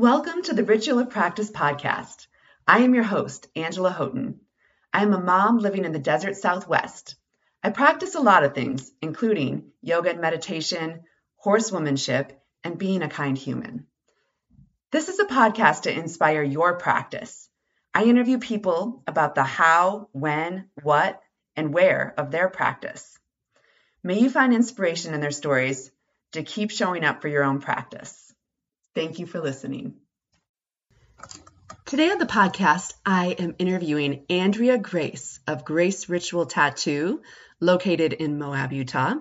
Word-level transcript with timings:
Welcome 0.00 0.40
to 0.44 0.54
the 0.54 0.64
Ritual 0.64 0.98
of 1.00 1.10
Practice 1.10 1.50
podcast. 1.50 2.26
I 2.66 2.78
am 2.78 2.94
your 2.94 3.04
host, 3.04 3.48
Angela 3.54 3.90
Houghton. 3.90 4.40
I 4.94 5.02
am 5.02 5.12
a 5.12 5.20
mom 5.20 5.58
living 5.58 5.84
in 5.84 5.92
the 5.92 5.98
desert 5.98 6.36
Southwest. 6.36 7.16
I 7.62 7.68
practice 7.68 8.14
a 8.14 8.20
lot 8.20 8.42
of 8.42 8.54
things, 8.54 8.90
including 9.02 9.72
yoga 9.82 10.08
and 10.08 10.22
meditation, 10.22 11.02
horsewomanship, 11.44 12.30
and 12.64 12.78
being 12.78 13.02
a 13.02 13.10
kind 13.10 13.36
human. 13.36 13.88
This 14.90 15.10
is 15.10 15.18
a 15.18 15.26
podcast 15.26 15.82
to 15.82 15.92
inspire 15.92 16.42
your 16.42 16.78
practice. 16.78 17.50
I 17.92 18.04
interview 18.04 18.38
people 18.38 19.02
about 19.06 19.34
the 19.34 19.44
how, 19.44 20.08
when, 20.12 20.70
what, 20.82 21.20
and 21.56 21.74
where 21.74 22.14
of 22.16 22.30
their 22.30 22.48
practice. 22.48 23.18
May 24.02 24.18
you 24.18 24.30
find 24.30 24.54
inspiration 24.54 25.12
in 25.12 25.20
their 25.20 25.30
stories 25.30 25.90
to 26.32 26.42
keep 26.42 26.70
showing 26.70 27.04
up 27.04 27.20
for 27.20 27.28
your 27.28 27.44
own 27.44 27.60
practice. 27.60 28.29
Thank 29.00 29.18
you 29.18 29.24
for 29.24 29.40
listening. 29.40 29.94
Today 31.86 32.10
on 32.10 32.18
the 32.18 32.26
podcast, 32.26 32.92
I 33.06 33.28
am 33.28 33.54
interviewing 33.58 34.26
Andrea 34.28 34.76
Grace 34.76 35.40
of 35.46 35.64
Grace 35.64 36.10
Ritual 36.10 36.44
Tattoo, 36.44 37.22
located 37.60 38.12
in 38.12 38.38
Moab, 38.38 38.74
Utah. 38.74 39.14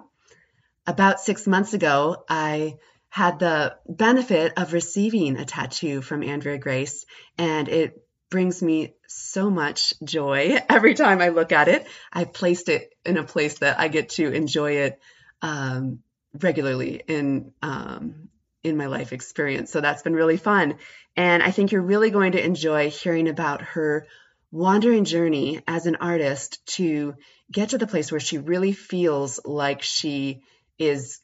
About 0.86 1.22
six 1.22 1.48
months 1.48 1.74
ago, 1.74 2.26
I 2.28 2.76
had 3.08 3.40
the 3.40 3.78
benefit 3.88 4.52
of 4.58 4.74
receiving 4.74 5.38
a 5.38 5.46
tattoo 5.46 6.02
from 6.02 6.24
Andrea 6.24 6.58
Grace, 6.58 7.06
and 7.38 7.70
it 7.70 8.06
brings 8.30 8.62
me 8.62 8.96
so 9.08 9.50
much 9.50 9.94
joy 10.04 10.58
every 10.70 10.94
time 10.94 11.22
I 11.22 11.30
look 11.30 11.54
at 11.54 11.70
it. 11.70 11.88
I 12.12 12.26
placed 12.26 12.68
it 12.68 12.94
in 13.06 13.16
a 13.16 13.24
place 13.24 13.60
that 13.60 13.80
I 13.80 13.88
get 13.88 14.10
to 14.10 14.30
enjoy 14.30 14.74
it 14.74 15.00
um, 15.42 16.00
regularly 16.34 17.02
in 17.08 17.54
um, 17.62 18.28
in 18.64 18.78
my 18.78 18.88
life 18.88 19.14
experience. 19.14 19.72
So 19.72 19.82
that's 19.82 20.02
been 20.02 20.16
really 20.16 20.38
fun. 20.38 20.76
And 21.16 21.42
I 21.42 21.52
think 21.52 21.72
you're 21.72 21.82
really 21.82 22.12
going 22.12 22.34
to 22.34 22.44
enjoy 22.44 22.90
hearing 22.90 23.28
about 23.28 23.62
her 23.62 24.08
wandering 24.52 25.06
journey 25.06 25.62
as 25.68 25.86
an 25.86 25.98
artist 25.98 26.66
to 26.66 27.16
get 27.52 27.70
to 27.70 27.78
the 27.78 27.88
place 27.88 28.12
where 28.12 28.20
she 28.20 28.38
really 28.38 28.72
feels 28.72 29.40
like 29.46 29.82
she 29.82 30.42
is 30.78 31.20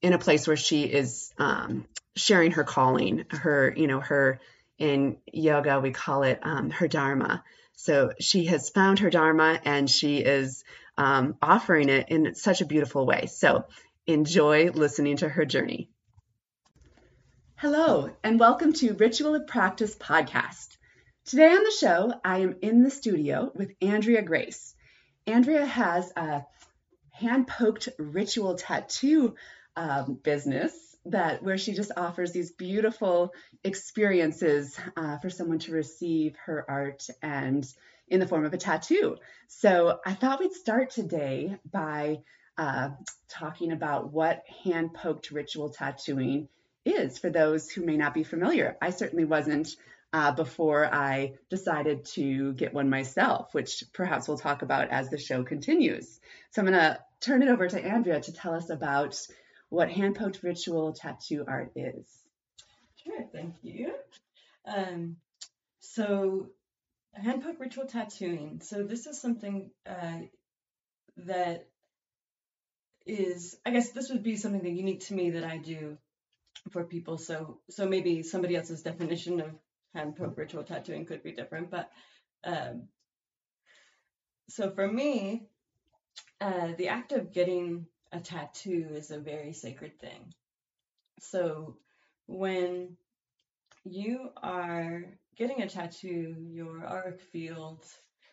in 0.00 0.12
a 0.12 0.18
place 0.18 0.46
where 0.46 0.56
she 0.56 0.84
is 0.84 1.32
um, 1.38 1.86
sharing 2.16 2.52
her 2.52 2.64
calling, 2.64 3.24
her, 3.30 3.72
you 3.76 3.86
know, 3.86 4.00
her 4.00 4.40
in 4.78 5.18
yoga, 5.32 5.80
we 5.80 5.90
call 5.90 6.22
it 6.22 6.38
um, 6.42 6.70
her 6.70 6.88
dharma. 6.88 7.42
So 7.74 8.12
she 8.20 8.46
has 8.46 8.70
found 8.70 9.00
her 9.00 9.10
dharma 9.10 9.60
and 9.64 9.90
she 9.90 10.18
is 10.18 10.64
um, 10.96 11.36
offering 11.42 11.88
it 11.88 12.08
in 12.08 12.34
such 12.34 12.60
a 12.60 12.66
beautiful 12.66 13.06
way. 13.06 13.26
So 13.26 13.66
enjoy 14.06 14.70
listening 14.70 15.18
to 15.18 15.28
her 15.28 15.44
journey. 15.44 15.90
Hello, 17.60 18.08
and 18.22 18.38
welcome 18.38 18.72
to 18.74 18.94
Ritual 18.94 19.34
of 19.34 19.48
Practice 19.48 19.96
podcast. 19.96 20.76
Today 21.24 21.48
on 21.48 21.64
the 21.64 21.72
show, 21.72 22.14
I 22.24 22.38
am 22.38 22.54
in 22.62 22.84
the 22.84 22.90
studio 22.90 23.50
with 23.52 23.72
Andrea 23.82 24.22
Grace. 24.22 24.76
Andrea 25.26 25.66
has 25.66 26.12
a 26.14 26.44
hand 27.10 27.48
poked 27.48 27.88
ritual 27.98 28.54
tattoo 28.54 29.34
um, 29.74 30.20
business 30.22 30.72
that 31.06 31.42
where 31.42 31.58
she 31.58 31.72
just 31.72 31.90
offers 31.96 32.30
these 32.30 32.52
beautiful 32.52 33.34
experiences 33.64 34.78
uh, 34.96 35.18
for 35.18 35.28
someone 35.28 35.58
to 35.58 35.72
receive 35.72 36.36
her 36.46 36.64
art 36.68 37.08
and 37.22 37.66
in 38.06 38.20
the 38.20 38.28
form 38.28 38.44
of 38.44 38.54
a 38.54 38.56
tattoo. 38.56 39.16
So 39.48 39.98
I 40.06 40.14
thought 40.14 40.38
we'd 40.38 40.52
start 40.52 40.90
today 40.90 41.58
by 41.68 42.20
uh, 42.56 42.90
talking 43.28 43.72
about 43.72 44.12
what 44.12 44.44
hand 44.62 44.94
poked 44.94 45.32
ritual 45.32 45.70
tattooing 45.70 46.48
is 46.90 47.18
for 47.18 47.30
those 47.30 47.70
who 47.70 47.84
may 47.84 47.96
not 47.96 48.14
be 48.14 48.24
familiar. 48.24 48.76
I 48.80 48.90
certainly 48.90 49.24
wasn't 49.24 49.76
uh, 50.12 50.32
before 50.32 50.86
I 50.92 51.34
decided 51.50 52.06
to 52.06 52.54
get 52.54 52.72
one 52.72 52.88
myself, 52.88 53.52
which 53.52 53.84
perhaps 53.92 54.26
we'll 54.26 54.38
talk 54.38 54.62
about 54.62 54.90
as 54.90 55.10
the 55.10 55.18
show 55.18 55.44
continues. 55.44 56.18
So 56.50 56.62
I'm 56.62 56.68
going 56.68 56.78
to 56.78 56.98
turn 57.20 57.42
it 57.42 57.48
over 57.48 57.68
to 57.68 57.84
Andrea 57.84 58.20
to 58.20 58.32
tell 58.32 58.54
us 58.54 58.70
about 58.70 59.20
what 59.68 59.90
hand 59.90 60.16
poked 60.16 60.42
ritual 60.42 60.92
tattoo 60.92 61.44
art 61.46 61.72
is. 61.76 62.06
Sure, 63.04 63.24
thank 63.32 63.54
you. 63.62 63.92
Um, 64.64 65.16
so, 65.80 66.48
hand 67.12 67.42
poked 67.42 67.60
ritual 67.60 67.86
tattooing. 67.86 68.60
So, 68.62 68.82
this 68.82 69.06
is 69.06 69.20
something 69.20 69.70
uh, 69.86 70.20
that 71.18 71.68
is, 73.06 73.56
I 73.64 73.70
guess, 73.70 73.90
this 73.90 74.10
would 74.10 74.22
be 74.22 74.36
something 74.36 74.62
that 74.62 74.70
unique 74.70 75.06
to 75.06 75.14
me 75.14 75.30
that 75.30 75.44
I 75.44 75.58
do 75.58 75.98
for 76.70 76.84
people. 76.84 77.18
So 77.18 77.60
so 77.70 77.86
maybe 77.86 78.22
somebody 78.22 78.56
else's 78.56 78.82
definition 78.82 79.40
of 79.40 79.50
hand 79.94 80.16
poke 80.16 80.38
ritual 80.38 80.64
tattooing 80.64 81.06
could 81.06 81.22
be 81.22 81.32
different. 81.32 81.70
But 81.70 81.90
um, 82.44 82.88
so 84.48 84.70
for 84.70 84.90
me, 84.90 85.48
uh, 86.40 86.72
the 86.76 86.88
act 86.88 87.12
of 87.12 87.32
getting 87.32 87.86
a 88.12 88.20
tattoo 88.20 88.88
is 88.92 89.10
a 89.10 89.18
very 89.18 89.52
sacred 89.52 89.98
thing. 90.00 90.32
So 91.20 91.76
when 92.26 92.96
you 93.84 94.30
are 94.42 95.04
getting 95.36 95.62
a 95.62 95.68
tattoo, 95.68 96.36
your 96.50 96.86
auric 96.86 97.20
field, 97.20 97.84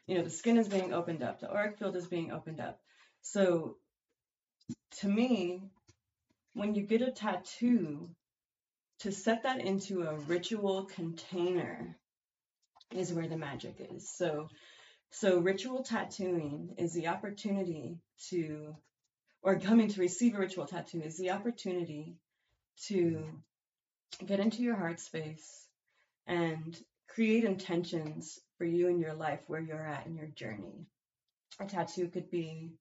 you 0.07 0.17
know, 0.17 0.23
the 0.23 0.29
skin 0.29 0.57
is 0.57 0.67
being 0.67 0.93
opened 0.93 1.23
up, 1.23 1.39
the 1.39 1.51
auric 1.51 1.77
field 1.77 1.95
is 1.95 2.07
being 2.07 2.31
opened 2.31 2.59
up. 2.59 2.79
So 3.21 3.77
to 4.99 5.07
me, 5.07 5.61
when 6.53 6.73
you 6.75 6.83
get 6.83 7.01
a 7.01 7.11
tattoo, 7.11 8.09
to 9.05 9.11
set 9.11 9.43
that 9.43 9.61
into 9.61 10.01
a 10.01 10.15
ritual 10.15 10.85
container 10.85 11.95
is 12.89 13.13
where 13.13 13.27
the 13.27 13.37
magic 13.37 13.75
is. 13.91 14.09
So, 14.09 14.49
so 15.11 15.37
ritual 15.37 15.83
tattooing 15.83 16.73
is 16.79 16.91
the 16.93 17.09
opportunity 17.09 17.99
to, 18.29 18.75
or 19.43 19.59
coming 19.59 19.89
to 19.89 20.01
receive 20.01 20.33
a 20.33 20.39
ritual 20.39 20.65
tattoo 20.65 21.03
is 21.03 21.19
the 21.19 21.29
opportunity 21.29 22.15
to 22.87 23.23
get 24.25 24.39
into 24.39 24.63
your 24.63 24.75
heart 24.75 24.99
space 24.99 25.67
and 26.25 26.75
create 27.07 27.43
intentions 27.43 28.39
for 28.57 28.65
you 28.65 28.87
in 28.87 28.97
your 28.97 29.13
life 29.13 29.41
where 29.45 29.61
you're 29.61 29.85
at 29.85 30.07
in 30.07 30.15
your 30.15 30.29
journey. 30.29 30.87
A 31.59 31.67
tattoo 31.67 32.07
could 32.07 32.31
be 32.31 32.71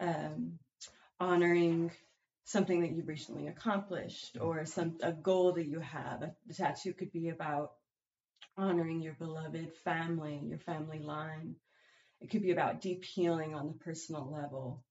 um, 0.00 0.58
honoring 1.20 1.90
something 2.44 2.82
that 2.82 2.92
you've 2.92 3.08
recently 3.08 3.48
accomplished 3.48 4.36
or 4.40 4.64
some 4.66 4.96
a 5.02 5.12
goal 5.12 5.52
that 5.52 5.66
you 5.66 5.80
have. 5.80 6.30
The 6.46 6.54
tattoo 6.54 6.92
could 6.92 7.12
be 7.12 7.30
about 7.30 7.72
honoring 8.56 9.00
your 9.00 9.14
beloved 9.14 9.72
family, 9.84 10.40
your 10.44 10.58
family 10.58 11.00
line. 11.00 11.56
It 12.20 12.30
could 12.30 12.42
be 12.42 12.52
about 12.52 12.80
deep 12.80 13.04
healing 13.04 13.54
on 13.54 13.66
the 13.66 13.84
personal 13.84 14.30
level. 14.30 14.84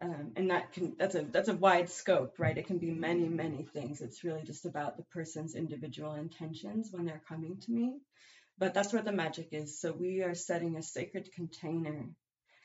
Um, 0.00 0.32
and 0.36 0.50
that 0.50 0.72
can 0.72 0.94
that's 0.96 1.16
a 1.16 1.22
that's 1.22 1.48
a 1.48 1.56
wide 1.56 1.90
scope, 1.90 2.38
right? 2.38 2.56
It 2.56 2.68
can 2.68 2.78
be 2.78 2.92
many, 2.92 3.28
many 3.28 3.64
things. 3.64 4.00
It's 4.00 4.22
really 4.22 4.44
just 4.44 4.64
about 4.64 4.96
the 4.96 5.02
person's 5.04 5.56
individual 5.56 6.14
intentions 6.14 6.90
when 6.92 7.04
they're 7.04 7.22
coming 7.28 7.58
to 7.58 7.72
me. 7.72 7.98
But 8.58 8.74
that's 8.74 8.92
where 8.92 9.02
the 9.02 9.12
magic 9.12 9.48
is. 9.52 9.80
So 9.80 9.92
we 9.92 10.22
are 10.22 10.34
setting 10.34 10.76
a 10.76 10.82
sacred 10.82 11.32
container 11.32 12.06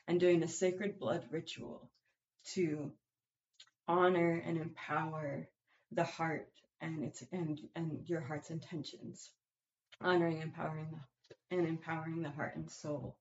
and 0.06 0.20
doing 0.20 0.42
a 0.42 0.48
sacred 0.48 0.98
blood 0.98 1.24
ritual 1.30 1.90
to 2.54 2.92
honor 3.88 4.42
and 4.44 4.58
empower 4.58 5.48
the 5.92 6.04
heart 6.04 6.48
and 6.80 7.04
its 7.04 7.22
and 7.32 7.60
and 7.74 8.08
your 8.08 8.20
heart's 8.20 8.50
intentions. 8.50 9.30
Honoring 10.00 10.42
empowering 10.42 10.88
the, 10.90 11.56
and 11.56 11.66
empowering 11.66 12.22
the 12.22 12.30
heart 12.30 12.56
and 12.56 12.70
soul. 12.70 13.16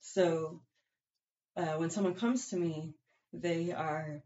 So 0.00 0.60
uh, 1.56 1.74
when 1.76 1.90
someone 1.90 2.14
comes 2.14 2.50
to 2.50 2.56
me 2.56 2.94
they 3.32 3.72
are 3.72 4.22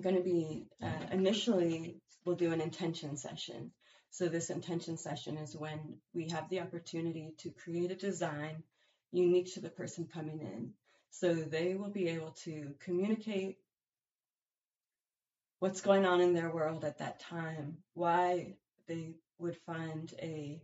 going 0.00 0.16
to 0.16 0.22
be 0.22 0.66
uh, 0.82 1.06
initially 1.12 2.00
we'll 2.24 2.36
do 2.36 2.52
an 2.52 2.60
intention 2.60 3.16
session. 3.16 3.72
So 4.10 4.28
this 4.28 4.50
intention 4.50 4.96
session 4.96 5.36
is 5.36 5.56
when 5.56 5.98
we 6.14 6.28
have 6.30 6.48
the 6.48 6.60
opportunity 6.60 7.34
to 7.38 7.50
create 7.50 7.90
a 7.90 7.94
design 7.94 8.62
unique 9.12 9.54
to 9.54 9.60
the 9.60 9.70
person 9.70 10.08
coming 10.12 10.40
in. 10.40 10.72
So 11.10 11.34
they 11.34 11.74
will 11.74 11.90
be 11.90 12.08
able 12.08 12.32
to 12.44 12.74
communicate 12.80 13.58
what's 15.60 15.80
going 15.80 16.06
on 16.06 16.20
in 16.20 16.34
their 16.34 16.50
world 16.50 16.84
at 16.84 16.98
that 16.98 17.20
time, 17.20 17.78
why 17.94 18.54
they 18.86 19.14
would 19.38 19.56
find 19.66 20.12
a 20.20 20.60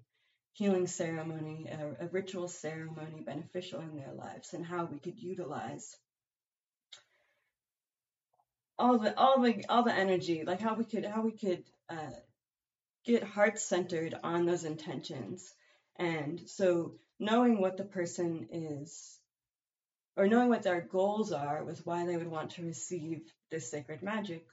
healing 0.52 0.86
ceremony, 0.86 1.68
a, 1.68 2.04
a, 2.04 2.08
ritual 2.08 2.46
ceremony 2.46 3.20
beneficial 3.20 3.80
in 3.80 3.96
their 3.96 4.12
lives, 4.12 4.54
and 4.54 4.64
how 4.64 4.84
we 4.84 4.98
could 4.98 5.18
utilize 5.18 5.96
all 8.78 8.98
the 8.98 9.16
all 9.18 9.40
the 9.40 9.64
all 9.68 9.82
the 9.82 9.94
energy, 9.94 10.44
like 10.44 10.60
how 10.60 10.74
we 10.74 10.84
could 10.84 11.04
how 11.04 11.22
we 11.22 11.32
could 11.32 11.64
uh, 11.88 12.10
get 13.04 13.22
heart 13.22 13.58
centered 13.58 14.14
on 14.22 14.46
those 14.46 14.64
intentions, 14.64 15.52
and 15.96 16.40
so 16.48 16.94
knowing 17.18 17.60
what 17.60 17.76
the 17.76 17.84
person 17.84 18.48
is. 18.52 19.18
Or 20.16 20.28
knowing 20.28 20.48
what 20.48 20.62
their 20.62 20.80
goals 20.80 21.32
are 21.32 21.64
with 21.64 21.84
why 21.84 22.06
they 22.06 22.16
would 22.16 22.30
want 22.30 22.50
to 22.52 22.62
receive 22.62 23.22
this 23.50 23.68
sacred 23.68 24.00
magic 24.00 24.46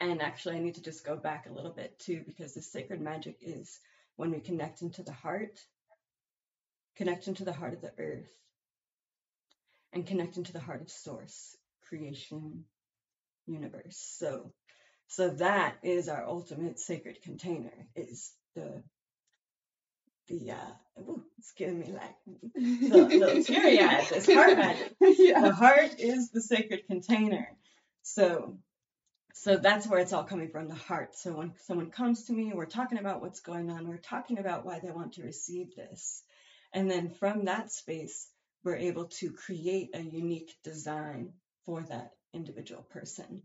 and 0.00 0.20
actually, 0.22 0.56
I 0.56 0.60
need 0.60 0.74
to 0.76 0.82
just 0.82 1.04
go 1.04 1.16
back 1.16 1.46
a 1.46 1.52
little 1.52 1.72
bit 1.72 1.98
too, 1.98 2.22
because 2.26 2.54
the 2.54 2.62
sacred 2.62 3.00
magic 3.00 3.38
is 3.40 3.78
when 4.16 4.30
we 4.30 4.40
connect 4.40 4.82
into 4.82 5.02
the 5.02 5.12
heart, 5.12 5.58
connect 6.96 7.28
into 7.28 7.44
the 7.44 7.52
heart 7.52 7.74
of 7.74 7.80
the 7.80 7.92
earth, 7.98 8.30
and 9.92 10.06
connect 10.06 10.36
into 10.36 10.52
the 10.52 10.60
heart 10.60 10.82
of 10.82 10.90
source, 10.90 11.56
creation, 11.88 12.64
universe. 13.46 13.96
So, 14.18 14.52
so 15.08 15.30
that 15.30 15.76
is 15.82 16.08
our 16.08 16.26
ultimate 16.26 16.78
sacred 16.78 17.22
container. 17.22 17.72
Is 17.94 18.32
the 18.54 18.82
the 20.28 20.50
uh, 20.50 21.00
ooh, 21.00 21.22
it's 21.38 21.52
giving 21.52 21.78
me 21.78 21.92
like 21.92 22.16
the 22.54 22.96
little 22.96 23.44
teary 23.44 23.78
eyes. 23.80 24.10
It's 24.12 24.32
heart 24.32 24.56
magic. 24.56 24.94
Yeah. 25.00 25.40
The 25.40 25.52
heart 25.54 26.00
is 26.00 26.30
the 26.30 26.40
sacred 26.40 26.86
container. 26.86 27.48
So 28.02 28.58
so 29.38 29.58
that's 29.58 29.86
where 29.86 30.00
it's 30.00 30.14
all 30.14 30.24
coming 30.24 30.48
from 30.48 30.66
the 30.66 30.74
heart. 30.74 31.14
So 31.14 31.36
when 31.36 31.52
someone 31.66 31.90
comes 31.90 32.24
to 32.24 32.32
me, 32.32 32.52
we're 32.54 32.64
talking 32.64 32.96
about 32.96 33.20
what's 33.20 33.40
going 33.40 33.70
on, 33.70 33.86
we're 33.86 33.98
talking 33.98 34.38
about 34.38 34.64
why 34.64 34.78
they 34.78 34.90
want 34.90 35.12
to 35.14 35.22
receive 35.22 35.76
this. 35.76 36.22
And 36.72 36.90
then 36.90 37.10
from 37.10 37.44
that 37.44 37.70
space, 37.70 38.28
we're 38.64 38.76
able 38.76 39.04
to 39.20 39.30
create 39.32 39.90
a 39.92 40.00
unique 40.00 40.56
design 40.64 41.34
for 41.66 41.82
that 41.82 42.12
individual 42.32 42.82
person. 42.82 43.42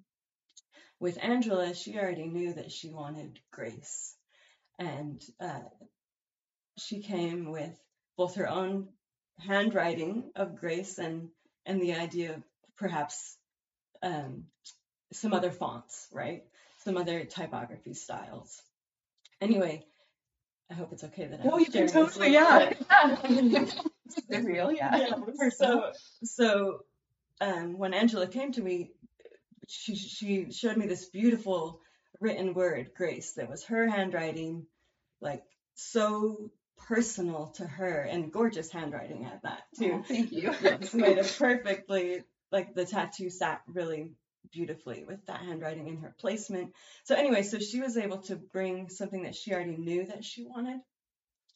With 1.02 1.22
Angela, 1.22 1.76
she 1.76 1.98
already 1.98 2.26
knew 2.26 2.54
that 2.54 2.72
she 2.72 2.90
wanted 2.90 3.40
grace. 3.52 4.16
And 4.80 5.22
uh, 5.42 5.60
she 6.78 7.02
came 7.02 7.52
with 7.52 7.78
both 8.16 8.36
her 8.36 8.48
own 8.48 8.88
handwriting 9.40 10.32
of 10.38 10.56
grace 10.56 11.00
and, 11.00 11.30
and 11.66 11.82
the 11.82 11.96
idea 11.96 12.36
of 12.36 12.44
perhaps 12.78 13.36
um, 14.02 14.46
some 15.12 15.34
other 15.34 15.52
fonts, 15.52 16.08
right? 16.12 16.44
Some 16.84 16.98
other 16.98 17.24
typography 17.26 17.94
styles. 17.94 18.62
Anyway, 19.40 19.86
I 20.70 20.74
hope 20.74 20.94
it's 20.94 21.04
okay 21.04 21.28
that 21.28 21.42
I'm. 21.42 21.50
Oh, 21.52 21.58
you 21.58 21.66
can 21.66 21.88
totally, 21.88 22.34
yeah. 22.34 22.74
yeah. 22.90 23.66
real, 24.44 24.72
yeah. 24.72 24.98
yeah. 24.98 25.50
So, 25.50 25.92
so 26.24 26.86
um, 27.40 27.78
when 27.78 27.94
Angela 27.94 28.28
came 28.28 28.52
to 28.54 28.62
me, 28.62 28.92
she 29.68 29.96
she 29.96 30.52
showed 30.52 30.78
me 30.78 30.88
this 30.88 31.06
beautiful 31.06 31.82
written 32.20 32.54
word, 32.54 32.92
grace, 32.96 33.34
that 33.34 33.50
was 33.50 33.64
her 33.66 33.88
handwriting, 33.88 34.66
like 35.20 35.44
so 35.76 36.52
personal 36.88 37.48
to 37.56 37.66
her 37.66 38.02
and 38.02 38.32
gorgeous 38.32 38.72
handwriting 38.72 39.26
at 39.26 39.44
that 39.44 39.64
too. 39.78 40.00
Oh, 40.00 40.04
thank 40.04 40.32
you. 40.32 40.54
It's 40.62 40.94
made 40.94 41.18
it 41.18 41.36
perfectly 41.38 42.24
like 42.52 42.74
the 42.74 42.86
tattoo 42.86 43.30
sat 43.30 43.62
really 43.68 44.12
beautifully 44.52 45.04
with 45.08 45.26
that 45.28 45.42
handwriting 45.42 45.88
in 45.88 45.98
her 45.98 46.14
placement. 46.20 46.74
So 47.04 47.16
anyway, 47.16 47.44
so 47.44 47.60
she 47.60 47.80
was 47.80 47.98
able 47.98 48.20
to 48.24 48.36
bring 48.36 48.90
something 48.90 49.24
that 49.24 49.36
she 49.36 49.54
already 49.54 49.78
knew 49.78 50.06
that 50.06 50.24
she 50.24 50.46
wanted, 50.46 50.80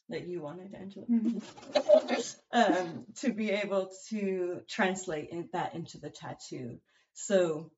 that 0.09 0.27
you 0.27 0.41
wanted, 0.41 0.73
Angela, 0.73 1.05
mm-hmm. 1.05 2.17
um, 2.51 3.05
to 3.15 3.33
be 3.33 3.51
able 3.51 3.91
to 4.09 4.61
translate 4.67 5.29
in, 5.29 5.49
that 5.53 5.75
into 5.75 5.99
the 5.99 6.09
tattoo. 6.09 6.79
So, 7.13 7.71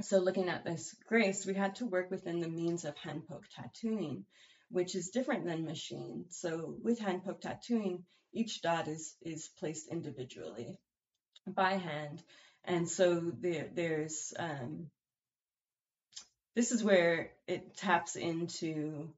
so 0.00 0.18
looking 0.18 0.48
at 0.48 0.64
this 0.64 0.94
grace, 1.08 1.46
we 1.46 1.54
had 1.54 1.76
to 1.76 1.86
work 1.86 2.10
within 2.10 2.40
the 2.40 2.48
means 2.48 2.84
of 2.84 2.96
hand 2.96 3.22
poke 3.28 3.46
tattooing, 3.54 4.24
which 4.70 4.94
is 4.94 5.10
different 5.10 5.44
than 5.46 5.64
machine. 5.64 6.26
So 6.30 6.76
with 6.82 6.98
hand 6.98 7.24
poke 7.24 7.40
tattooing, 7.40 8.04
each 8.32 8.60
dot 8.60 8.88
is 8.88 9.16
is 9.22 9.48
placed 9.58 9.88
individually 9.88 10.78
by 11.54 11.74
hand. 11.74 12.22
And 12.64 12.88
so 12.88 13.32
there, 13.40 13.68
there's 13.72 14.32
um, 14.38 14.90
this 16.54 16.72
is 16.72 16.82
where 16.82 17.30
it 17.46 17.76
taps 17.76 18.16
into 18.16 19.08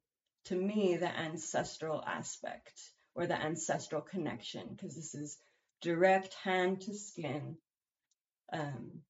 to 0.46 0.54
me 0.54 0.96
the 0.96 1.08
ancestral 1.08 2.02
aspect 2.06 2.80
or 3.14 3.26
the 3.26 3.40
ancestral 3.40 4.02
connection 4.02 4.68
because 4.70 4.94
this 4.94 5.14
is 5.14 5.38
direct 5.80 6.34
hand 6.44 6.82
to 6.82 6.94
skin 6.94 7.56
um, 8.52 9.02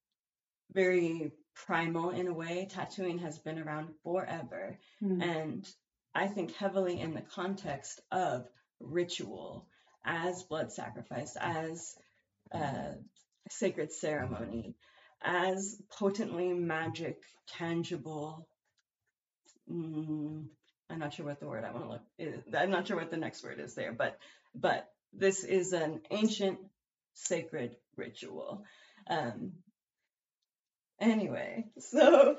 very 0.73 1.33
primal 1.55 2.11
in 2.11 2.29
a 2.29 2.33
way. 2.33 2.69
Tattooing 2.71 3.19
has 3.19 3.39
been 3.39 3.59
around 3.59 3.89
forever. 4.05 4.79
Mm. 5.03 5.23
and 5.23 5.69
i 6.15 6.27
think 6.27 6.55
heavily 6.57 7.01
in 7.01 7.15
the 7.15 7.23
context 7.23 8.01
of 8.11 8.47
ritual 8.81 9.67
as 10.05 10.43
blood 10.43 10.73
sacrifice 10.73 11.37
as 11.41 11.95
uh, 12.53 12.95
sacred 13.49 13.93
ceremony 13.93 14.75
as 15.23 15.81
potently 15.99 16.53
magic, 16.53 17.23
tangible. 17.49 18.47
Mm, 19.71 20.47
I'm 20.89 20.99
not 20.99 21.15
sure 21.15 21.27
what 21.27 21.41
the 21.41 21.49
word 21.49 21.65
I 21.65 21.73
want 21.73 21.85
to 21.85 21.91
look. 21.91 22.03
Is. 22.19 22.43
I'm 22.55 22.71
not 22.71 22.87
sure 22.87 22.97
what 22.97 23.11
the 23.11 23.17
next 23.17 23.45
word 23.45 23.61
is 23.61 23.75
there, 23.75 23.93
but 23.93 24.19
but 24.55 24.89
this 25.13 25.45
is 25.45 25.73
an 25.73 26.01
ancient 26.11 26.59
sacred 27.15 27.77
ritual. 27.97 28.65
Um, 29.09 29.53
anyway, 31.01 31.67
so. 31.79 32.37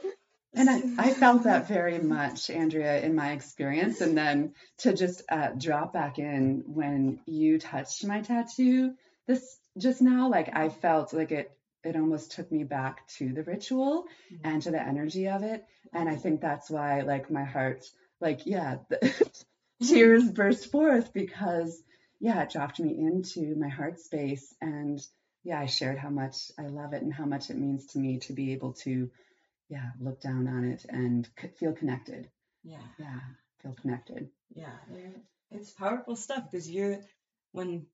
And 0.54 0.70
I, 0.70 0.82
I 0.98 1.14
felt 1.14 1.44
that 1.44 1.70
very 1.70 1.98
much, 2.00 2.50
Andrea, 2.50 3.00
in 3.00 3.16
my 3.16 3.32
experience. 3.32 4.02
And 4.02 4.18
then 4.18 4.54
to 4.80 4.94
just 4.94 5.22
uh, 5.30 5.52
drop 5.58 5.94
back 5.94 6.20
in 6.20 6.64
when 6.68 7.22
you 7.26 7.58
touched 7.58 8.06
my 8.06 8.20
tattoo, 8.20 8.94
this 9.28 9.58
just 9.78 10.02
now, 10.02 10.30
like 10.30 10.56
I 10.56 10.70
felt 10.70 11.14
like 11.14 11.32
it 11.32 11.52
it 11.84 11.96
almost 11.96 12.32
took 12.32 12.52
me 12.52 12.64
back 12.64 13.08
to 13.08 13.34
the 13.34 13.44
ritual 13.44 14.06
mm-hmm. 14.32 14.42
and 14.44 14.62
to 14.62 14.72
the 14.72 14.82
energy 14.82 15.28
of 15.28 15.44
it. 15.44 15.66
And 15.94 16.08
I 16.08 16.16
think 16.16 16.42
that's 16.42 16.70
why 16.70 17.02
like 17.02 17.32
my 17.32 17.44
heart, 17.44 17.86
like, 18.20 18.46
yeah, 18.46 18.78
the 18.90 19.34
tears 19.84 20.30
burst 20.30 20.72
forth 20.72 21.12
because 21.14 21.82
yeah, 22.20 22.44
it 22.44 22.52
dropped 22.52 22.80
me 22.80 22.96
into 23.00 23.56
my 23.56 23.70
heart 23.70 24.00
space. 24.00 24.54
And 24.62 25.02
yeah, 25.44 25.60
I 25.60 25.66
shared 25.66 25.98
how 25.98 26.12
much 26.12 26.52
I 26.60 26.68
love 26.68 26.94
it 26.94 27.02
and 27.02 27.14
how 27.14 27.26
much 27.26 27.50
it 27.50 27.58
means 27.58 27.88
to 27.88 28.00
me 28.00 28.20
to 28.20 28.34
be 28.34 28.54
able 28.54 28.74
to, 28.74 29.10
yeah, 29.70 29.90
look 30.00 30.22
down 30.22 30.48
on 30.48 30.66
it 30.66 30.86
and 30.88 31.28
c- 31.40 31.48
feel 31.60 31.74
connected. 31.74 32.30
Yeah. 32.64 32.84
Yeah. 33.00 33.20
Feel 33.64 33.74
connected. 33.82 34.30
Yeah. 34.54 34.78
It's 35.50 35.72
powerful 35.72 36.16
stuff 36.16 36.44
because 36.52 36.70
you're, 36.70 37.00
when 37.52 37.86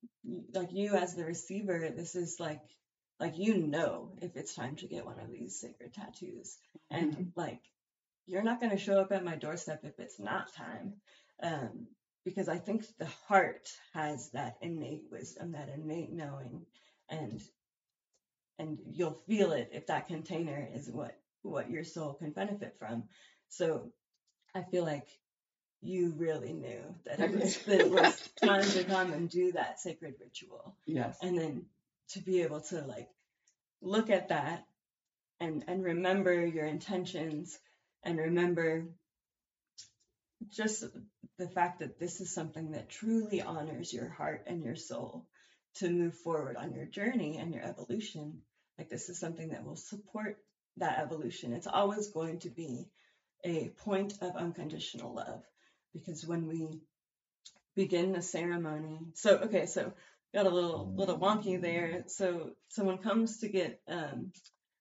like 0.53 0.71
you 0.71 0.95
as 0.95 1.15
the 1.15 1.25
receiver, 1.25 1.89
this 1.95 2.15
is 2.15 2.39
like 2.39 2.61
like 3.19 3.37
you 3.37 3.57
know 3.57 4.11
if 4.21 4.35
it's 4.35 4.55
time 4.55 4.75
to 4.77 4.87
get 4.87 5.05
one 5.05 5.19
of 5.19 5.31
these 5.31 5.59
sacred 5.59 5.93
tattoos, 5.93 6.57
and 6.89 7.13
mm-hmm. 7.13 7.29
like 7.35 7.61
you're 8.25 8.43
not 8.43 8.59
going 8.59 8.71
to 8.71 8.77
show 8.77 8.99
up 8.99 9.11
at 9.11 9.23
my 9.23 9.35
doorstep 9.35 9.81
if 9.83 9.99
it's 9.99 10.19
not 10.19 10.53
time. 10.53 10.93
Um, 11.41 11.87
because 12.25 12.49
I 12.49 12.57
think 12.57 12.85
the 12.99 13.07
heart 13.27 13.69
has 13.93 14.31
that 14.31 14.57
innate 14.61 15.05
wisdom, 15.09 15.53
that 15.53 15.69
innate 15.69 16.11
knowing, 16.11 16.65
and 17.09 17.41
and 18.59 18.79
you'll 18.91 19.21
feel 19.27 19.53
it 19.53 19.69
if 19.71 19.87
that 19.87 20.07
container 20.07 20.67
is 20.73 20.89
what 20.89 21.17
what 21.43 21.69
your 21.69 21.83
soul 21.83 22.13
can 22.13 22.31
benefit 22.31 22.75
from. 22.79 23.03
So 23.49 23.93
I 24.53 24.63
feel 24.63 24.83
like 24.83 25.07
you 25.81 26.13
really 26.17 26.53
knew 26.53 26.81
that 27.05 27.19
it 27.19 27.31
was, 27.31 27.57
that 27.59 27.79
it 27.79 27.91
was 27.91 28.29
time 28.43 28.63
to 28.63 28.83
come 28.83 29.13
and 29.13 29.29
do 29.29 29.51
that 29.53 29.79
sacred 29.79 30.15
ritual. 30.19 30.75
Yes. 30.85 31.17
And 31.21 31.37
then 31.37 31.65
to 32.09 32.19
be 32.19 32.41
able 32.41 32.61
to 32.61 32.81
like 32.81 33.09
look 33.81 34.09
at 34.09 34.29
that 34.29 34.65
and 35.39 35.63
and 35.67 35.83
remember 35.83 36.45
your 36.45 36.65
intentions 36.65 37.57
and 38.03 38.17
remember 38.17 38.87
just 40.49 40.83
the 41.37 41.47
fact 41.47 41.79
that 41.79 41.99
this 41.99 42.21
is 42.21 42.33
something 42.33 42.71
that 42.71 42.89
truly 42.89 43.41
honors 43.41 43.93
your 43.93 44.09
heart 44.09 44.45
and 44.47 44.63
your 44.63 44.75
soul 44.75 45.27
to 45.75 45.89
move 45.89 46.15
forward 46.15 46.55
on 46.57 46.73
your 46.73 46.85
journey 46.85 47.37
and 47.37 47.53
your 47.53 47.63
evolution. 47.63 48.41
Like 48.77 48.89
this 48.89 49.09
is 49.09 49.19
something 49.19 49.49
that 49.49 49.65
will 49.65 49.75
support 49.75 50.37
that 50.77 50.99
evolution. 50.99 51.53
It's 51.53 51.67
always 51.67 52.09
going 52.09 52.39
to 52.39 52.49
be 52.49 52.87
a 53.43 53.69
point 53.83 54.13
of 54.21 54.35
unconditional 54.35 55.13
love 55.13 55.43
because 55.99 56.25
when 56.25 56.47
we 56.47 56.67
begin 57.75 58.11
the 58.11 58.21
ceremony, 58.21 58.99
so 59.13 59.37
okay, 59.37 59.65
so 59.65 59.93
got 60.33 60.45
a 60.45 60.49
little 60.49 60.93
little 60.95 61.19
wonky 61.19 61.59
there. 61.59 62.03
So 62.07 62.51
someone 62.69 62.99
comes 62.99 63.39
to 63.39 63.49
get 63.49 63.81
um, 63.87 64.31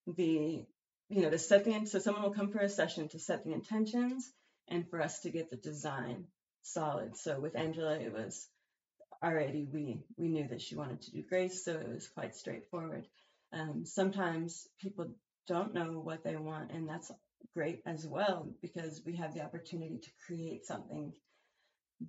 the 0.07 0.65
you 1.09 1.23
know 1.23 1.31
to 1.31 1.39
set 1.39 1.65
the 1.65 1.87
so 1.87 1.99
someone 1.99 2.23
will 2.23 2.35
come 2.35 2.51
for 2.51 2.59
a 2.59 2.69
session 2.69 3.09
to 3.09 3.19
set 3.19 3.45
the 3.45 3.53
intentions 3.53 4.31
and 4.69 4.89
for 4.89 5.01
us 5.01 5.21
to 5.21 5.31
get 5.31 5.51
the 5.51 5.57
design 5.57 6.25
solid. 6.63 7.17
So 7.17 7.39
with 7.41 7.57
Angela, 7.57 7.99
it 7.99 8.13
was 8.13 8.49
already 9.23 9.69
we 9.73 10.01
we 10.17 10.29
knew 10.29 10.49
that 10.49 10.63
she 10.63 10.77
wanted 10.77 11.03
to 11.03 11.13
do 11.13 11.23
grace, 11.23 11.65
so 11.65 11.73
it 11.73 11.89
was 11.89 12.09
quite 12.09 12.35
straightforward. 12.35 13.07
Um, 13.53 13.85
sometimes 13.85 14.67
people 14.81 15.09
don't 15.47 15.75
know 15.75 16.01
what 16.01 16.25
they 16.25 16.37
want, 16.37 16.73
and 16.73 16.89
that's 16.89 17.11
great 17.55 17.83
as 17.87 18.07
well 18.07 18.49
because 18.63 19.03
we 19.05 19.17
have 19.17 19.35
the 19.35 19.43
opportunity 19.43 19.99
to 19.99 20.11
create 20.27 20.67
something 20.67 21.13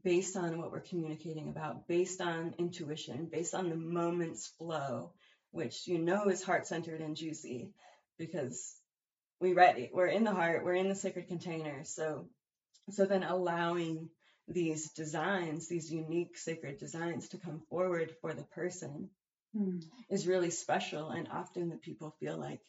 based 0.03 0.35
on 0.35 0.57
what 0.57 0.71
we're 0.71 0.81
communicating 0.81 1.49
about, 1.49 1.87
based 1.87 2.21
on 2.21 2.53
intuition, 2.57 3.29
based 3.31 3.55
on 3.55 3.69
the 3.69 3.75
moment's 3.75 4.47
flow, 4.57 5.11
which 5.51 5.87
you 5.87 5.99
know 5.99 6.25
is 6.25 6.43
heart 6.43 6.67
centered 6.67 7.01
and 7.01 7.15
juicy 7.15 7.69
because 8.17 8.75
we 9.39 9.53
ready. 9.53 9.89
We're 9.93 10.07
in 10.07 10.23
the 10.23 10.33
heart. 10.33 10.63
We're 10.63 10.73
in 10.73 10.89
the 10.89 10.95
sacred 10.95 11.27
container. 11.27 11.83
So, 11.83 12.27
so 12.91 13.05
then 13.05 13.23
allowing 13.23 14.09
these 14.47 14.91
designs, 14.91 15.67
these 15.67 15.91
unique 15.91 16.37
sacred 16.37 16.77
designs 16.77 17.29
to 17.29 17.37
come 17.37 17.61
forward 17.69 18.15
for 18.21 18.33
the 18.33 18.43
person 18.43 19.09
mm. 19.55 19.83
is 20.09 20.27
really 20.27 20.49
special. 20.49 21.09
And 21.09 21.27
often 21.31 21.69
the 21.69 21.77
people 21.77 22.15
feel 22.19 22.37
like 22.37 22.61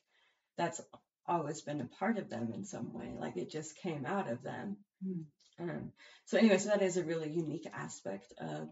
that's 0.56 0.80
always 1.28 1.60
been 1.60 1.80
a 1.80 1.86
part 1.98 2.18
of 2.18 2.30
them 2.30 2.52
in 2.54 2.64
some 2.64 2.92
way, 2.92 3.12
like 3.18 3.36
it 3.36 3.50
just 3.50 3.76
came 3.76 4.06
out 4.06 4.30
of 4.30 4.42
them. 4.42 4.76
Mm. 5.06 5.24
Um, 5.60 5.92
so 6.26 6.38
anyway, 6.38 6.58
so 6.58 6.70
that 6.70 6.82
is 6.82 6.96
a 6.96 7.04
really 7.04 7.30
unique 7.30 7.68
aspect 7.72 8.32
of 8.40 8.68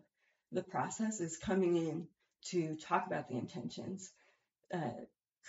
the 0.53 0.63
process 0.63 1.21
is 1.21 1.37
coming 1.37 1.77
in 1.77 2.07
to 2.47 2.77
talk 2.77 3.07
about 3.07 3.29
the 3.29 3.37
intentions, 3.37 4.11
uh, 4.73 4.91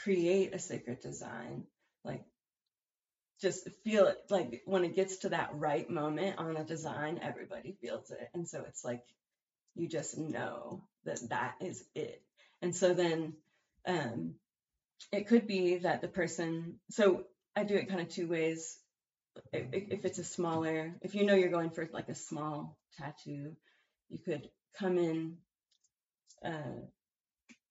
create 0.04 0.54
a 0.54 0.60
sacred 0.60 1.00
design, 1.02 1.64
like 2.04 2.24
just 3.40 3.70
feel 3.84 4.08
it 4.08 4.18
like 4.30 4.62
when 4.66 4.84
it 4.84 4.96
gets 4.96 5.18
to 5.18 5.30
that 5.30 5.52
right 5.54 5.88
moment 5.90 6.40
on 6.40 6.58
a 6.58 6.64
design, 6.64 7.20
everybody 7.22 7.78
feels 7.82 8.10
it. 8.10 8.30
And 8.34 8.48
so 8.48 8.64
it's 8.68 8.84
like 8.84 9.04
you 9.76 9.88
just 9.88 10.18
know 10.18 10.84
that 11.06 11.20
that 11.30 11.56
is 11.62 11.84
it. 11.94 12.22
And 12.62 12.76
so 12.76 12.94
then 12.94 13.34
um, 13.86 14.36
it 15.12 15.28
could 15.28 15.48
be 15.48 15.78
that 15.80 16.02
the 16.02 16.08
person, 16.08 16.80
so 16.90 17.24
I 17.56 17.64
do 17.64 17.76
it 17.76 17.90
kind 17.90 18.02
of 18.02 18.10
two 18.10 18.28
ways. 18.28 18.78
If, 19.54 20.04
it's 20.04 20.20
a 20.20 20.24
smaller, 20.24 20.96
if 21.02 21.14
you 21.16 21.26
know 21.26 21.36
you're 21.36 21.50
going 21.50 21.70
for 21.70 21.88
like 21.94 22.10
a 22.10 22.16
small 22.16 22.78
tattoo, 22.98 23.56
you 24.10 24.20
could 24.26 24.50
come 24.80 24.98
in 24.98 25.38
uh, 26.44 26.82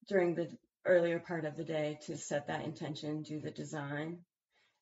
during 0.09 0.35
the 0.35 0.49
earlier 0.85 1.19
part 1.19 1.45
of 1.45 1.57
the 1.57 1.65
day 1.65 1.99
to 2.07 2.17
set 2.17 2.47
that 2.47 2.65
intention, 2.65 3.23
do 3.23 3.41
the 3.41 3.51
design, 3.51 4.19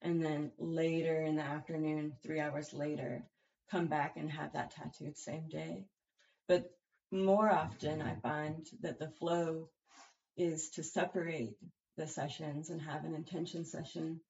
and 0.02 0.22
then 0.22 0.52
later 0.58 1.22
in 1.22 1.36
the 1.36 1.42
afternoon, 1.42 2.12
three 2.22 2.40
hours 2.40 2.74
later, 2.74 3.24
come 3.70 3.86
back 3.86 4.16
and 4.16 4.30
have 4.30 4.52
that 4.52 4.72
tattooed 4.72 5.16
same 5.16 5.48
day. 5.48 5.86
But 6.46 6.70
more 7.10 7.50
often, 7.50 8.02
I 8.02 8.16
find 8.16 8.66
that 8.82 8.98
the 8.98 9.08
flow 9.18 9.70
is 10.36 10.70
to 10.70 10.82
separate 10.82 11.56
the 11.96 12.06
sessions 12.06 12.70
and 12.70 12.80
have 12.82 13.04
an 13.04 13.14
intention 13.14 13.64
session 13.64 14.20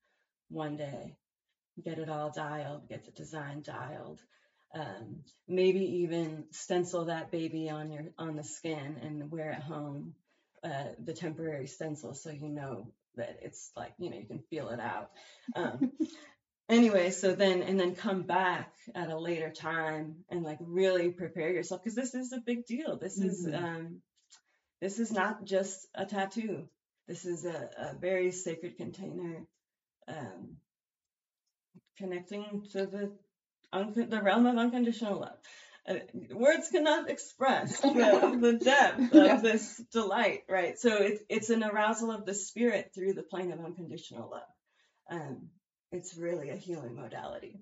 one 0.48 0.76
day, 0.76 1.16
get 1.82 1.98
it 1.98 2.08
all 2.08 2.30
dialed, 2.30 2.88
get 2.88 3.04
the 3.04 3.12
design 3.12 3.62
dialed. 3.62 4.20
Um, 4.74 5.20
maybe 5.46 6.02
even 6.02 6.46
stencil 6.50 7.04
that 7.04 7.30
baby 7.30 7.70
on 7.70 7.92
your 7.92 8.06
on 8.18 8.34
the 8.34 8.42
skin 8.42 8.96
and 9.02 9.30
wear 9.30 9.52
it 9.52 9.62
home 9.62 10.14
uh, 10.64 10.88
the 11.04 11.12
temporary 11.12 11.68
stencil 11.68 12.14
so 12.14 12.30
you 12.30 12.48
know 12.48 12.88
that 13.16 13.38
it's 13.42 13.70
like 13.76 13.92
you 13.98 14.10
know 14.10 14.16
you 14.16 14.26
can 14.26 14.42
feel 14.50 14.70
it 14.70 14.80
out 14.80 15.10
um, 15.54 15.92
anyway 16.68 17.10
so 17.10 17.34
then 17.34 17.62
and 17.62 17.78
then 17.78 17.94
come 17.94 18.22
back 18.22 18.72
at 18.94 19.10
a 19.10 19.18
later 19.18 19.50
time 19.50 20.16
and 20.30 20.42
like 20.42 20.58
really 20.60 21.10
prepare 21.10 21.52
yourself 21.52 21.82
because 21.82 21.94
this 21.94 22.14
is 22.14 22.32
a 22.32 22.40
big 22.40 22.64
deal 22.66 22.96
this 22.96 23.18
mm-hmm. 23.18 23.28
is 23.28 23.46
um 23.54 24.00
this 24.80 24.98
is 24.98 25.12
not 25.12 25.44
just 25.44 25.86
a 25.94 26.06
tattoo 26.06 26.66
this 27.08 27.24
is 27.24 27.44
a, 27.44 27.70
a 27.78 27.94
very 27.98 28.32
sacred 28.32 28.76
container 28.76 29.46
um 30.08 30.56
connecting 31.98 32.64
to 32.72 32.86
the 32.86 33.12
un- 33.72 34.08
the 34.08 34.22
realm 34.22 34.46
of 34.46 34.56
unconditional 34.56 35.20
love 35.20 35.38
uh, 35.86 35.96
words 36.30 36.68
cannot 36.70 37.10
express 37.10 37.80
the, 37.80 38.38
the 38.40 38.52
depth 38.54 39.14
of 39.14 39.42
this 39.42 39.82
delight, 39.92 40.44
right? 40.48 40.78
So 40.78 40.96
it's 40.96 41.22
it's 41.28 41.50
an 41.50 41.62
arousal 41.62 42.10
of 42.10 42.24
the 42.24 42.34
spirit 42.34 42.92
through 42.94 43.12
the 43.12 43.22
plane 43.22 43.52
of 43.52 43.60
unconditional 43.60 44.30
love. 44.30 44.42
Um, 45.10 45.50
it's 45.92 46.16
really 46.16 46.48
a 46.48 46.56
healing 46.56 46.96
modality. 46.96 47.60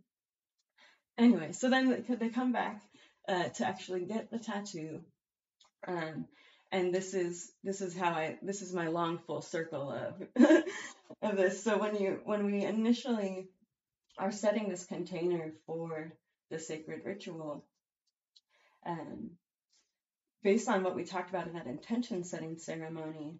Anyway, 1.19 1.53
so 1.53 1.69
then 1.69 2.05
they 2.09 2.29
come 2.29 2.53
back 2.53 2.81
uh, 3.29 3.49
to 3.49 3.67
actually 3.67 4.07
get 4.07 4.31
the 4.31 4.39
tattoo, 4.39 5.01
um, 5.87 6.27
and 6.73 6.93
this 6.93 7.13
is 7.13 7.53
this 7.63 7.83
is 7.83 7.97
how 7.97 8.13
I 8.13 8.39
this 8.43 8.63
is 8.63 8.73
my 8.73 8.89
long 8.89 9.19
full 9.19 9.43
circle 9.43 9.93
of 9.93 10.43
of 11.23 11.37
this. 11.37 11.63
So 11.63 11.79
when 11.79 11.97
you 11.97 12.21
when 12.25 12.47
we 12.47 12.65
initially 12.65 13.49
are 14.19 14.33
setting 14.33 14.69
this 14.69 14.85
container 14.85 15.53
for 15.67 16.13
the 16.51 16.59
sacred 16.59 17.03
ritual, 17.05 17.65
um, 18.87 19.33
based 20.43 20.69
on 20.69 20.83
what 20.83 20.97
we 20.97 21.05
talked 21.05 21.31
about 21.31 21.47
in 21.47 21.55
that 21.55 21.67
intention 21.67 22.25
setting 22.25 22.59
ceremony, 22.59 23.39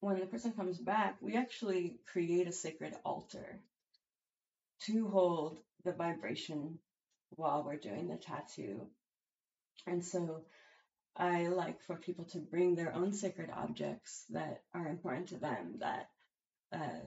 when 0.00 0.20
the 0.20 0.26
person 0.26 0.52
comes 0.52 0.78
back, 0.78 1.16
we 1.20 1.34
actually 1.34 1.98
create 2.12 2.46
a 2.46 2.52
sacred 2.52 2.94
altar 3.04 3.58
to 4.82 5.08
hold 5.08 5.58
the 5.84 5.92
vibration 5.92 6.78
while 7.30 7.64
we're 7.64 7.76
doing 7.76 8.08
the 8.08 8.16
tattoo. 8.16 8.86
And 9.86 10.04
so 10.04 10.42
I 11.16 11.48
like 11.48 11.82
for 11.82 11.96
people 11.96 12.24
to 12.26 12.38
bring 12.38 12.74
their 12.74 12.94
own 12.94 13.12
sacred 13.12 13.50
objects 13.50 14.24
that 14.30 14.62
are 14.72 14.86
important 14.86 15.28
to 15.28 15.38
them, 15.38 15.78
that 15.80 16.08
uh, 16.72 17.00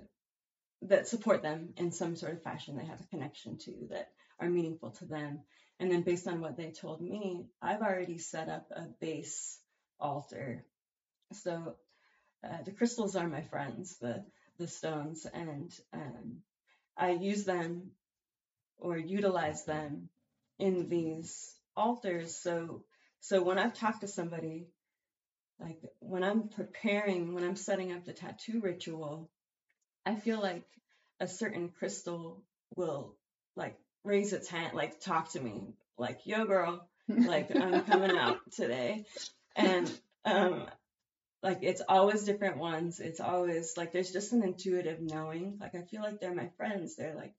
that 0.83 1.07
support 1.07 1.43
them 1.43 1.73
in 1.77 1.91
some 1.91 2.15
sort 2.15 2.33
of 2.33 2.41
fashion 2.41 2.75
they 2.75 2.85
have 2.85 2.99
a 2.99 3.07
connection 3.07 3.57
to, 3.59 3.87
that 3.91 4.09
are 4.39 4.49
meaningful 4.49 4.91
to 4.91 5.05
them. 5.05 5.41
And 5.79 5.91
then 5.91 6.01
based 6.01 6.27
on 6.27 6.41
what 6.41 6.57
they 6.57 6.71
told 6.71 7.01
me, 7.01 7.45
I've 7.61 7.81
already 7.81 8.17
set 8.17 8.49
up 8.49 8.67
a 8.71 8.87
base 8.99 9.59
altar. 9.99 10.65
So 11.33 11.75
uh, 12.43 12.63
the 12.65 12.71
crystals 12.71 13.15
are 13.15 13.27
my 13.27 13.41
friends, 13.41 13.97
the 13.99 14.25
the 14.57 14.67
stones, 14.67 15.25
and 15.33 15.71
um, 15.93 16.37
I 16.95 17.11
use 17.11 17.45
them 17.45 17.91
or 18.77 18.97
utilize 18.97 19.65
them 19.65 20.09
in 20.59 20.87
these 20.87 21.55
altars. 21.75 22.35
So 22.35 22.83
so 23.21 23.41
when 23.43 23.59
I've 23.59 23.75
talked 23.75 24.01
to 24.01 24.07
somebody, 24.07 24.67
like 25.59 25.79
when 25.99 26.23
I'm 26.23 26.49
preparing, 26.49 27.33
when 27.33 27.43
I'm 27.43 27.55
setting 27.55 27.93
up 27.93 28.03
the 28.03 28.13
tattoo 28.13 28.61
ritual, 28.61 29.29
I 30.05 30.15
feel 30.15 30.41
like 30.41 30.65
a 31.19 31.27
certain 31.27 31.69
crystal 31.69 32.43
will 32.75 33.15
like 33.55 33.77
raise 34.03 34.33
its 34.33 34.49
hand, 34.49 34.73
like 34.73 34.99
talk 34.99 35.31
to 35.33 35.39
me, 35.39 35.75
like, 35.99 36.21
yo, 36.25 36.45
girl, 36.45 36.87
like 37.07 37.55
I'm 37.55 37.83
coming 37.83 38.17
out 38.17 38.39
today. 38.55 39.05
And 39.55 39.91
um, 40.25 40.65
like 41.43 41.59
it's 41.61 41.81
always 41.87 42.23
different 42.23 42.57
ones. 42.57 42.99
It's 42.99 43.19
always 43.19 43.77
like 43.77 43.91
there's 43.93 44.11
just 44.11 44.33
an 44.33 44.43
intuitive 44.43 44.99
knowing. 44.99 45.59
Like 45.61 45.75
I 45.75 45.83
feel 45.83 46.01
like 46.01 46.19
they're 46.19 46.33
my 46.33 46.49
friends. 46.57 46.95
They're 46.95 47.15
like 47.15 47.35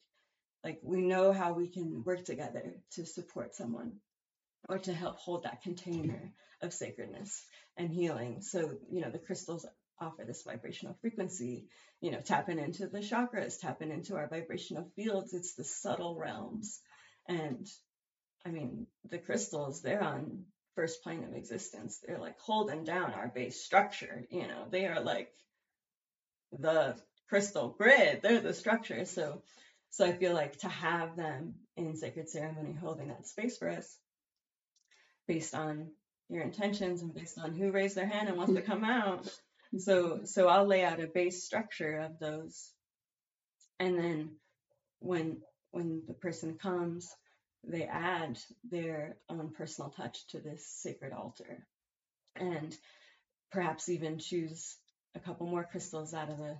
like 0.62 0.78
we 0.84 1.00
know 1.00 1.32
how 1.32 1.54
we 1.54 1.66
can 1.66 2.04
work 2.04 2.24
together 2.24 2.76
to 2.92 3.04
support 3.04 3.56
someone 3.56 3.94
or 4.68 4.78
to 4.78 4.92
help 4.92 5.16
hold 5.16 5.44
that 5.44 5.62
container 5.62 6.32
of 6.62 6.72
sacredness 6.72 7.44
and 7.76 7.90
healing. 7.90 8.40
So, 8.42 8.78
you 8.90 9.00
know, 9.00 9.10
the 9.10 9.18
crystals 9.18 9.66
offer 10.00 10.24
this 10.24 10.42
vibrational 10.42 10.96
frequency, 11.00 11.68
you 12.00 12.10
know, 12.10 12.20
tapping 12.20 12.58
into 12.58 12.86
the 12.86 13.00
chakras, 13.00 13.60
tapping 13.60 13.90
into 13.90 14.16
our 14.16 14.28
vibrational 14.28 14.90
fields. 14.96 15.34
It's 15.34 15.54
the 15.54 15.64
subtle 15.64 16.16
realms. 16.16 16.80
And 17.28 17.66
I 18.44 18.50
mean, 18.50 18.86
the 19.08 19.18
crystals, 19.18 19.82
they're 19.82 20.02
on 20.02 20.44
first 20.74 21.02
plane 21.02 21.24
of 21.24 21.34
existence. 21.34 22.00
They're 22.06 22.18
like 22.18 22.38
holding 22.40 22.84
down 22.84 23.12
our 23.12 23.28
base 23.28 23.62
structure. 23.62 24.24
You 24.30 24.48
know, 24.48 24.66
they 24.70 24.86
are 24.86 25.00
like 25.00 25.30
the 26.52 26.96
crystal 27.28 27.68
grid. 27.68 28.20
They're 28.22 28.40
the 28.40 28.54
structure. 28.54 29.04
So, 29.04 29.42
so 29.90 30.06
I 30.06 30.12
feel 30.12 30.34
like 30.34 30.58
to 30.60 30.68
have 30.68 31.16
them 31.16 31.54
in 31.76 31.96
sacred 31.96 32.28
ceremony 32.28 32.72
holding 32.72 33.08
that 33.08 33.26
space 33.26 33.58
for 33.58 33.68
us 33.68 33.98
based 35.32 35.54
on 35.54 35.90
your 36.28 36.42
intentions 36.42 37.00
and 37.00 37.14
based 37.14 37.38
on 37.38 37.54
who 37.54 37.70
raised 37.70 37.96
their 37.96 38.06
hand 38.06 38.28
and 38.28 38.36
wants 38.36 38.52
to 38.54 38.60
come 38.60 38.84
out. 38.84 39.26
So 39.78 40.20
so 40.24 40.48
I'll 40.48 40.66
lay 40.66 40.84
out 40.84 41.00
a 41.00 41.06
base 41.06 41.42
structure 41.42 42.00
of 42.00 42.18
those, 42.18 42.70
and 43.80 43.98
then 43.98 44.36
when 45.00 45.40
when 45.70 46.02
the 46.06 46.12
person 46.12 46.58
comes, 46.58 47.10
they 47.64 47.84
add 47.84 48.38
their 48.70 49.16
own 49.30 49.52
personal 49.56 49.90
touch 49.90 50.26
to 50.28 50.40
this 50.40 50.66
sacred 50.66 51.14
altar, 51.14 51.66
and 52.36 52.76
perhaps 53.50 53.88
even 53.88 54.18
choose 54.18 54.76
a 55.14 55.20
couple 55.20 55.46
more 55.46 55.64
crystals 55.64 56.12
out 56.12 56.28
of 56.28 56.36
the 56.36 56.58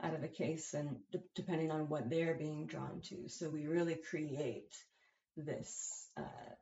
out 0.00 0.14
of 0.14 0.20
the 0.20 0.28
case, 0.28 0.74
and 0.74 0.98
d- 1.10 1.18
depending 1.34 1.72
on 1.72 1.88
what 1.88 2.08
they're 2.08 2.34
being 2.36 2.66
drawn 2.66 3.00
to. 3.08 3.28
So 3.28 3.50
we 3.50 3.66
really 3.66 3.96
create 3.96 4.72
this 5.36 6.08
uh, 6.16 6.54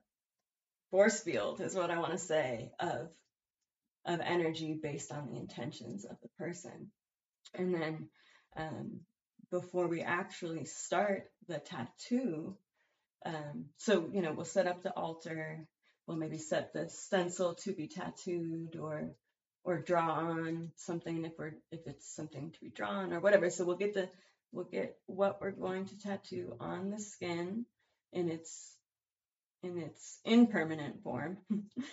force 0.93 1.21
field, 1.21 1.61
is 1.61 1.75
what 1.75 1.91
I 1.91 1.99
want 1.99 2.13
to 2.13 2.19
say, 2.19 2.71
of 2.79 3.09
of 4.05 4.21
energy 4.21 4.79
based 4.81 5.11
on 5.11 5.27
the 5.27 5.37
intentions 5.37 6.05
of 6.05 6.17
the 6.23 6.29
person. 6.39 6.91
And 7.55 7.75
then 7.75 8.09
um, 8.57 9.01
before 9.51 9.89
we 9.89 10.03
actually 10.03 10.65
start 10.65 11.31
the 11.49 11.59
tattoo, 11.59 12.57
um, 13.25 13.67
so 13.79 14.09
you 14.13 14.23
know 14.23 14.33
we'll 14.33 14.45
set 14.45 14.69
up 14.69 14.83
the 14.83 14.93
altar, 14.93 15.67
we'll 16.07 16.17
maybe 16.17 16.39
set 16.39 16.73
the 16.73 16.89
stencil 16.91 17.55
to 17.65 17.73
be 17.73 17.89
tattooed 17.89 18.77
or 18.77 19.15
or 19.65 19.79
draw 19.79 20.11
on 20.11 20.73
something 20.77 21.25
if 21.25 21.33
we're 21.39 21.55
if 21.71 21.81
it's 21.87 22.15
something 22.15 22.51
to 22.53 22.61
be 22.61 22.71
drawn 22.71 23.13
or 23.13 23.21
whatever. 23.21 23.51
So 23.51 23.65
we'll 23.65 23.77
get 23.77 23.95
the 23.95 24.09
we'll 24.53 24.65
get 24.65 24.97
what 25.07 25.41
we're 25.41 25.53
going 25.53 25.87
to 25.87 25.99
tattoo 25.99 26.57
on 26.61 26.91
the 26.91 27.01
skin 27.01 27.65
in 28.13 28.29
its 28.29 28.77
in 29.63 29.79
its 29.79 30.19
impermanent 30.25 31.03
form. 31.03 31.39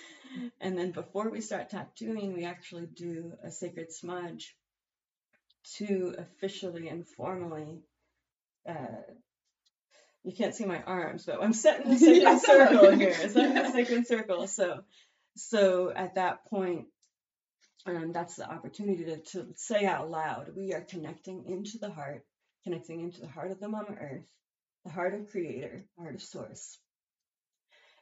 and 0.61 0.77
then 0.77 0.91
before 0.91 1.29
we 1.29 1.41
start 1.41 1.69
tattooing, 1.69 2.33
we 2.33 2.45
actually 2.45 2.87
do 2.87 3.33
a 3.43 3.51
sacred 3.51 3.91
smudge 3.91 4.55
to 5.77 6.15
officially 6.17 6.87
and 6.87 7.05
formally 7.07 7.81
uh, 8.67 9.01
you 10.23 10.33
can't 10.33 10.53
see 10.53 10.65
my 10.65 10.81
arms, 10.83 11.25
but 11.25 11.41
I'm 11.41 11.53
setting 11.53 11.89
the 11.89 11.97
sacred 11.97 12.41
circle 12.41 12.91
here. 12.91 13.13
Setting 13.13 13.53
the 13.53 13.71
sacred 13.71 14.07
circle. 14.07 14.47
So, 14.47 14.81
so 15.35 15.91
at 15.95 16.15
that 16.15 16.45
point, 16.49 16.87
um, 17.85 18.11
that's 18.11 18.35
the 18.35 18.49
opportunity 18.49 19.05
to, 19.05 19.17
to 19.17 19.47
say 19.55 19.85
out 19.85 20.11
loud, 20.11 20.51
we 20.55 20.73
are 20.73 20.81
connecting 20.81 21.45
into 21.45 21.77
the 21.79 21.89
heart, 21.89 22.25
connecting 22.63 22.99
into 22.99 23.21
the 23.21 23.27
heart 23.27 23.51
of 23.51 23.59
the 23.59 23.69
Mama 23.69 23.95
Earth, 23.99 24.25
the 24.83 24.91
heart 24.91 25.13
of 25.13 25.29
Creator, 25.31 25.85
heart 25.97 26.15
of 26.15 26.21
Source. 26.21 26.77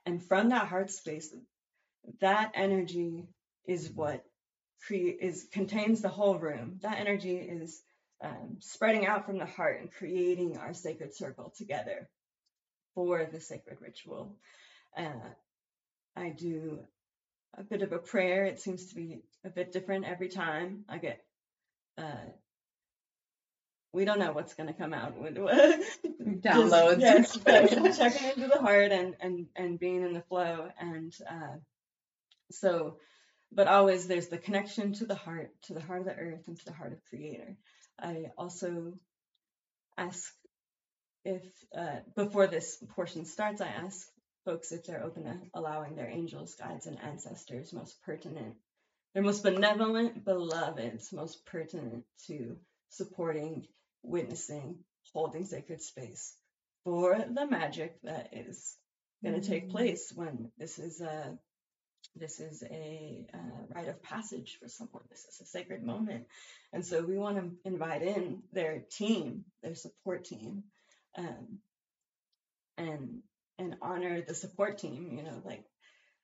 And 0.07 0.23
from 0.23 0.49
that 0.49 0.69
heart 0.69 0.89
space, 0.89 1.35
that 2.21 2.53
energy 2.55 3.27
is 3.65 3.91
what 3.91 4.23
create 4.85 5.17
is 5.21 5.45
contains 5.51 6.01
the 6.01 6.07
whole 6.07 6.39
room. 6.39 6.79
That 6.81 6.97
energy 6.97 7.35
is 7.35 7.81
um, 8.23 8.55
spreading 8.61 9.05
out 9.05 9.25
from 9.25 9.37
the 9.37 9.45
heart 9.45 9.81
and 9.81 9.91
creating 9.91 10.57
our 10.57 10.73
sacred 10.73 11.13
circle 11.13 11.53
together 11.57 12.07
for 12.95 13.25
the 13.25 13.41
sacred 13.41 13.81
ritual. 13.81 14.37
Uh, 14.97 15.29
I 16.15 16.29
do 16.29 16.79
a 17.57 17.63
bit 17.63 17.81
of 17.81 17.91
a 17.91 17.99
prayer. 17.99 18.45
It 18.45 18.61
seems 18.61 18.85
to 18.85 18.95
be 18.95 19.23
a 19.43 19.49
bit 19.49 19.73
different 19.73 20.05
every 20.05 20.29
time. 20.29 20.85
I 20.87 20.99
get, 20.99 21.21
uh, 21.97 22.31
we 23.93 24.05
don't 24.05 24.19
know 24.19 24.31
what's 24.31 24.53
going 24.53 24.67
to 24.67 24.73
come 24.73 24.93
out. 24.93 25.15
Downloads. 25.23 26.99
Just, 26.99 27.41
yes, 27.45 27.97
checking 27.97 28.29
into 28.29 28.47
the 28.47 28.59
heart 28.59 28.91
and, 28.91 29.15
and, 29.19 29.47
and 29.55 29.79
being 29.79 30.03
in 30.03 30.13
the 30.13 30.21
flow. 30.21 30.69
And 30.79 31.13
uh, 31.29 31.57
so, 32.51 32.97
but 33.51 33.67
always 33.67 34.07
there's 34.07 34.27
the 34.27 34.37
connection 34.37 34.93
to 34.93 35.05
the 35.05 35.15
heart, 35.15 35.51
to 35.63 35.73
the 35.73 35.81
heart 35.81 36.01
of 36.01 36.05
the 36.05 36.15
earth 36.15 36.47
and 36.47 36.57
to 36.59 36.65
the 36.65 36.73
heart 36.73 36.93
of 36.93 37.05
creator. 37.09 37.55
I 37.99 38.31
also 38.37 38.93
ask 39.97 40.31
if, 41.25 41.43
uh, 41.77 41.97
before 42.15 42.47
this 42.47 42.77
portion 42.95 43.25
starts, 43.25 43.61
I 43.61 43.67
ask 43.67 44.07
folks 44.45 44.71
if 44.71 44.85
they're 44.85 45.03
open 45.03 45.23
to 45.23 45.35
allowing 45.53 45.95
their 45.95 46.07
angels, 46.07 46.55
guides, 46.55 46.85
and 46.85 46.97
ancestors 47.01 47.73
most 47.73 48.01
pertinent, 48.03 48.55
their 49.13 49.23
most 49.23 49.43
benevolent 49.43 50.23
beloveds, 50.23 51.11
most 51.11 51.45
pertinent 51.45 52.05
to 52.27 52.55
supporting, 52.89 53.67
witnessing, 54.03 54.77
holding 55.13 55.45
sacred 55.45 55.81
space 55.81 56.33
for 56.83 57.17
the 57.29 57.45
magic 57.45 58.01
that 58.03 58.29
is 58.33 58.75
going 59.23 59.35
to 59.35 59.41
mm-hmm. 59.41 59.51
take 59.51 59.69
place 59.69 60.11
when 60.15 60.51
this 60.57 60.79
is 60.79 61.01
a 61.01 61.37
this 62.15 62.39
is 62.39 62.63
a 62.63 63.27
uh, 63.33 63.65
rite 63.75 63.89
of 63.89 64.01
passage 64.01 64.57
for 64.61 64.67
someone. 64.67 65.03
This 65.09 65.25
is 65.25 65.41
a 65.41 65.45
sacred 65.45 65.83
moment. 65.83 66.25
And 66.73 66.85
so 66.85 67.03
we 67.03 67.17
want 67.17 67.37
to 67.37 67.51
invite 67.65 68.01
in 68.01 68.41
their 68.53 68.83
team, 68.91 69.45
their 69.61 69.75
support 69.75 70.25
team, 70.25 70.63
um, 71.17 71.59
and 72.77 73.21
and 73.59 73.75
honor 73.81 74.21
the 74.21 74.33
support 74.33 74.77
team, 74.77 75.11
you 75.17 75.23
know, 75.23 75.41
like 75.43 75.65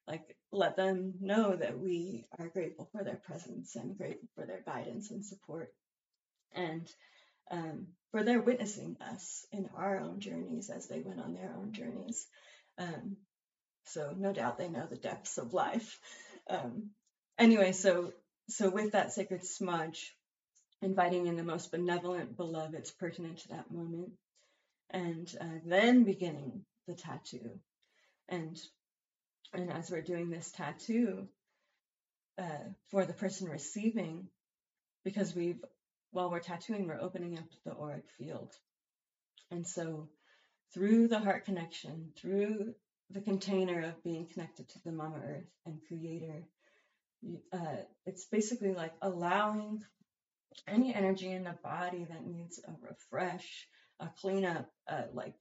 like 0.08 0.38
let 0.52 0.76
them 0.76 1.14
know 1.20 1.56
that 1.56 1.80
we 1.80 2.26
are 2.38 2.48
grateful 2.48 2.90
for 2.92 3.04
their 3.04 3.16
presence 3.16 3.76
and 3.76 3.98
grateful 3.98 4.30
for 4.36 4.46
their 4.46 4.62
guidance 4.66 5.12
and 5.12 5.26
support 5.26 5.74
and 6.56 6.88
um, 7.52 7.88
for 8.12 8.24
their 8.24 8.42
witnessing 8.42 8.98
us 9.02 9.46
in 9.52 9.70
our 9.76 10.00
own 10.00 10.20
journeys 10.20 10.70
as 10.70 10.88
they 10.88 11.00
went 11.00 11.20
on 11.20 11.34
their 11.34 11.54
own 11.58 11.74
journeys. 11.74 12.26
Um, 12.78 13.18
so 13.86 14.14
no 14.18 14.34
doubt 14.34 14.58
they 14.58 14.70
know 14.70 14.88
the 14.90 14.96
depths 14.96 15.38
of 15.38 15.54
life. 15.54 16.00
Um, 16.50 16.92
anyway, 17.38 17.72
so 17.72 18.14
so 18.50 18.70
with 18.70 18.92
that 18.92 19.14
sacred 19.14 19.46
smudge, 19.46 20.16
inviting 20.82 21.28
in 21.28 21.38
the 21.38 21.44
most 21.44 21.72
benevolent 21.72 22.36
beloveds 22.36 22.92
pertinent 22.92 23.40
to 23.40 23.48
that 23.50 23.72
moment, 23.72 24.12
and 24.90 25.34
uh, 25.40 25.60
then 25.66 26.04
beginning 26.04 26.66
the 26.88 26.94
tattoo, 26.94 27.60
and 28.30 28.60
and 29.54 29.72
as 29.72 29.90
we're 29.90 30.02
doing 30.02 30.30
this 30.30 30.52
tattoo 30.52 31.28
uh, 32.38 32.66
for 32.90 33.06
the 33.06 33.14
person 33.14 33.50
receiving, 33.50 34.28
because 35.04 35.36
we've 35.36 35.64
while 36.14 36.32
we're 36.32 36.40
tattooing, 36.40 36.88
we're 36.88 37.02
opening 37.02 37.38
up 37.38 37.46
the 37.66 37.74
auric 37.74 38.06
field, 38.18 38.52
and 39.52 39.68
so 39.68 40.08
through 40.74 41.08
the 41.08 41.20
heart 41.20 41.46
connection, 41.46 42.12
through 42.18 42.74
the 43.10 43.22
container 43.22 43.84
of 43.84 44.04
being 44.04 44.28
connected 44.32 44.70
to 44.70 44.80
the 44.86 44.92
Mama 44.92 45.22
Earth 45.24 45.52
and 45.66 45.80
Creator. 45.88 46.44
Uh, 47.52 47.84
it's 48.06 48.26
basically 48.26 48.74
like 48.74 48.94
allowing 49.02 49.82
any 50.68 50.94
energy 50.94 51.32
in 51.32 51.44
the 51.44 51.56
body 51.64 52.06
that 52.10 52.26
needs 52.26 52.60
a 52.68 52.72
refresh, 52.82 53.68
a 54.00 54.10
cleanup, 54.20 54.70
uh, 54.88 55.04
like 55.14 55.36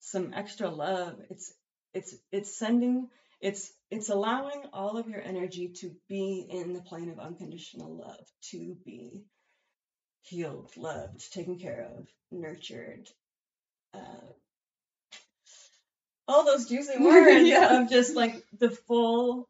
some 0.00 0.32
extra 0.34 0.68
love. 0.68 1.16
It's 1.30 1.52
it's 1.94 2.14
it's 2.30 2.58
sending 2.58 3.08
it's 3.40 3.72
it's 3.90 4.08
allowing 4.08 4.62
all 4.72 4.96
of 4.96 5.08
your 5.08 5.20
energy 5.20 5.74
to 5.80 5.90
be 6.08 6.46
in 6.48 6.72
the 6.72 6.82
plane 6.82 7.10
of 7.10 7.18
unconditional 7.18 7.98
love, 7.98 8.24
to 8.50 8.76
be 8.84 9.24
healed, 10.22 10.70
loved, 10.76 11.32
taken 11.32 11.58
care 11.58 11.88
of, 11.96 12.06
nurtured, 12.30 13.08
uh, 13.94 14.32
all 16.28 16.44
those 16.44 16.66
juicy 16.66 16.98
words 17.00 17.46
yeah. 17.46 17.82
of 17.82 17.90
just 17.90 18.14
like 18.14 18.42
the 18.58 18.70
full 18.70 19.48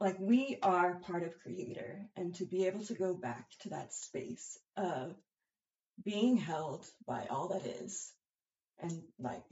like 0.00 0.16
we 0.18 0.58
are 0.62 0.96
part 1.06 1.22
of 1.22 1.38
creator 1.40 2.06
and 2.16 2.34
to 2.34 2.44
be 2.44 2.66
able 2.66 2.84
to 2.84 2.94
go 2.94 3.14
back 3.14 3.46
to 3.60 3.70
that 3.70 3.94
space 3.94 4.58
of 4.76 5.14
being 6.04 6.36
held 6.36 6.84
by 7.06 7.26
all 7.30 7.48
that 7.48 7.64
is 7.82 8.12
and 8.80 9.02
like 9.18 9.44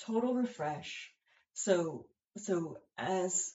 total 0.00 0.34
refresh 0.34 1.10
so 1.54 2.04
so 2.36 2.76
as 2.98 3.54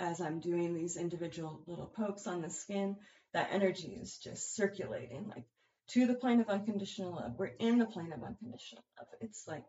as 0.00 0.20
i'm 0.20 0.40
doing 0.40 0.74
these 0.74 0.96
individual 0.96 1.62
little 1.66 1.86
pokes 1.86 2.26
on 2.26 2.40
the 2.40 2.50
skin 2.50 2.96
that 3.34 3.50
energy 3.52 3.98
is 4.00 4.16
just 4.18 4.56
circulating 4.56 5.28
like 5.28 5.44
to 5.88 6.06
the 6.06 6.14
plane 6.14 6.40
of 6.40 6.48
unconditional 6.48 7.14
love 7.14 7.34
we're 7.38 7.46
in 7.46 7.78
the 7.78 7.86
plane 7.86 8.12
of 8.12 8.22
unconditional 8.22 8.84
love 8.98 9.08
it's 9.20 9.44
like 9.46 9.64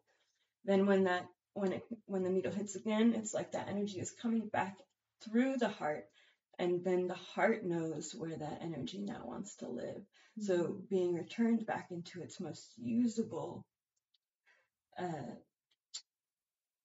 then 0.66 0.86
when 0.86 1.06
that 1.06 1.26
when 1.56 1.72
it 1.72 1.84
when 2.06 2.24
the 2.24 2.30
needle 2.30 2.52
hits 2.52 2.76
again, 2.76 3.14
it's 3.16 3.34
like 3.34 3.54
that 3.54 3.70
energy 3.70 4.00
is 4.00 4.12
coming 4.22 4.48
back 4.48 4.78
through 5.24 5.56
the 5.58 5.70
heart, 5.70 6.06
and 6.60 6.84
then 6.84 7.08
the 7.08 7.16
heart 7.16 7.66
knows 7.66 8.14
where 8.14 8.38
that 8.38 8.60
energy 8.62 9.00
now 9.00 9.22
wants 9.24 9.56
to 9.58 9.70
live. 9.70 10.02
Mm-hmm. 10.40 10.44
So 10.44 10.78
being 10.90 11.16
returned 11.16 11.66
back 11.66 11.88
into 11.92 12.22
its 12.22 12.40
most 12.40 12.74
usable. 12.78 13.66
Uh, 15.00 15.36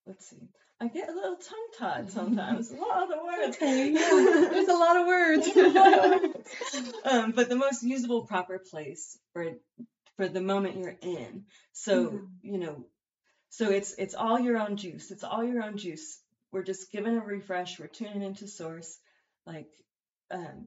let's 0.07 0.31
see. 0.31 0.49
I 0.81 0.87
get 0.87 1.11
a 1.11 1.13
little 1.13 1.37
tongue 1.37 1.69
tied 1.79 2.11
sometimes. 2.13 2.71
a 2.71 2.77
lot 2.77 3.03
of 3.03 3.09
the 3.09 3.25
words. 3.25 3.57
Okay, 3.57 3.91
yeah. 3.91 4.49
There's 4.51 4.69
a 4.69 4.73
lot 4.73 4.97
of 4.97 5.07
words. 5.07 5.20
um, 7.05 7.33
but 7.33 7.49
the 7.49 7.57
most 7.57 7.83
usable, 7.83 8.27
proper 8.27 8.59
place 8.59 9.19
for 9.33 9.53
for 10.17 10.29
the 10.29 10.41
moment 10.41 10.77
you're 10.77 10.97
in. 11.01 11.45
So 11.73 12.07
mm-hmm. 12.07 12.25
you 12.43 12.59
know, 12.59 12.85
so 13.49 13.71
it's 13.71 13.95
it's 13.99 14.15
all 14.15 14.39
your 14.39 14.59
own 14.59 14.77
juice. 14.77 15.11
It's 15.11 15.25
all 15.25 15.45
your 15.45 15.63
own 15.63 15.77
juice. 15.77 16.21
We're 16.53 16.63
just 16.63 16.93
given 16.93 17.17
a 17.17 17.21
refresh. 17.21 17.79
We're 17.79 17.87
tuning 17.87 18.23
into 18.23 18.49
source, 18.49 18.99
like, 19.47 19.71
um, 20.31 20.67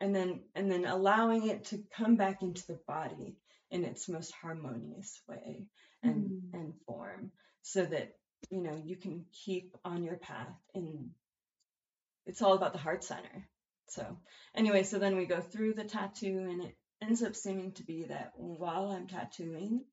and 0.00 0.14
then 0.14 0.40
and 0.54 0.70
then 0.70 0.84
allowing 0.84 1.48
it 1.48 1.66
to 1.66 1.82
come 1.96 2.16
back 2.16 2.42
into 2.42 2.66
the 2.66 2.78
body 2.86 3.36
in 3.70 3.84
its 3.84 4.08
most 4.08 4.32
harmonious 4.32 5.20
way 5.28 5.66
and 6.02 6.30
mm. 6.30 6.54
and 6.54 6.74
form, 6.86 7.30
so 7.62 7.84
that 7.84 8.16
you 8.50 8.62
know 8.62 8.80
you 8.84 8.96
can 8.96 9.26
keep 9.44 9.76
on 9.84 10.02
your 10.02 10.16
path. 10.16 10.56
And 10.74 11.10
it's 12.26 12.42
all 12.42 12.54
about 12.54 12.72
the 12.72 12.78
heart 12.78 13.04
center. 13.04 13.48
So 13.90 14.18
anyway, 14.54 14.82
so 14.82 14.98
then 14.98 15.16
we 15.16 15.26
go 15.26 15.40
through 15.40 15.74
the 15.74 15.84
tattoo, 15.84 16.46
and 16.50 16.64
it 16.64 16.76
ends 17.02 17.22
up 17.22 17.34
seeming 17.34 17.72
to 17.72 17.84
be 17.84 18.04
that 18.04 18.32
while 18.36 18.90
I'm 18.90 19.06
tattooing, 19.06 19.84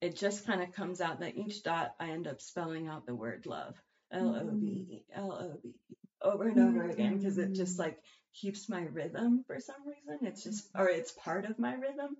it 0.00 0.16
just 0.16 0.46
kind 0.46 0.62
of 0.62 0.72
comes 0.72 1.00
out 1.00 1.20
that 1.20 1.36
each 1.36 1.62
dot 1.62 1.94
I 2.00 2.10
end 2.10 2.26
up 2.26 2.40
spelling 2.40 2.88
out 2.88 3.06
the 3.06 3.14
word 3.14 3.46
love. 3.46 3.74
L 4.12 4.36
O 4.36 4.50
V 4.52 4.66
E, 4.66 5.04
L 5.14 5.32
O 5.32 5.60
V 5.62 5.68
E, 5.68 5.74
over 6.22 6.48
and 6.48 6.60
over 6.60 6.88
again 6.88 7.18
because 7.18 7.38
it 7.38 7.52
just 7.52 7.78
like 7.78 7.98
keeps 8.34 8.68
my 8.68 8.82
rhythm 8.82 9.44
for 9.46 9.58
some 9.60 9.86
reason. 9.86 10.26
It's 10.26 10.42
just, 10.42 10.68
or 10.74 10.88
it's 10.88 11.12
part 11.12 11.44
of 11.44 11.58
my 11.58 11.74
rhythm. 11.74 12.16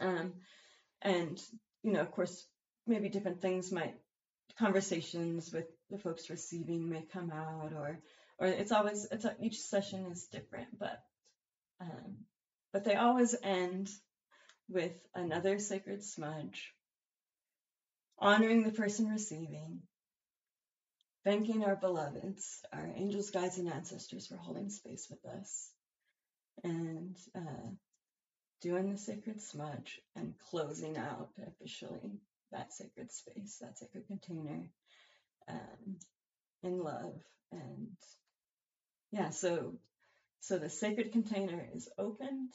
Um, 0.00 0.32
and, 1.02 1.40
you 1.82 1.92
know, 1.92 2.00
of 2.00 2.10
course, 2.10 2.46
maybe 2.86 3.08
different 3.08 3.40
things 3.40 3.72
might, 3.72 3.94
conversations 4.58 5.52
with 5.52 5.66
the 5.90 5.98
folks 5.98 6.30
receiving 6.30 6.88
may 6.88 7.02
come 7.12 7.30
out 7.30 7.72
or, 7.74 8.00
or 8.38 8.46
it's 8.46 8.72
always, 8.72 9.06
it's 9.10 9.26
each 9.40 9.60
session 9.60 10.06
is 10.06 10.26
different, 10.26 10.78
but, 10.78 11.02
um, 11.80 12.18
but 12.72 12.84
they 12.84 12.94
always 12.94 13.34
end 13.42 13.90
with 14.68 14.92
another 15.14 15.58
sacred 15.58 16.04
smudge, 16.04 16.72
honoring 18.18 18.62
the 18.62 18.72
person 18.72 19.08
receiving, 19.08 19.80
thanking 21.24 21.64
our 21.64 21.76
beloveds, 21.76 22.60
our 22.72 22.90
angels, 22.94 23.30
guides, 23.30 23.58
and 23.58 23.72
ancestors 23.72 24.26
for 24.26 24.36
holding 24.36 24.70
space 24.70 25.08
with 25.10 25.24
us, 25.26 25.70
and 26.64 27.16
uh, 27.36 27.70
doing 28.62 28.90
the 28.90 28.98
sacred 28.98 29.40
smudge 29.40 30.00
and 30.14 30.34
closing 30.50 30.96
out 30.96 31.30
officially 31.46 32.20
that 32.52 32.72
sacred 32.72 33.12
space, 33.12 33.58
that 33.60 33.78
sacred 33.78 34.06
container 34.06 34.68
um, 35.48 35.96
in 36.62 36.78
love. 36.78 37.14
And 37.52 37.96
yeah, 39.10 39.30
so 39.30 39.74
so 40.40 40.58
the 40.58 40.70
sacred 40.70 41.12
container 41.12 41.66
is 41.74 41.88
opened 41.98 42.52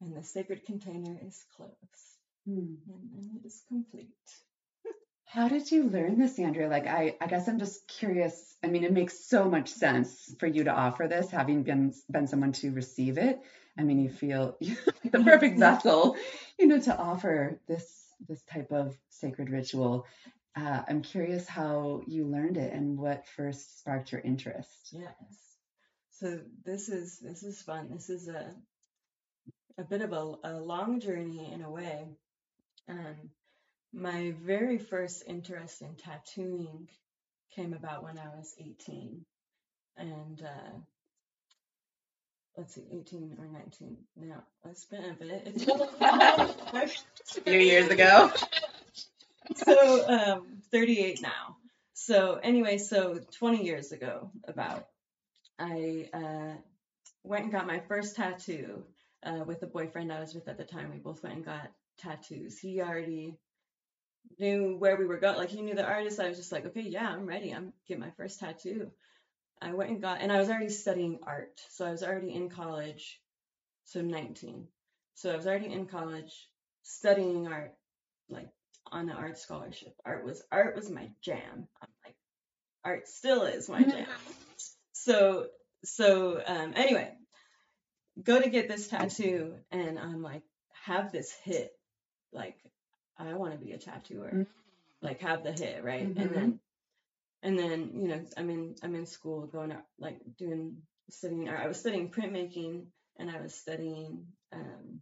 and 0.00 0.16
the 0.16 0.22
sacred 0.22 0.64
container 0.64 1.18
is 1.26 1.44
closed. 1.56 1.74
Hmm. 2.46 2.74
And, 2.88 3.10
and 3.16 3.30
it 3.36 3.46
is 3.46 3.62
complete. 3.68 4.08
How 5.24 5.48
did 5.48 5.70
you 5.70 5.84
learn 5.84 6.18
this, 6.18 6.38
Andrea? 6.38 6.68
Like, 6.68 6.86
I, 6.86 7.16
I 7.20 7.26
guess 7.26 7.48
I'm 7.48 7.58
just 7.58 7.86
curious. 7.88 8.56
I 8.62 8.68
mean, 8.68 8.84
it 8.84 8.92
makes 8.92 9.26
so 9.26 9.48
much 9.48 9.68
sense 9.68 10.34
for 10.38 10.46
you 10.46 10.64
to 10.64 10.72
offer 10.72 11.08
this, 11.08 11.30
having 11.30 11.62
been 11.62 11.92
been 12.10 12.26
someone 12.26 12.52
to 12.52 12.72
receive 12.72 13.18
it. 13.18 13.40
I 13.78 13.82
mean, 13.82 13.98
you 13.98 14.08
feel 14.08 14.56
like 14.60 15.12
the 15.12 15.20
perfect 15.24 15.58
vessel, 15.58 16.16
you 16.58 16.66
know, 16.66 16.80
to 16.80 16.96
offer 16.96 17.60
this 17.68 18.06
this 18.28 18.42
type 18.44 18.72
of 18.72 18.96
sacred 19.08 19.50
ritual. 19.50 20.06
Uh, 20.56 20.82
I'm 20.88 21.02
curious 21.02 21.46
how 21.46 22.00
you 22.06 22.24
learned 22.24 22.56
it 22.56 22.72
and 22.72 22.96
what 22.96 23.26
first 23.26 23.80
sparked 23.80 24.12
your 24.12 24.22
interest. 24.22 24.90
Yes. 24.92 25.45
So 26.20 26.40
this 26.64 26.88
is 26.88 27.18
this 27.18 27.42
is 27.42 27.60
fun. 27.60 27.90
This 27.90 28.08
is 28.08 28.28
a 28.28 28.54
a 29.78 29.84
bit 29.84 30.00
of 30.00 30.12
a, 30.12 30.34
a 30.44 30.54
long 30.60 31.00
journey 31.00 31.52
in 31.52 31.62
a 31.62 31.70
way. 31.70 32.06
Um, 32.88 33.30
my 33.92 34.34
very 34.42 34.78
first 34.78 35.24
interest 35.26 35.82
in 35.82 35.94
tattooing 35.96 36.88
came 37.54 37.72
about 37.72 38.02
when 38.02 38.18
I 38.18 38.28
was 38.28 38.54
18. 38.58 39.24
And 39.98 40.42
uh, 40.42 40.78
let's 42.56 42.74
see, 42.74 42.86
18 42.92 43.36
or 43.38 43.46
19. 43.46 43.96
Now, 44.16 44.42
it's 44.64 44.84
been 44.84 45.04
a 45.04 45.12
bit. 45.14 45.68
A 47.36 47.40
few 47.40 47.58
years 47.58 47.88
ago. 47.88 48.30
so, 49.54 50.08
um, 50.08 50.62
38 50.70 51.22
now. 51.22 51.56
So, 51.94 52.38
anyway, 52.42 52.78
so 52.78 53.20
20 53.38 53.64
years 53.64 53.92
ago, 53.92 54.30
about, 54.46 54.86
I 55.58 56.08
uh, 56.12 56.54
went 57.22 57.44
and 57.44 57.52
got 57.52 57.66
my 57.66 57.80
first 57.88 58.16
tattoo 58.16 58.84
uh, 59.24 59.44
with 59.44 59.60
the 59.60 59.66
boyfriend 59.66 60.12
I 60.12 60.20
was 60.20 60.34
with 60.34 60.48
at 60.48 60.58
the 60.58 60.64
time. 60.64 60.90
We 60.92 60.98
both 60.98 61.22
went 61.22 61.36
and 61.36 61.44
got 61.44 61.70
tattoos. 61.98 62.58
He 62.58 62.80
already 62.80 63.38
knew 64.38 64.76
where 64.78 64.96
we 64.96 65.06
were 65.06 65.18
going. 65.18 65.36
Like 65.36 65.50
he 65.50 65.62
knew 65.62 65.74
the 65.74 65.86
artist. 65.86 66.20
I 66.20 66.28
was 66.28 66.38
just 66.38 66.52
like, 66.52 66.66
okay, 66.66 66.82
yeah, 66.82 67.08
I'm 67.08 67.26
ready. 67.26 67.52
I'm 67.52 67.72
get 67.88 67.98
my 67.98 68.10
first 68.16 68.40
tattoo. 68.40 68.90
I 69.60 69.72
went 69.72 69.90
and 69.90 70.02
got, 70.02 70.20
and 70.20 70.30
I 70.30 70.38
was 70.38 70.50
already 70.50 70.68
studying 70.68 71.20
art, 71.26 71.60
so 71.70 71.86
I 71.86 71.90
was 71.90 72.02
already 72.02 72.34
in 72.34 72.50
college. 72.50 73.20
So 73.84 74.02
19. 74.02 74.66
So 75.14 75.32
I 75.32 75.36
was 75.36 75.46
already 75.46 75.72
in 75.72 75.86
college 75.86 76.48
studying 76.82 77.48
art, 77.48 77.72
like 78.28 78.48
on 78.92 79.08
an 79.08 79.16
art 79.16 79.38
scholarship. 79.38 79.94
Art 80.04 80.24
was 80.24 80.42
art 80.52 80.76
was 80.76 80.90
my 80.90 81.08
jam. 81.22 81.68
I'm 81.80 81.88
like, 82.04 82.16
art 82.84 83.08
still 83.08 83.44
is 83.44 83.68
my 83.68 83.82
jam. 83.82 84.06
So 85.06 85.46
so 85.84 86.42
um, 86.44 86.72
anyway, 86.74 87.12
go 88.22 88.40
to 88.40 88.50
get 88.50 88.68
this 88.68 88.88
tattoo, 88.88 89.54
and 89.70 89.98
I'm 89.98 90.20
like, 90.20 90.42
have 90.84 91.12
this 91.12 91.32
hit, 91.44 91.70
like 92.32 92.56
I 93.16 93.34
want 93.34 93.52
to 93.52 93.64
be 93.64 93.72
a 93.72 93.78
tattooer, 93.78 94.30
mm-hmm. 94.30 94.42
like 95.00 95.20
have 95.20 95.44
the 95.44 95.52
hit, 95.52 95.84
right? 95.84 96.08
Mm-hmm. 96.08 96.20
And 96.20 96.34
then, 96.34 96.60
and 97.42 97.58
then, 97.58 97.90
you 97.94 98.08
know, 98.08 98.24
I'm 98.36 98.50
in, 98.50 98.74
I'm 98.82 98.94
in 98.96 99.06
school 99.06 99.46
going 99.46 99.70
out, 99.70 99.84
like 99.98 100.18
doing, 100.36 100.78
studying, 101.10 101.48
I 101.48 101.68
was 101.68 101.78
studying 101.78 102.10
printmaking 102.10 102.86
and 103.18 103.30
I 103.30 103.40
was 103.40 103.54
studying, 103.54 104.26
um, 104.52 105.00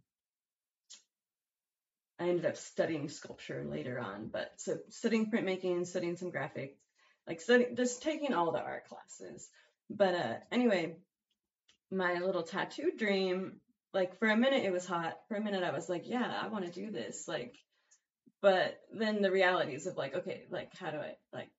I 2.19 2.29
ended 2.29 2.45
up 2.45 2.57
studying 2.57 3.09
sculpture 3.09 3.65
later 3.67 3.99
on, 3.99 4.29
but 4.31 4.53
so 4.57 4.77
studying 4.89 5.31
printmaking, 5.31 5.87
studying 5.87 6.15
some 6.15 6.29
graphic, 6.29 6.77
like 7.27 7.41
studying, 7.41 7.75
just 7.75 8.03
taking 8.03 8.33
all 8.33 8.51
the 8.51 8.61
art 8.61 8.87
classes. 8.87 9.49
But 9.89 10.15
uh, 10.15 10.33
anyway, 10.51 10.97
my 11.91 12.19
little 12.19 12.43
tattoo 12.43 12.91
dream, 12.97 13.59
like 13.93 14.17
for 14.19 14.27
a 14.27 14.37
minute 14.37 14.63
it 14.63 14.71
was 14.71 14.85
hot. 14.85 15.17
For 15.27 15.35
a 15.35 15.41
minute 15.41 15.63
I 15.63 15.71
was 15.71 15.89
like, 15.89 16.03
yeah, 16.05 16.39
I 16.41 16.47
want 16.47 16.65
to 16.65 16.71
do 16.71 16.91
this. 16.91 17.27
Like 17.27 17.55
but 18.45 18.79
then 18.93 19.23
the 19.23 19.31
realities 19.31 19.87
of 19.87 19.97
like 19.97 20.13
okay 20.13 20.43
like 20.51 20.69
how 20.77 20.91
do 20.91 20.97
i 20.97 21.15
like 21.33 21.49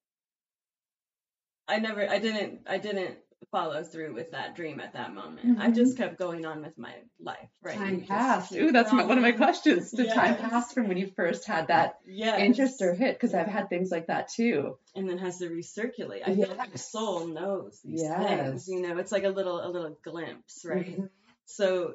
i 1.66 1.78
never 1.78 2.08
i 2.08 2.20
didn't 2.20 2.60
i 2.68 2.78
didn't 2.78 3.16
follow 3.50 3.82
through 3.84 4.14
with 4.14 4.32
that 4.32 4.56
dream 4.56 4.80
at 4.80 4.94
that 4.94 5.14
moment 5.14 5.46
mm-hmm. 5.46 5.60
i 5.60 5.70
just 5.70 5.96
kept 5.96 6.18
going 6.18 6.44
on 6.44 6.62
with 6.62 6.76
my 6.78 6.92
life 7.20 7.48
right 7.62 7.76
time 7.76 8.00
passed 8.00 8.52
ooh 8.54 8.72
that's 8.72 8.92
my, 8.92 9.04
one 9.04 9.18
of 9.18 9.22
my 9.22 9.32
questions 9.32 9.90
did 9.90 10.06
yes. 10.06 10.14
time 10.14 10.36
pass 10.36 10.72
from 10.72 10.88
when 10.88 10.96
you 10.96 11.10
first 11.14 11.46
had 11.46 11.68
that 11.68 11.98
yes. 12.06 12.40
interest 12.40 12.82
or 12.82 12.94
hit 12.94 13.14
because 13.14 13.34
i've 13.34 13.46
had 13.46 13.68
things 13.68 13.90
like 13.90 14.06
that 14.08 14.28
too 14.28 14.76
and 14.94 15.08
then 15.08 15.18
has 15.18 15.38
to 15.38 15.48
recirculate 15.48 16.22
i 16.26 16.30
yes. 16.30 16.48
feel 16.48 16.56
like 16.56 16.72
the 16.72 16.78
soul 16.78 17.26
knows 17.28 17.78
these 17.84 18.02
things 18.02 18.68
you 18.68 18.80
know 18.80 18.98
it's 18.98 19.12
like 19.12 19.24
a 19.24 19.30
little 19.30 19.64
a 19.64 19.68
little 19.68 19.96
glimpse 20.02 20.64
right 20.64 20.92
mm-hmm. 20.92 21.06
so 21.44 21.94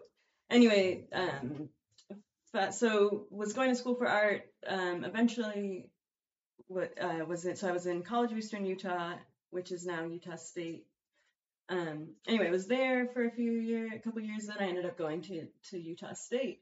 anyway 0.49 1.03
um 1.11 1.69
but 2.53 2.75
so 2.75 3.27
was 3.29 3.53
going 3.53 3.69
to 3.69 3.75
school 3.75 3.95
for 3.95 4.07
art. 4.07 4.43
Um, 4.67 5.03
eventually, 5.05 5.89
what 6.67 6.93
uh, 7.01 7.25
was 7.25 7.45
it? 7.45 7.57
So 7.57 7.69
I 7.69 7.71
was 7.71 7.85
in 7.85 8.03
College 8.03 8.31
of 8.31 8.37
Eastern 8.37 8.65
Utah, 8.65 9.13
which 9.51 9.71
is 9.71 9.85
now 9.85 10.03
Utah 10.03 10.35
State. 10.35 10.85
Um, 11.71 12.09
anyway, 12.27 12.47
I 12.47 12.51
was 12.51 12.67
there 12.67 13.07
for 13.07 13.25
a 13.25 13.31
few 13.31 13.53
years, 13.53 13.91
a 13.95 13.99
couple 13.99 14.21
years. 14.21 14.47
Then 14.47 14.57
I 14.59 14.67
ended 14.67 14.85
up 14.85 14.97
going 14.97 15.21
to 15.23 15.47
to 15.69 15.79
Utah 15.79 16.13
State, 16.13 16.61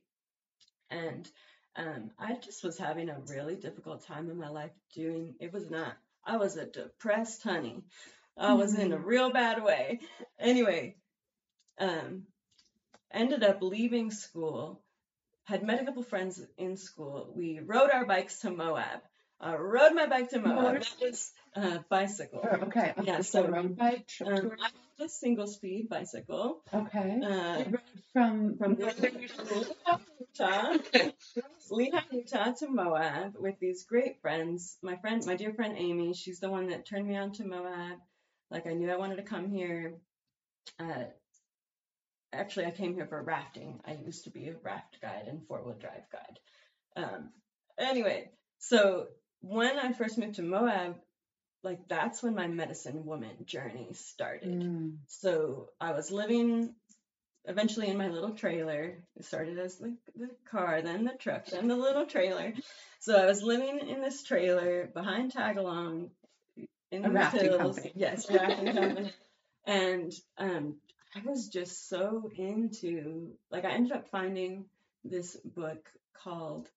and 0.90 1.28
um, 1.76 2.12
I 2.18 2.36
just 2.36 2.64
was 2.64 2.78
having 2.78 3.10
a 3.10 3.20
really 3.28 3.56
difficult 3.56 4.06
time 4.06 4.30
in 4.30 4.38
my 4.38 4.50
life 4.50 4.72
doing. 4.94 5.36
It 5.40 5.52
was 5.52 5.70
not. 5.70 5.94
I 6.24 6.38
was 6.38 6.58
a 6.58 6.66
depressed 6.66 7.44
honey. 7.44 7.84
I 8.38 8.54
was 8.54 8.78
in 8.78 8.94
a 8.94 8.96
mm-hmm. 8.96 9.06
real 9.06 9.32
bad 9.32 9.64
way. 9.64 10.00
Anyway, 10.40 10.96
um, 11.80 12.24
ended 13.12 13.44
up 13.44 13.62
leaving 13.62 14.12
school 14.12 14.82
had 15.50 15.64
met 15.64 15.82
a 15.82 15.86
couple 15.86 16.04
friends 16.04 16.40
in 16.58 16.78
school. 16.78 17.34
We 17.36 17.60
rode 17.60 17.90
our 17.90 18.06
bikes 18.06 18.40
to 18.42 18.52
Moab. 18.52 19.02
Uh, 19.44 19.58
rode 19.58 19.94
my 19.94 20.06
bike 20.06 20.30
to 20.30 20.40
Moab. 20.40 20.82
That 20.82 20.96
was 21.02 21.32
uh, 21.56 21.80
bicycle. 21.90 22.42
Oh, 22.44 22.66
okay. 22.68 22.94
Yeah. 23.04 23.22
So 23.22 23.48
road 23.48 23.76
bike. 23.76 24.10
Um, 24.24 24.52
I 24.60 24.66
had 24.66 24.74
a 25.00 25.10
single 25.10 25.48
speed 25.48 25.90
bicycle. 25.90 26.62
Okay. 26.74 27.22
Uh, 27.24 27.64
from 28.14 28.58
from 28.58 28.78
Utah, 28.80 30.78
Lehi, 31.72 32.02
Utah 32.12 32.52
to 32.60 32.68
Moab 32.68 33.36
with 33.40 33.56
these 33.60 33.86
great 33.86 34.22
friends. 34.22 34.78
My 34.82 34.96
friend, 34.98 35.24
my 35.26 35.36
dear 35.36 35.54
friend 35.54 35.76
Amy, 35.78 36.14
she's 36.14 36.40
the 36.40 36.50
one 36.50 36.68
that 36.70 36.86
turned 36.86 37.08
me 37.08 37.18
on 37.18 37.32
to 37.34 37.46
Moab. 37.46 38.00
Like 38.52 38.68
I 38.68 38.74
knew 38.74 38.92
I 38.92 38.98
wanted 38.98 39.18
to 39.18 39.24
come 39.24 39.50
here. 39.50 39.96
Uh, 40.80 41.06
actually, 42.34 42.66
I 42.66 42.72
came 42.72 42.94
here 42.96 43.08
for 43.08 43.22
rafting. 43.22 43.80
I 43.86 43.98
used 44.06 44.26
to 44.26 44.32
be 44.32 44.48
a 44.50 44.56
raft 44.64 45.00
guide 45.02 45.26
and 45.28 45.46
four 45.48 45.64
wheel 45.64 45.78
drive 45.80 46.10
guide. 46.12 46.40
Um, 46.96 47.30
anyway, 47.78 48.32
so 48.58 49.08
when 49.42 49.78
I 49.80 49.94
first 49.94 50.18
moved 50.18 50.36
to 50.36 50.44
Moab, 50.44 50.98
like 51.64 51.88
that's 51.88 52.24
when 52.24 52.36
my 52.36 52.48
medicine 52.48 53.06
woman 53.06 53.46
journey 53.46 53.90
started. 53.94 54.62
Mm. 54.62 54.98
So 55.08 55.70
I 55.80 55.92
was 55.92 56.12
living 56.12 56.74
eventually 57.46 57.88
in 57.88 57.98
my 57.98 58.08
little 58.08 58.32
trailer. 58.32 59.04
It 59.18 59.26
started 59.26 59.58
as 59.60 59.78
the, 59.78 59.96
the 60.16 60.30
car, 60.50 60.82
then 60.82 61.06
the 61.06 61.14
truck, 61.14 61.48
then 61.48 61.68
the 61.68 61.76
little 61.76 62.06
trailer. 62.06 62.54
So 63.00 63.16
I 63.16 63.26
was 63.26 63.44
living 63.44 63.88
in 63.88 64.02
this 64.02 64.24
trailer 64.24 64.88
behind 64.94 65.34
Tagalong 65.34 66.10
in 66.92 67.02
the 67.02 67.30
hills. 67.30 67.76
Company. 67.76 67.94
Yes, 67.96 68.30
rafting 68.30 68.74
company. 68.74 69.14
And 69.66 70.12
um, 70.40 70.78
I 71.16 71.22
was 71.24 71.48
just 71.48 71.90
so 71.90 72.32
into 72.36 73.34
like 73.52 73.66
I 73.66 73.72
ended 73.72 73.92
up 73.92 74.10
finding 74.10 74.66
this 75.04 75.36
book 75.36 75.88
called 76.24 76.68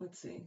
let's 0.00 0.20
see 0.20 0.42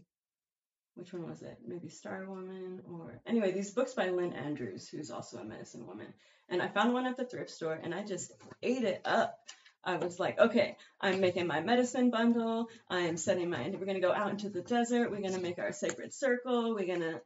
which 0.98 1.14
one 1.14 1.30
was 1.30 1.42
it 1.42 1.58
maybe 1.66 1.90
Star 1.90 2.26
Woman 2.26 2.82
or 2.92 3.22
anyway 3.26 3.52
these 3.52 3.72
books 3.72 3.94
by 3.94 4.10
Lynn 4.10 4.34
Andrews 4.34 4.88
who's 4.88 5.12
also 5.12 5.38
a 5.38 5.44
medicine 5.44 5.86
woman 5.86 6.08
and 6.50 6.62
I 6.62 6.68
found 6.68 6.94
one 6.94 7.06
at 7.06 7.18
the 7.18 7.26
thrift 7.26 7.50
store 7.50 7.80
and 7.82 7.94
I 7.94 8.04
just 8.04 8.32
ate 8.64 8.84
it 8.84 9.02
up 9.06 9.40
I 9.84 9.98
was 9.98 10.20
like 10.20 10.40
okay 10.40 10.78
I'm 11.00 11.22
making 11.22 11.48
my 11.48 11.62
medicine 11.62 12.10
bundle 12.10 12.70
I 12.90 13.02
am 13.02 13.18
setting 13.18 13.50
my 13.50 13.70
we're 13.70 13.86
gonna 13.86 14.00
go 14.00 14.14
out 14.14 14.32
into 14.32 14.50
the 14.50 14.62
desert 14.62 15.12
we're 15.12 15.22
gonna 15.22 15.40
make 15.40 15.60
our 15.60 15.72
sacred 15.72 16.14
circle 16.14 16.74
we're 16.74 16.88
gonna 16.88 17.22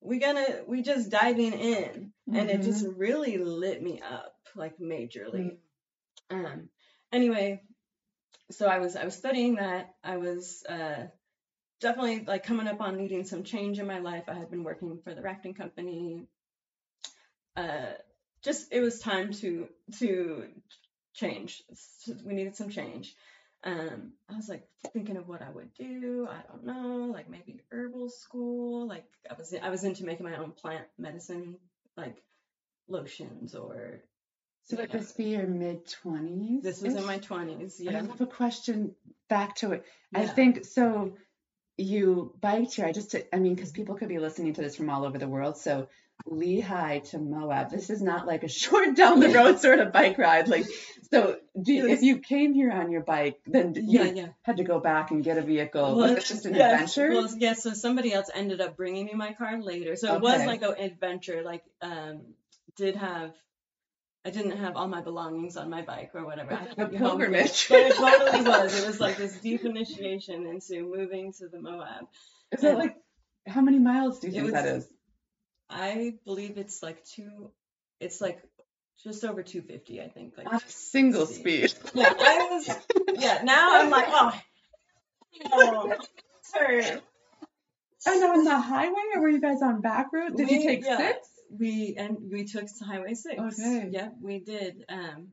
we 0.00 0.18
gonna 0.18 0.62
we 0.66 0.82
just 0.82 1.10
diving 1.10 1.52
in 1.52 2.12
mm-hmm. 2.28 2.36
and 2.36 2.50
it 2.50 2.62
just 2.62 2.84
mm-hmm. 2.84 2.98
really 2.98 3.38
lit 3.38 3.82
me 3.82 4.00
up 4.00 4.34
like 4.56 4.78
majorly 4.78 5.56
mm-hmm. 6.30 6.44
um 6.44 6.68
anyway 7.12 7.62
so 8.50 8.66
I 8.66 8.78
was 8.78 8.96
I 8.96 9.04
was 9.04 9.14
studying 9.14 9.56
that. 9.56 9.94
I 10.02 10.16
was 10.16 10.64
uh, 10.68 11.06
definitely 11.80 12.24
like 12.24 12.44
coming 12.44 12.68
up 12.68 12.80
on 12.80 12.96
needing 12.96 13.24
some 13.24 13.44
change 13.44 13.78
in 13.78 13.86
my 13.86 13.98
life. 13.98 14.24
I 14.28 14.34
had 14.34 14.50
been 14.50 14.64
working 14.64 14.98
for 15.02 15.14
the 15.14 15.22
rafting 15.22 15.54
company. 15.54 16.22
Uh, 17.56 17.92
just 18.42 18.72
it 18.72 18.80
was 18.80 19.00
time 19.00 19.32
to 19.34 19.68
to 19.98 20.44
change. 21.14 21.62
We 22.24 22.34
needed 22.34 22.56
some 22.56 22.70
change. 22.70 23.14
Um, 23.64 24.12
I 24.30 24.36
was 24.36 24.48
like 24.48 24.68
thinking 24.92 25.16
of 25.16 25.28
what 25.28 25.42
I 25.42 25.50
would 25.50 25.74
do. 25.74 26.28
I 26.30 26.40
don't 26.48 26.64
know, 26.64 27.12
like 27.12 27.28
maybe 27.28 27.60
herbal 27.72 28.08
school. 28.08 28.86
Like 28.86 29.04
I 29.28 29.34
was 29.34 29.54
I 29.60 29.70
was 29.70 29.84
into 29.84 30.04
making 30.04 30.26
my 30.26 30.36
own 30.36 30.52
plant 30.52 30.86
medicine, 30.98 31.56
like 31.96 32.22
lotions 32.88 33.54
or. 33.54 34.00
So 34.64 34.76
would 34.76 34.90
this 34.90 35.12
be 35.12 35.30
your 35.30 35.46
mid 35.46 35.88
twenties? 35.88 36.62
This 36.62 36.82
was 36.82 36.94
in 36.94 37.06
my 37.06 37.18
twenties. 37.18 37.80
Yeah. 37.80 37.90
I 37.90 37.94
have 37.94 38.20
a 38.20 38.26
question 38.26 38.94
back 39.28 39.56
to 39.56 39.72
it. 39.72 39.84
Yeah. 40.12 40.20
I 40.20 40.26
think 40.26 40.66
so. 40.66 41.14
You 41.78 42.34
biked 42.40 42.74
here. 42.74 42.86
I 42.86 42.92
just, 42.92 43.14
I 43.32 43.38
mean, 43.38 43.54
because 43.54 43.72
people 43.72 43.94
could 43.94 44.08
be 44.08 44.18
listening 44.18 44.52
to 44.54 44.60
this 44.60 44.76
from 44.76 44.90
all 44.90 45.04
over 45.04 45.16
the 45.16 45.28
world. 45.28 45.56
So 45.56 45.88
Lehi 46.26 47.08
to 47.10 47.18
Moab. 47.18 47.70
This 47.70 47.90
is 47.90 48.02
not 48.02 48.26
like 48.26 48.42
a 48.42 48.48
short 48.62 48.96
down 48.96 49.20
the 49.20 49.28
road 49.28 49.60
sort 49.60 49.80
of 49.80 49.92
bike 49.92 50.18
ride. 50.18 50.48
Like, 50.48 50.66
so 51.10 51.36
you, 51.54 51.88
if 51.88 52.02
you 52.02 52.18
came 52.18 52.52
here 52.52 52.70
on 52.72 52.90
your 52.90 53.02
bike, 53.02 53.40
then 53.46 53.74
you 53.74 53.82
yeah, 54.00 54.04
yeah. 54.04 54.28
had 54.42 54.58
to 54.58 54.64
go 54.64 54.80
back 54.80 55.10
and 55.10 55.22
get 55.24 55.38
a 55.38 55.42
vehicle. 55.42 55.96
Well, 55.96 56.10
was 56.10 56.12
it 56.12 56.26
just 56.26 56.46
an 56.46 56.54
adventure? 56.54 57.10
Well, 57.10 57.28
yes. 57.38 57.62
So 57.62 57.72
somebody 57.72 58.12
else 58.12 58.30
ended 58.34 58.60
up 58.60 58.76
bringing 58.76 59.06
me 59.06 59.14
my 59.14 59.32
car 59.32 59.60
later. 59.60 59.96
So 59.96 60.14
it 60.14 60.20
was 60.20 60.44
like 60.44 60.62
an 60.62 60.74
adventure. 60.78 61.42
Like, 61.44 61.62
um, 61.80 62.22
did 62.76 62.96
have. 62.96 63.32
I 64.24 64.30
didn't 64.30 64.58
have 64.58 64.76
all 64.76 64.88
my 64.88 65.00
belongings 65.00 65.56
on 65.56 65.70
my 65.70 65.82
bike 65.82 66.10
or 66.14 66.24
whatever. 66.24 66.58
A 66.76 66.86
pilgrimage. 66.88 67.68
But 67.68 67.78
it 67.78 67.94
totally 67.94 68.42
was. 68.48 68.82
It 68.82 68.86
was 68.86 69.00
like 69.00 69.16
this 69.16 69.38
deep 69.38 69.64
initiation 69.64 70.46
into 70.46 70.82
moving 70.82 71.32
to 71.34 71.48
the 71.48 71.60
Moab. 71.60 72.08
Is 72.52 72.62
that 72.62 72.76
like 72.78 72.96
how 73.46 73.60
many 73.60 73.78
miles 73.78 74.18
do 74.18 74.26
you 74.26 74.32
think 74.32 74.44
was, 74.44 74.52
that 74.52 74.66
is? 74.66 74.88
I 75.70 76.14
believe 76.24 76.58
it's 76.58 76.82
like 76.82 77.04
two. 77.04 77.50
It's 78.00 78.20
like 78.20 78.42
just 79.04 79.24
over 79.24 79.42
250, 79.42 80.00
I 80.00 80.08
think. 80.08 80.34
Like 80.36 80.62
single 80.66 81.26
speed. 81.26 81.72
Yeah, 81.94 82.12
I 82.18 82.48
was. 82.50 82.76
Yeah, 83.14 83.40
now 83.44 83.80
I'm 83.80 83.90
like, 83.90 84.06
oh, 84.08 84.40
oh 85.52 85.92
turn. 86.56 87.00
And 88.06 88.24
on 88.24 88.44
the 88.44 88.58
highway, 88.58 88.94
or 89.14 89.22
were 89.22 89.28
you 89.28 89.40
guys 89.40 89.60
on 89.60 89.80
back 89.80 90.12
road? 90.12 90.36
Did 90.36 90.48
we, 90.48 90.56
you 90.56 90.62
take 90.62 90.84
yeah, 90.84 90.96
six? 90.96 91.28
We 91.50 91.94
and 91.96 92.18
we 92.30 92.44
took 92.44 92.66
Highway 92.80 93.14
six. 93.14 93.40
Okay. 93.40 93.88
Yep, 93.90 94.14
we 94.20 94.40
did. 94.40 94.84
Um, 94.88 95.28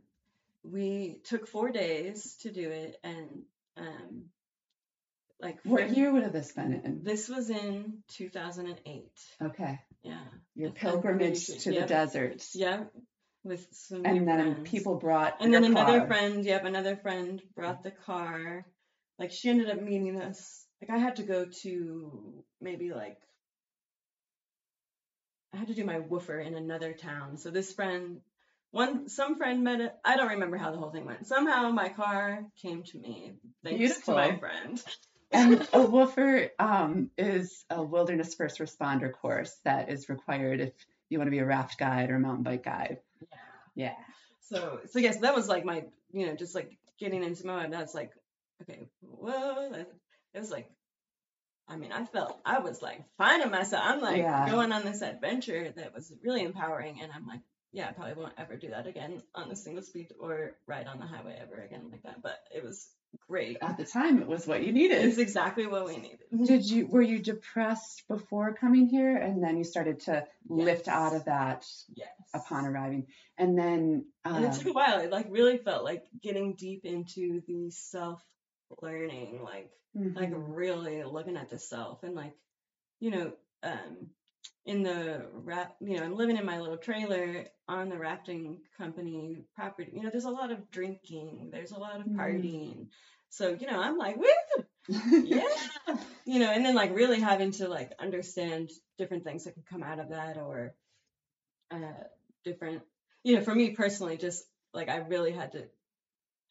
we 0.63 1.19
took 1.25 1.47
four 1.47 1.69
days 1.71 2.35
to 2.41 2.51
do 2.51 2.69
it, 2.69 2.97
and 3.03 3.43
um, 3.77 4.25
like 5.41 5.59
what 5.63 5.95
year 5.95 6.11
would 6.11 6.23
have 6.23 6.33
this 6.33 6.51
been 6.53 6.73
in? 6.73 7.03
This 7.03 7.27
was 7.29 7.49
in 7.49 7.99
2008. 8.13 9.03
Okay. 9.41 9.79
Yeah. 10.03 10.19
Your 10.55 10.71
pilgrimage 10.71 11.47
to 11.63 11.73
yep. 11.73 11.83
the 11.83 11.87
desert. 11.87 12.43
Yeah. 12.53 12.85
With 13.43 13.67
some 13.71 14.05
and 14.05 14.27
then 14.27 14.53
friends. 14.53 14.69
people 14.69 14.95
brought 14.95 15.35
and 15.39 15.53
then 15.53 15.63
another 15.63 15.99
car. 15.99 16.07
friend. 16.07 16.43
Yep, 16.43 16.65
another 16.65 16.95
friend 16.95 17.41
brought 17.55 17.83
the 17.83 17.91
car. 17.91 18.65
Like 19.19 19.31
she 19.31 19.49
ended 19.49 19.69
up 19.69 19.81
meeting 19.81 20.19
us. 20.19 20.65
Like 20.81 20.89
I 20.89 20.97
had 20.97 21.17
to 21.17 21.23
go 21.23 21.45
to 21.61 22.43
maybe 22.59 22.91
like 22.91 23.19
I 25.55 25.59
had 25.59 25.67
to 25.69 25.73
do 25.73 25.85
my 25.85 25.99
woofer 25.99 26.39
in 26.39 26.53
another 26.55 26.93
town. 26.93 27.37
So 27.37 27.49
this 27.49 27.71
friend, 27.71 28.19
one 28.71 29.07
some 29.07 29.37
friend 29.37 29.63
met 29.63 29.79
it. 29.79 29.95
I 30.03 30.17
don't 30.17 30.29
remember 30.29 30.57
how 30.57 30.71
the 30.71 30.77
whole 30.77 30.91
thing 30.91 31.05
went. 31.05 31.25
Somehow 31.25 31.71
my 31.71 31.89
car 31.89 32.45
came 32.61 32.83
to 32.83 32.97
me 32.99 33.33
thanks 33.63 33.79
Beautiful. 33.79 34.15
to 34.15 34.19
my 34.19 34.37
friend 34.37 34.83
and 35.35 35.67
a 35.73 35.81
woofer 35.81 36.51
um, 36.59 37.09
is 37.17 37.65
a 37.69 37.81
wilderness 37.83 38.35
first 38.35 38.59
responder 38.59 39.11
course 39.11 39.55
that 39.63 39.89
is 39.89 40.09
required 40.09 40.61
if 40.61 40.73
you 41.09 41.17
want 41.17 41.27
to 41.27 41.31
be 41.31 41.39
a 41.39 41.45
raft 41.45 41.77
guide 41.77 42.09
or 42.09 42.15
a 42.15 42.19
mountain 42.19 42.43
bike 42.43 42.63
guide. 42.63 42.99
Yeah. 43.21 43.37
Yeah. 43.75 43.95
So 44.49 44.79
so 44.91 44.99
yes, 44.99 45.19
that 45.19 45.35
was 45.35 45.47
like 45.47 45.65
my 45.65 45.85
you 46.11 46.27
know 46.27 46.35
just 46.35 46.55
like 46.55 46.77
getting 46.99 47.23
into 47.23 47.45
Moab. 47.47 47.71
That's 47.71 47.93
like 47.93 48.11
okay, 48.61 48.87
whoa. 49.01 49.71
It 50.33 50.39
was 50.39 50.51
like 50.51 50.69
I 51.67 51.77
mean, 51.77 51.91
I 51.91 52.05
felt 52.05 52.39
I 52.45 52.59
was 52.59 52.81
like 52.81 53.03
finding 53.17 53.49
myself. 53.49 53.83
I'm 53.85 54.01
like 54.01 54.17
yeah. 54.17 54.49
going 54.49 54.71
on 54.71 54.85
this 54.85 55.01
adventure 55.01 55.73
that 55.75 55.93
was 55.93 56.11
really 56.23 56.43
empowering, 56.43 57.01
and 57.01 57.11
I'm 57.11 57.25
like, 57.25 57.41
yeah, 57.71 57.89
I 57.89 57.91
probably 57.91 58.13
won't 58.13 58.33
ever 58.37 58.55
do 58.55 58.69
that 58.69 58.87
again 58.87 59.21
on 59.33 59.49
the 59.49 59.55
single 59.55 59.83
speed 59.83 60.13
or 60.19 60.55
ride 60.67 60.87
on 60.87 60.99
the 60.99 61.05
highway 61.05 61.37
ever 61.41 61.61
again 61.61 61.89
like 61.91 62.03
that. 62.03 62.21
But 62.21 62.37
it 62.55 62.63
was 62.63 62.87
great. 63.27 63.57
At 63.61 63.77
the 63.77 63.85
time, 63.85 64.21
it 64.21 64.27
was 64.27 64.45
what 64.45 64.63
you 64.63 64.71
needed. 64.71 65.03
It's 65.03 65.17
exactly 65.17 65.65
what 65.67 65.85
we 65.85 65.97
needed. 65.97 66.19
Did 66.45 66.69
you 66.69 66.87
were 66.87 67.01
you 67.01 67.19
depressed 67.19 68.03
before 68.07 68.53
coming 68.53 68.87
here, 68.87 69.17
and 69.17 69.43
then 69.43 69.57
you 69.57 69.63
started 69.63 70.01
to 70.01 70.11
yes. 70.11 70.25
lift 70.47 70.87
out 70.87 71.15
of 71.15 71.25
that 71.25 71.65
yes. 71.95 72.07
upon 72.33 72.65
arriving, 72.65 73.07
and 73.37 73.57
then 73.57 74.05
um, 74.23 74.35
and 74.35 74.45
it 74.45 74.53
took 74.53 74.67
a 74.67 74.73
while. 74.73 74.99
It 74.99 75.11
like 75.11 75.27
really 75.29 75.57
felt 75.57 75.83
like 75.83 76.03
getting 76.21 76.53
deep 76.53 76.85
into 76.85 77.41
the 77.47 77.71
self 77.71 78.21
learning, 78.81 79.41
like 79.43 79.69
mm-hmm. 79.97 80.17
like 80.17 80.31
really 80.33 81.03
looking 81.03 81.37
at 81.37 81.49
the 81.49 81.59
self, 81.59 82.03
and 82.03 82.15
like 82.15 82.33
you 82.99 83.11
know. 83.11 83.33
um 83.63 84.09
in 84.65 84.81
the 84.81 85.25
rap, 85.33 85.75
you 85.79 85.97
know, 85.97 86.03
I'm 86.03 86.15
living 86.15 86.37
in 86.37 86.45
my 86.45 86.59
little 86.59 86.77
trailer 86.77 87.45
on 87.67 87.89
the 87.89 87.97
rafting 87.97 88.59
company 88.77 89.43
property. 89.55 89.91
You 89.93 90.03
know, 90.03 90.09
there's 90.09 90.25
a 90.25 90.29
lot 90.29 90.51
of 90.51 90.71
drinking, 90.71 91.49
there's 91.51 91.71
a 91.71 91.79
lot 91.79 91.99
of 91.99 92.07
mm-hmm. 92.07 92.19
partying. 92.19 92.77
Mm. 92.77 92.87
So, 93.29 93.49
you 93.59 93.67
know, 93.67 93.79
I'm 93.79 93.97
like, 93.97 94.17
woo, 94.17 94.65
yeah, 95.23 95.43
you 96.25 96.39
know, 96.39 96.51
and 96.51 96.65
then 96.65 96.73
like 96.73 96.95
really 96.95 97.19
having 97.19 97.51
to 97.51 97.67
like 97.67 97.91
understand 97.99 98.71
different 98.97 99.23
things 99.23 99.43
that 99.43 99.53
can 99.53 99.63
come 99.69 99.83
out 99.83 99.99
of 99.99 100.09
that 100.09 100.37
or 100.37 100.73
uh, 101.71 102.03
different, 102.43 102.81
you 103.23 103.35
know, 103.35 103.41
for 103.41 103.53
me 103.53 103.71
personally, 103.71 104.17
just 104.17 104.43
like 104.73 104.89
I 104.89 104.97
really 104.97 105.31
had 105.31 105.51
to 105.53 105.63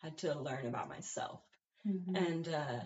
had 0.03 0.19
to 0.19 0.39
learn 0.39 0.67
about 0.67 0.89
myself 0.89 1.41
mm-hmm. 1.87 2.17
and 2.17 2.49
uh, 2.49 2.81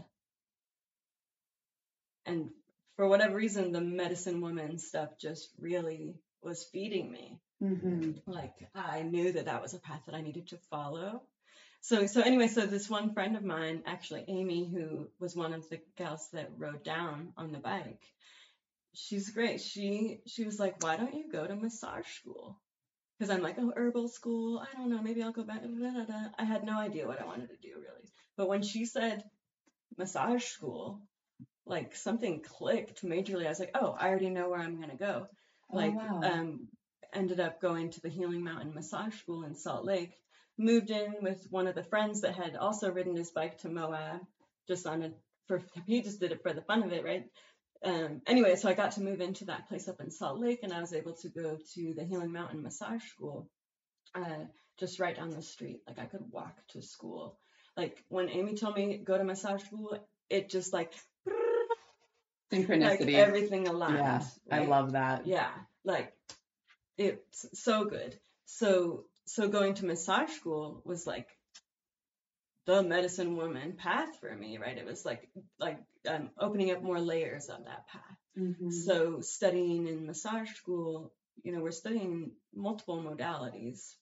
and 2.26 2.50
for 2.96 3.08
whatever 3.08 3.36
reason, 3.36 3.72
the 3.72 3.80
medicine 3.80 4.40
woman 4.40 4.78
stuff 4.78 5.18
just 5.18 5.50
really 5.58 6.14
was 6.42 6.64
feeding 6.72 7.10
me. 7.10 7.38
Mm-hmm. 7.62 8.30
Like 8.30 8.54
I 8.74 9.02
knew 9.02 9.32
that 9.32 9.46
that 9.46 9.62
was 9.62 9.74
a 9.74 9.78
path 9.78 10.02
that 10.06 10.14
I 10.14 10.20
needed 10.20 10.48
to 10.48 10.58
follow. 10.70 11.22
So 11.80 12.06
so 12.06 12.20
anyway, 12.22 12.48
so 12.48 12.66
this 12.66 12.90
one 12.90 13.14
friend 13.14 13.36
of 13.36 13.44
mine, 13.44 13.82
actually 13.86 14.24
Amy, 14.28 14.68
who 14.68 15.08
was 15.18 15.36
one 15.36 15.52
of 15.52 15.68
the 15.68 15.80
gals 15.96 16.28
that 16.32 16.50
rode 16.56 16.82
down 16.84 17.32
on 17.36 17.52
the 17.52 17.58
bike, 17.58 18.02
she's 18.94 19.30
great. 19.30 19.60
She 19.60 20.20
she 20.26 20.44
was 20.44 20.58
like, 20.58 20.82
why 20.82 20.96
don't 20.96 21.14
you 21.14 21.30
go 21.30 21.46
to 21.46 21.56
massage 21.56 22.06
school? 22.06 22.58
Because 23.18 23.34
I'm 23.34 23.42
like, 23.42 23.56
oh, 23.58 23.72
herbal 23.74 24.08
school. 24.08 24.60
I 24.60 24.76
don't 24.76 24.90
know. 24.90 25.02
Maybe 25.02 25.22
I'll 25.22 25.32
go 25.32 25.42
back. 25.42 25.62
I 26.38 26.44
had 26.44 26.64
no 26.64 26.78
idea 26.78 27.06
what 27.06 27.20
I 27.20 27.26
wanted 27.26 27.48
to 27.50 27.56
do 27.56 27.74
really. 27.74 28.08
But 28.38 28.48
when 28.48 28.62
she 28.62 28.86
said 28.86 29.24
massage 29.98 30.44
school, 30.44 31.02
like 31.66 31.94
something 31.94 32.40
clicked 32.40 33.04
majorly. 33.04 33.44
I 33.44 33.50
was 33.50 33.60
like, 33.60 33.72
oh, 33.74 33.94
I 33.98 34.08
already 34.08 34.30
know 34.30 34.48
where 34.48 34.60
I'm 34.60 34.80
gonna 34.80 34.96
go. 34.96 35.26
Oh, 35.70 35.76
like, 35.76 35.94
wow. 35.94 36.20
um, 36.22 36.68
ended 37.12 37.40
up 37.40 37.60
going 37.60 37.90
to 37.90 38.00
the 38.00 38.08
Healing 38.08 38.42
Mountain 38.42 38.74
Massage 38.74 39.14
School 39.14 39.44
in 39.44 39.54
Salt 39.54 39.84
Lake. 39.84 40.12
Moved 40.56 40.90
in 40.90 41.16
with 41.20 41.46
one 41.50 41.66
of 41.66 41.74
the 41.74 41.82
friends 41.82 42.22
that 42.22 42.34
had 42.34 42.56
also 42.56 42.90
ridden 42.90 43.16
his 43.16 43.30
bike 43.30 43.58
to 43.58 43.68
Moab, 43.68 44.20
just 44.66 44.86
on 44.86 45.02
a 45.02 45.10
for 45.46 45.62
he 45.86 46.02
just 46.02 46.20
did 46.20 46.32
it 46.32 46.42
for 46.42 46.52
the 46.52 46.62
fun 46.62 46.82
of 46.82 46.92
it, 46.92 47.04
right? 47.04 47.24
Um, 47.84 48.22
anyway, 48.26 48.56
so 48.56 48.68
I 48.68 48.74
got 48.74 48.92
to 48.92 49.02
move 49.02 49.20
into 49.20 49.46
that 49.46 49.68
place 49.68 49.88
up 49.88 50.00
in 50.00 50.10
Salt 50.10 50.38
Lake, 50.38 50.60
and 50.62 50.72
I 50.72 50.80
was 50.80 50.92
able 50.92 51.14
to 51.14 51.28
go 51.28 51.58
to 51.74 51.94
the 51.94 52.04
Healing 52.04 52.32
Mountain 52.32 52.62
Massage 52.62 53.04
School, 53.04 53.48
uh, 54.14 54.44
just 54.78 55.00
right 55.00 55.16
down 55.16 55.30
the 55.30 55.42
street. 55.42 55.80
Like 55.86 55.98
I 55.98 56.06
could 56.06 56.24
walk 56.30 56.56
to 56.68 56.82
school. 56.82 57.38
Like 57.78 58.04
when 58.08 58.28
Amy 58.28 58.54
told 58.54 58.76
me 58.76 58.98
go 58.98 59.16
to 59.16 59.24
massage 59.24 59.62
school, 59.62 59.96
it 60.28 60.50
just 60.50 60.72
like 60.72 60.92
synchronicity. 62.52 62.80
like 62.82 63.14
everything 63.14 63.68
aligned 63.68 63.96
yeah 63.96 64.22
right? 64.50 64.62
i 64.62 64.66
love 64.66 64.92
that. 64.92 65.26
Yeah 65.26 65.50
like 65.84 66.12
it's 66.98 67.46
so 67.54 67.84
good. 67.84 68.18
So 68.46 69.04
so 69.24 69.48
going 69.48 69.74
to 69.74 69.86
massage 69.86 70.30
school 70.30 70.82
was 70.84 71.06
like 71.06 71.28
the 72.66 72.82
medicine 72.82 73.36
woman 73.36 73.72
path 73.72 74.18
for 74.20 74.34
me 74.34 74.58
right? 74.58 74.76
It 74.76 74.84
was 74.84 75.04
like 75.04 75.28
like 75.58 75.78
um, 76.08 76.30
opening 76.38 76.72
up 76.72 76.82
more 76.82 77.00
layers 77.00 77.48
of 77.48 77.64
that 77.64 77.86
path. 77.86 78.02
Mm-hmm. 78.38 78.70
so 78.70 79.20
studying 79.20 79.88
in 79.88 80.06
massage 80.06 80.50
school 80.50 81.12
you 81.42 81.50
know 81.50 81.60
we're 81.60 81.72
studying 81.72 82.30
multiple 82.54 83.02
modalities 83.02 83.94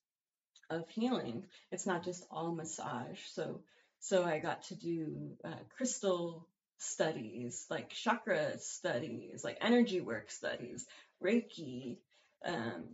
of 0.71 0.89
healing 0.89 1.45
it's 1.71 1.87
not 1.87 2.05
just 2.05 2.27
all 2.31 2.53
massage 2.53 3.21
so 3.31 3.61
so 4.01 4.25
i 4.25 4.39
got 4.39 4.63
to 4.63 4.75
do 4.75 5.33
uh, 5.45 5.51
crystal 5.77 6.47
studies, 6.79 7.67
like 7.71 7.91
chakra 7.91 8.59
studies, 8.59 9.43
like 9.45 9.59
energy 9.61 10.01
work 10.01 10.31
studies, 10.31 10.87
Reiki, 11.23 11.97
um, 12.45 12.85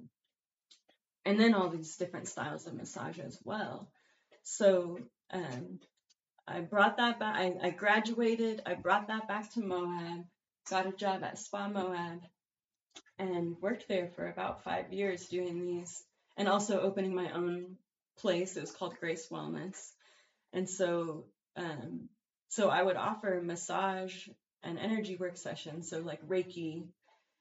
and 1.25 1.39
then 1.39 1.55
all 1.55 1.69
these 1.69 1.97
different 1.97 2.29
styles 2.29 2.67
of 2.67 2.75
massage 2.75 3.19
as 3.19 3.39
well. 3.45 3.89
So 4.43 4.99
um, 5.33 5.81
I 6.47 6.61
brought 6.61 6.97
that 6.97 7.21
back. 7.21 7.37
I, 7.37 7.55
I 7.63 7.71
graduated. 7.71 8.63
I 8.67 8.75
brought 8.75 9.09
that 9.09 9.29
back 9.29 9.53
to 9.55 9.61
Moab. 9.61 10.25
Got 10.71 10.87
a 10.87 10.93
job 10.93 11.25
at 11.25 11.39
Spa 11.39 11.69
Moab, 11.69 12.21
and 13.19 13.57
worked 13.61 13.89
there 13.89 14.09
for 14.15 14.29
about 14.29 14.63
five 14.63 14.93
years 14.93 15.27
doing 15.27 15.65
these, 15.65 16.05
and 16.37 16.49
also 16.49 16.81
opening 16.81 17.14
my 17.14 17.33
own 17.33 17.77
place. 18.18 18.57
It 18.57 18.61
was 18.61 18.73
called 18.73 18.97
Grace 19.01 19.29
Wellness, 19.31 19.90
and 20.53 20.68
so 20.68 21.27
um, 21.57 22.09
so 22.49 22.68
I 22.68 22.83
would 22.83 22.97
offer 22.97 23.40
massage 23.42 24.29
and 24.62 24.79
energy 24.79 25.16
work 25.16 25.37
sessions. 25.37 25.88
So 25.88 26.01
like 26.01 26.27
Reiki 26.27 26.85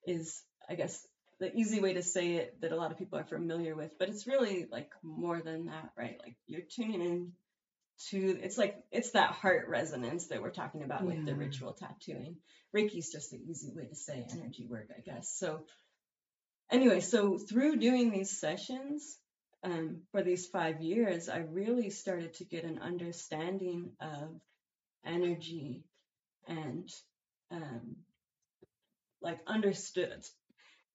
is, 0.06 0.42
I 0.70 0.76
guess, 0.76 1.06
the 1.40 1.54
easy 1.56 1.80
way 1.80 1.94
to 1.94 2.04
say 2.04 2.36
it 2.36 2.62
that 2.62 2.72
a 2.72 2.76
lot 2.76 2.92
of 2.92 2.98
people 2.98 3.18
are 3.20 3.26
familiar 3.26 3.76
with, 3.76 3.98
but 3.98 4.10
it's 4.10 4.28
really 4.28 4.68
like 4.72 4.92
more 5.04 5.42
than 5.42 5.66
that, 5.66 5.90
right? 5.98 6.18
Like 6.24 6.36
you're 6.48 6.62
tuning 6.62 7.02
in 7.02 7.32
to 8.10 8.40
it's 8.42 8.58
like 8.58 8.84
it's 8.92 9.12
that 9.12 9.32
heart 9.32 9.68
resonance 9.68 10.28
that 10.28 10.42
we're 10.42 10.50
talking 10.50 10.84
about 10.84 11.04
with 11.04 11.26
the 11.26 11.36
ritual 11.36 11.74
tattooing. 11.74 12.38
Reiki 12.76 12.98
is 12.98 13.12
just 13.12 13.32
the 13.32 13.38
easy 13.38 13.72
way 13.76 13.86
to 13.88 13.96
say 13.96 14.26
energy 14.32 14.66
work, 14.68 14.90
I 14.96 15.02
guess. 15.02 15.36
So 15.38 15.66
anyway, 16.72 17.00
so 17.00 17.38
through 17.38 17.78
doing 17.78 18.12
these 18.12 18.40
sessions 18.40 19.18
um, 19.64 20.02
for 20.12 20.24
these 20.24 20.48
five 20.48 20.82
years, 20.82 21.30
I 21.30 21.40
really 21.40 21.90
started 21.90 22.34
to 22.36 22.46
get 22.46 22.64
an 22.64 22.80
understanding 22.80 23.92
of 24.00 24.30
energy 25.06 25.84
and 26.48 26.90
um, 27.52 27.98
like 29.22 29.40
understood 29.48 30.26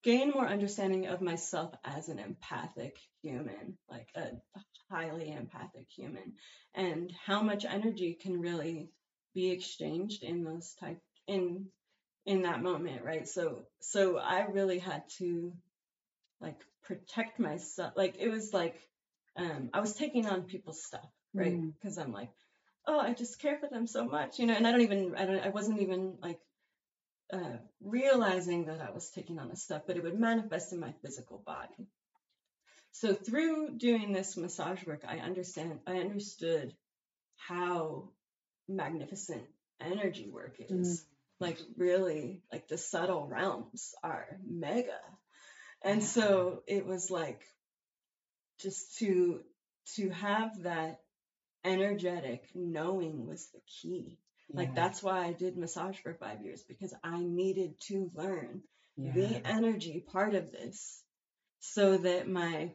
gain 0.02 0.30
more 0.30 0.46
understanding 0.46 1.06
of 1.06 1.20
myself 1.20 1.74
as 1.84 2.08
an 2.08 2.18
empathic 2.18 2.96
human 3.22 3.76
like 3.90 4.08
a 4.14 4.30
highly 4.90 5.32
empathic 5.32 5.86
human 5.90 6.34
and 6.74 7.12
how 7.24 7.42
much 7.42 7.64
energy 7.64 8.16
can 8.20 8.40
really 8.40 8.88
be 9.34 9.50
exchanged 9.50 10.22
in 10.22 10.44
those 10.44 10.74
type 10.78 11.00
in 11.26 11.66
in 12.24 12.42
that 12.42 12.62
moment 12.62 13.02
right? 13.04 13.26
So 13.28 13.66
so 13.80 14.18
i 14.18 14.46
really 14.46 14.78
had 14.78 15.02
to 15.18 15.52
like 16.40 16.60
protect 16.82 17.38
myself 17.38 17.92
like 17.96 18.16
it 18.18 18.28
was 18.28 18.52
like 18.52 18.76
um 19.36 19.70
i 19.72 19.80
was 19.80 19.94
taking 19.94 20.26
on 20.26 20.42
people's 20.42 20.82
stuff 20.82 21.10
right 21.34 21.52
Mm. 21.54 21.72
because 21.74 21.98
i'm 21.98 22.12
like 22.12 22.30
oh 22.86 22.98
i 22.98 23.12
just 23.12 23.40
care 23.40 23.58
for 23.58 23.68
them 23.68 23.86
so 23.86 24.04
much 24.04 24.38
you 24.38 24.46
know 24.46 24.54
and 24.54 24.66
i 24.66 24.70
don't 24.72 24.82
even 24.82 25.14
i 25.16 25.26
don't 25.26 25.44
i 25.44 25.48
wasn't 25.48 25.80
even 25.80 26.16
like 26.22 26.38
uh, 27.32 27.56
realizing 27.82 28.66
that 28.66 28.80
I 28.80 28.90
was 28.92 29.10
taking 29.10 29.38
on 29.38 29.48
this 29.48 29.62
stuff, 29.62 29.82
but 29.86 29.96
it 29.96 30.02
would 30.04 30.18
manifest 30.18 30.72
in 30.72 30.78
my 30.80 30.92
physical 31.02 31.42
body. 31.44 31.88
So 32.92 33.14
through 33.14 33.76
doing 33.76 34.12
this 34.12 34.36
massage 34.36 34.86
work, 34.86 35.02
I 35.06 35.18
understand 35.18 35.80
I 35.86 35.98
understood 35.98 36.72
how 37.36 38.10
magnificent 38.68 39.42
energy 39.80 40.30
work 40.30 40.56
is. 40.60 41.04
Like 41.40 41.58
really, 41.76 42.42
like 42.52 42.68
the 42.68 42.78
subtle 42.78 43.26
realms 43.26 43.94
are 44.02 44.38
mega. 44.46 45.00
And 45.82 46.02
so 46.02 46.62
it 46.66 46.86
was 46.86 47.10
like 47.10 47.42
just 48.60 48.98
to 48.98 49.40
to 49.96 50.10
have 50.10 50.62
that 50.62 51.00
energetic 51.64 52.44
knowing 52.54 53.26
was 53.26 53.48
the 53.48 53.60
key. 53.66 54.18
Like 54.48 54.68
Yeah. 54.68 54.74
that's 54.74 55.02
why 55.02 55.26
I 55.26 55.32
did 55.32 55.56
massage 55.56 55.98
for 55.98 56.14
five 56.14 56.42
years 56.42 56.62
because 56.62 56.94
I 57.02 57.20
needed 57.20 57.78
to 57.88 58.10
learn 58.14 58.62
Yeah. 58.96 59.12
the 59.12 59.46
energy 59.46 60.00
part 60.00 60.34
of 60.34 60.50
this 60.50 61.02
so 61.60 61.98
that 61.98 62.28
my 62.28 62.74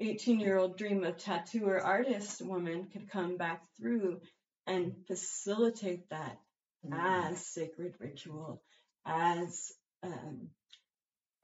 18 0.00 0.40
year 0.40 0.56
old 0.56 0.78
dream 0.78 1.04
of 1.04 1.18
tattooer 1.18 1.80
artist 1.80 2.40
woman 2.42 2.88
could 2.88 3.08
come 3.10 3.36
back 3.36 3.62
through 3.76 4.20
and 4.66 5.06
facilitate 5.06 6.08
that 6.10 6.40
Mm. 6.82 7.30
as 7.32 7.46
sacred 7.46 7.94
ritual, 8.00 8.62
as 9.04 9.74
um, 10.02 10.50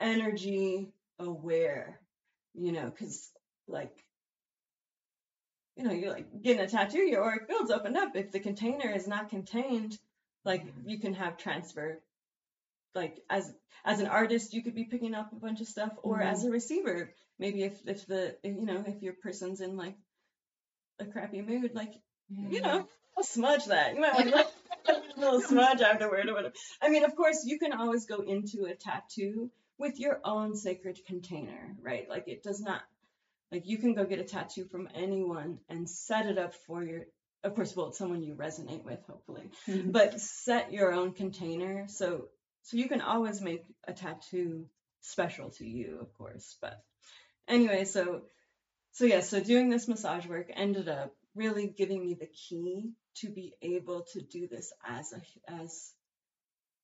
energy 0.01 0.93
aware, 1.19 2.01
you 2.55 2.73
know, 2.73 2.91
because 2.91 3.31
like, 3.69 3.97
you 5.77 5.85
know, 5.85 5.93
you're 5.93 6.13
like 6.13 6.43
getting 6.43 6.63
a 6.63 6.69
tattoo, 6.69 6.99
your 6.99 7.23
auric 7.23 7.47
field's 7.47 7.71
opened 7.71 7.97
up. 7.97 8.17
If 8.17 8.33
the 8.33 8.41
container 8.41 8.91
is 8.91 9.07
not 9.07 9.31
contained, 9.31 9.99
like 10.45 10.67
mm-hmm. 10.67 10.89
you 10.89 10.99
can 10.99 11.15
have 11.15 11.37
transfer. 11.37 12.01
Like 12.95 13.19
as 13.29 13.53
as 13.85 14.01
an 14.01 14.07
artist, 14.07 14.55
you 14.55 14.63
could 14.63 14.75
be 14.75 14.85
picking 14.85 15.15
up 15.15 15.33
a 15.33 15.37
bunch 15.37 15.61
of 15.61 15.67
stuff, 15.67 15.93
or 16.03 16.23
as 16.23 16.39
mm-hmm. 16.39 16.49
a 16.49 16.53
receiver, 16.53 17.15
maybe 17.39 17.63
if 17.63 17.79
if 17.87 18.07
the 18.07 18.37
you 18.43 18.65
know 18.65 18.83
if 18.87 19.03
your 19.03 19.13
person's 19.13 19.61
in 19.61 19.77
like 19.77 19.97
a 20.99 21.05
crappy 21.05 21.43
mood, 21.43 21.75
like 21.75 21.93
you 22.31 22.63
know, 22.63 22.89
I'll 23.17 23.25
smudge 23.25 23.67
that. 23.67 23.95
You 23.95 24.01
might 24.01 24.15
want 24.15 24.47
to 24.87 24.95
a 24.95 25.21
little 25.21 25.41
smudge 25.41 25.81
afterward 25.81 26.29
or 26.29 26.35
whatever. 26.35 26.55
I 26.81 26.89
mean, 26.89 27.05
of 27.05 27.15
course, 27.17 27.45
you 27.45 27.59
can 27.59 27.73
always 27.73 28.07
go 28.07 28.21
into 28.21 28.65
a 28.65 28.75
tattoo 28.75 29.51
with 29.79 29.99
your 30.01 30.21
own 30.25 30.57
sacred 30.57 30.99
container, 31.07 31.77
right? 31.83 32.09
Like 32.09 32.29
it 32.29 32.43
does 32.43 32.61
not, 32.61 32.83
like 33.53 33.67
you 33.67 33.79
can 33.79 33.95
go 33.95 34.05
get 34.05 34.19
a 34.19 34.25
tattoo 34.25 34.65
from 34.65 34.89
anyone 34.95 35.59
and 35.69 35.89
set 35.89 36.27
it 36.27 36.39
up 36.39 36.55
for 36.67 36.83
your, 36.83 37.07
of 37.45 37.55
course, 37.55 37.77
well, 37.77 37.89
it's 37.89 37.99
someone 37.99 38.23
you 38.23 38.35
resonate 38.35 38.85
with, 38.85 39.03
hopefully, 39.07 39.51
Mhm. 39.67 39.93
but 39.93 40.21
set 40.21 40.73
your 40.73 40.93
own 40.93 41.13
container. 41.13 41.87
So, 41.89 42.29
so 42.63 42.77
you 42.77 42.89
can 42.89 43.01
always 43.01 43.41
make 43.41 43.65
a 43.87 43.93
tattoo 43.93 44.69
special 45.01 45.51
to 45.51 45.65
you, 45.65 45.99
of 46.01 46.13
course. 46.15 46.57
But 46.61 46.83
anyway, 47.47 47.85
so, 47.85 48.23
so 48.93 49.05
yeah, 49.05 49.21
so 49.21 49.41
doing 49.41 49.69
this 49.69 49.89
massage 49.89 50.27
work 50.27 50.51
ended 50.53 50.89
up 50.89 51.15
really 51.35 51.69
giving 51.69 52.05
me 52.05 52.15
the 52.15 52.27
key 52.27 52.93
to 53.17 53.29
be 53.29 53.55
able 53.63 54.03
to 54.13 54.21
do 54.21 54.49
this 54.49 54.73
as 54.85 55.13
a 55.13 55.21
as 55.63 55.93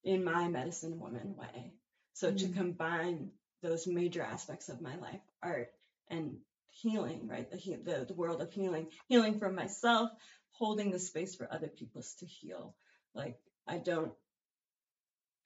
in 0.05 0.25
my 0.25 0.49
medicine 0.49 0.99
woman 1.01 1.37
way. 1.37 1.73
So 2.15 2.33
to 2.33 2.47
Mm. 2.47 2.55
combine 2.55 3.33
those 3.63 3.87
major 3.87 4.23
aspects 4.23 4.69
of 4.69 4.81
my 4.81 4.97
life, 4.97 5.21
art 5.43 5.73
and 6.09 6.41
healing, 6.71 7.29
right? 7.29 7.51
The, 7.51 7.77
the 7.77 8.05
the 8.07 8.15
world 8.15 8.41
of 8.43 8.53
healing, 8.53 8.91
healing 9.09 9.39
from 9.39 9.55
myself, 9.55 10.11
holding 10.53 10.91
the 10.91 10.99
space 10.99 11.35
for 11.35 11.53
other 11.53 11.69
people's 11.69 12.15
to 12.17 12.27
heal. 12.27 12.77
Like 13.15 13.39
I 13.67 13.79
don't 13.79 14.13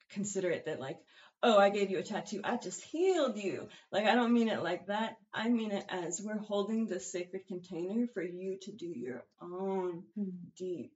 consider 0.09 0.49
it 0.51 0.65
that 0.65 0.79
like, 0.79 0.97
oh, 1.43 1.57
I 1.59 1.69
gave 1.69 1.89
you 1.91 1.99
a 1.99 2.03
tattoo, 2.03 2.41
I 2.43 2.57
just 2.57 2.81
healed 2.81 3.37
you. 3.37 3.69
Like 3.91 4.05
I 4.05 4.15
don't 4.15 4.33
mean 4.33 4.47
it 4.49 4.63
like 4.63 4.87
that. 4.87 5.17
I 5.33 5.49
mean 5.49 5.71
it 5.71 5.85
as 5.89 6.21
we're 6.21 6.37
holding 6.37 6.87
the 6.87 6.99
sacred 6.99 7.45
container 7.47 8.07
for 8.13 8.21
you 8.23 8.57
to 8.63 8.71
do 8.71 8.87
your 8.87 9.23
own 9.41 10.03
Mm. 10.17 10.31
deep 10.57 10.93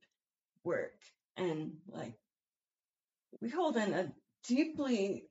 work 0.64 0.94
and 1.36 1.72
like 1.88 2.14
we 3.40 3.48
hold 3.50 3.76
in 3.76 3.92
a 3.94 4.12
deeply 4.46 5.24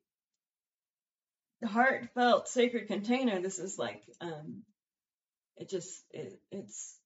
heartfelt 1.63 2.47
sacred 2.47 2.88
container 2.88 3.41
this 3.41 3.60
is 3.60 3.78
like 3.78 4.04
um 4.19 4.63
it 5.58 5.69
just 5.69 6.04
it, 6.12 6.39
it's 6.52 6.97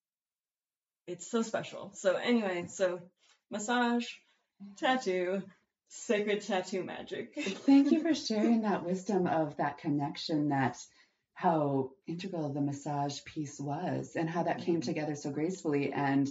it's 1.08 1.30
so 1.30 1.42
special. 1.42 1.92
So 1.94 2.16
anyway 2.16 2.66
so 2.68 3.02
massage 3.52 4.08
tattoo 4.78 5.44
sacred 5.90 6.42
tattoo 6.42 6.84
magic. 6.84 7.34
Thank 7.38 7.92
you 7.92 8.02
for 8.02 8.16
sharing 8.16 8.62
that 8.62 8.84
wisdom 8.84 9.28
of 9.28 9.58
that 9.58 9.78
connection 9.78 10.50
that 10.50 10.78
how 11.34 11.92
integral 12.08 12.54
the 12.54 12.62
massage 12.62 13.24
piece 13.26 13.60
was 13.60 14.16
and 14.16 14.30
how 14.30 14.44
that 14.44 14.62
came 14.62 14.82
together 14.82 15.16
so 15.16 15.32
gracefully 15.32 15.92
and 15.92 16.30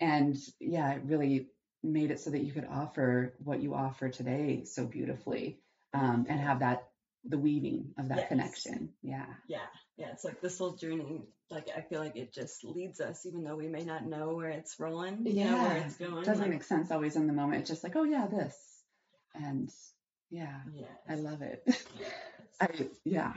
and 0.00 0.36
yeah, 0.60 0.92
it 0.92 1.02
really 1.04 1.48
made 1.82 2.10
it 2.10 2.20
so 2.20 2.30
that 2.30 2.42
you 2.42 2.52
could 2.52 2.66
offer 2.70 3.34
what 3.44 3.62
you 3.62 3.74
offer 3.74 4.08
today 4.08 4.64
so 4.64 4.86
beautifully 4.86 5.58
um, 5.94 6.26
and 6.28 6.40
have 6.40 6.60
that 6.60 6.88
the 7.28 7.38
weaving 7.38 7.92
of 7.98 8.08
that 8.08 8.18
Yes. 8.18 8.28
connection. 8.28 8.90
Yeah. 9.02 9.26
yeah 9.48 9.66
yeah 9.96 10.08
it's 10.12 10.24
like 10.24 10.40
this 10.40 10.58
whole 10.58 10.76
journey 10.76 11.22
like 11.50 11.68
i 11.76 11.80
feel 11.80 12.00
like 12.00 12.16
it 12.16 12.32
just 12.32 12.64
leads 12.64 13.00
us 13.00 13.24
even 13.26 13.42
though 13.44 13.56
we 13.56 13.68
may 13.68 13.84
not 13.84 14.04
know 14.06 14.34
where 14.34 14.50
it's 14.50 14.78
rolling 14.78 15.26
you 15.26 15.44
know 15.44 15.56
where 15.62 15.76
Yeah. 15.78 15.84
it's 15.86 15.96
going 15.96 16.22
Doesn't 16.24 16.40
like, 16.42 16.50
make 16.50 16.64
sense 16.64 16.90
always 16.90 17.16
in 17.16 17.26
the 17.26 17.32
moment. 17.32 17.60
It's 17.60 17.70
just 17.70 17.84
like, 17.84 17.96
oh 17.96 18.04
yeah, 18.04 18.26
this. 18.26 18.56
And 19.34 19.70
yeah, 20.30 20.60
yes, 20.74 20.88
I 21.08 21.14
love 21.16 21.42
it. 21.42 21.62
yes. 21.66 21.78
I 22.60 22.68
yeah. 23.04 23.32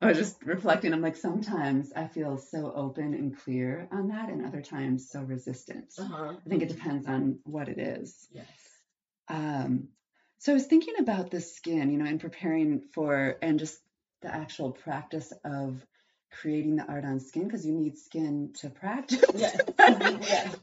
I 0.00 0.06
was 0.06 0.18
just 0.18 0.42
reflecting. 0.44 0.92
I'm 0.92 1.00
like, 1.00 1.16
sometimes 1.16 1.92
I 1.94 2.06
feel 2.08 2.36
so 2.38 2.72
open 2.74 3.14
and 3.14 3.36
clear 3.38 3.88
on 3.92 4.08
that, 4.08 4.28
and 4.30 4.44
other 4.44 4.60
times 4.62 5.08
so 5.10 5.20
resistant. 5.22 5.92
uh-huh 5.98 6.34
I 6.44 6.48
think 6.48 6.62
it 6.62 6.68
depends 6.68 7.06
on 7.06 7.38
what 7.44 7.68
it 7.68 7.78
is. 7.78 8.26
yes 8.32 8.46
Um, 9.28 9.88
so 10.44 10.52
I 10.52 10.54
was 10.54 10.66
thinking 10.66 10.94
about 11.00 11.30
the 11.30 11.40
skin, 11.40 11.90
you 11.90 11.96
know, 11.96 12.04
in 12.04 12.18
preparing 12.18 12.82
for 12.92 13.36
and 13.40 13.58
just 13.58 13.78
the 14.20 14.34
actual 14.34 14.72
practice 14.72 15.32
of 15.42 15.82
creating 16.30 16.76
the 16.76 16.84
art 16.84 17.06
on 17.06 17.18
skin 17.18 17.44
because 17.46 17.64
you 17.64 17.72
need 17.72 17.96
skin 17.96 18.50
to 18.60 18.68
practice. 18.68 19.20
yes 19.34 19.56
yes 20.20 20.54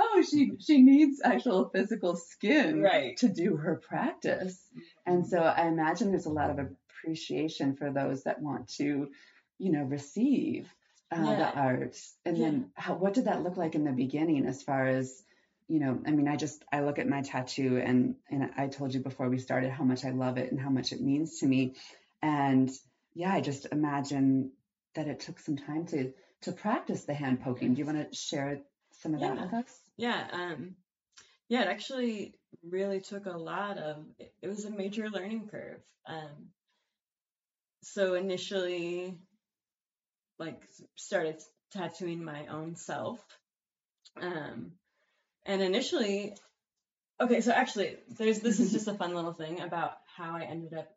oh, 0.00 0.22
she 0.22 0.52
she 0.58 0.80
needs 0.80 1.20
actual 1.22 1.68
physical 1.74 2.16
skin 2.16 2.80
right 2.80 3.18
to 3.18 3.28
do 3.28 3.56
her 3.56 3.76
practice. 3.86 4.58
And 5.06 5.26
so 5.26 5.40
I 5.42 5.66
imagine 5.66 6.10
there's 6.10 6.26
a 6.26 6.30
lot 6.30 6.50
of 6.50 6.58
appreciation 6.58 7.76
for 7.76 7.90
those 7.92 8.24
that 8.24 8.40
want 8.40 8.68
to, 8.76 9.10
you 9.58 9.72
know, 9.72 9.82
receive 9.82 10.72
uh, 11.10 11.18
the 11.22 11.38
Yeah. 11.38 11.52
art, 11.54 11.98
and 12.24 12.36
Yeah. 12.38 12.44
then 12.46 12.70
how, 12.74 12.94
what 12.94 13.12
did 13.12 13.26
that 13.26 13.42
look 13.42 13.58
like 13.58 13.74
in 13.74 13.84
the 13.84 13.92
beginning 13.92 14.46
as 14.46 14.62
far 14.62 14.86
as 14.86 15.22
you 15.68 15.80
know? 15.80 16.00
I 16.06 16.10
mean, 16.10 16.28
I 16.28 16.36
just 16.36 16.64
I 16.72 16.80
look 16.80 16.98
at 16.98 17.08
my 17.08 17.22
tattoo, 17.22 17.80
and 17.84 18.16
and 18.30 18.50
I 18.56 18.68
told 18.68 18.94
you 18.94 19.00
before 19.00 19.28
we 19.28 19.38
started 19.38 19.70
how 19.70 19.84
much 19.84 20.04
I 20.04 20.10
love 20.10 20.38
it 20.38 20.50
and 20.50 20.60
how 20.60 20.70
much 20.70 20.92
it 20.92 21.00
means 21.00 21.38
to 21.40 21.46
me, 21.46 21.74
and 22.20 22.70
yeah, 23.14 23.32
I 23.32 23.40
just 23.40 23.66
imagine 23.72 24.52
that 24.94 25.08
it 25.08 25.20
took 25.20 25.38
some 25.38 25.56
time 25.56 25.86
to 25.86 26.12
to 26.42 26.52
practice 26.52 27.04
the 27.04 27.14
hand 27.14 27.40
poking. 27.40 27.74
Do 27.74 27.80
you 27.80 27.86
want 27.86 28.10
to 28.10 28.16
share 28.16 28.60
some 29.00 29.14
of 29.14 29.20
that 29.20 29.40
with 29.40 29.54
us? 29.54 29.80
Yeah, 29.96 30.26
um, 30.32 30.76
yeah, 31.48 31.62
it 31.62 31.68
actually 31.68 32.34
really 32.62 33.00
took 33.00 33.26
a 33.26 33.36
lot 33.36 33.78
of, 33.78 34.04
it 34.18 34.32
it 34.42 34.48
was 34.48 34.64
a 34.64 34.70
major 34.70 35.08
learning 35.08 35.48
curve. 35.48 35.80
Um, 36.06 36.50
so 37.82 38.14
initially, 38.14 39.18
like, 40.38 40.62
started 40.96 41.42
tattooing 41.72 42.24
my 42.24 42.46
own 42.46 42.76
self. 42.76 43.20
Um, 44.20 44.72
and 45.46 45.62
initially, 45.62 46.36
okay, 47.20 47.40
so 47.40 47.52
actually, 47.52 47.96
there's 48.18 48.40
this 48.40 48.60
is 48.60 48.72
just 48.72 48.88
a 48.88 48.94
fun 48.94 49.14
little 49.14 49.32
thing 49.32 49.60
about 49.60 49.98
how 50.16 50.36
I 50.36 50.42
ended 50.42 50.74
up 50.74 50.88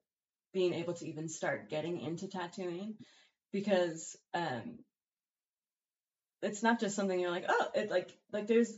being 0.54 0.74
able 0.74 0.94
to 0.94 1.08
even 1.08 1.28
start 1.28 1.70
getting 1.70 2.00
into 2.00 2.28
tattooing 2.28 2.96
because 3.52 4.18
um, 4.34 4.80
it's 6.42 6.64
not 6.64 6.80
just 6.80 6.96
something 6.96 7.20
you're 7.20 7.32
like, 7.32 7.46
oh, 7.50 7.68
it 7.74 7.90
like 7.90 8.10
like 8.32 8.48
there's 8.48 8.74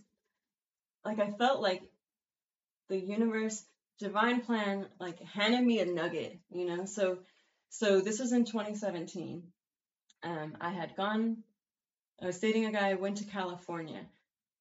like 1.06 1.20
I 1.20 1.32
felt 1.32 1.62
like 1.62 1.84
the 2.90 2.98
universe, 2.98 3.64
divine 4.00 4.42
plan, 4.42 4.88
like 5.00 5.22
handed 5.22 5.64
me 5.66 5.80
a 5.80 5.86
nugget, 5.86 6.40
you 6.50 6.66
know. 6.66 6.86
So 6.86 7.20
so 7.70 8.02
this 8.02 8.20
was 8.20 8.32
in 8.32 8.46
2017. 8.46 9.44
Um, 10.24 10.58
I 10.60 10.72
had 10.72 10.96
gone, 10.96 11.44
I 12.22 12.26
was 12.26 12.40
dating 12.40 12.66
a 12.66 12.72
guy, 12.72 12.96
went 12.96 13.18
to 13.18 13.26
California, 13.26 14.02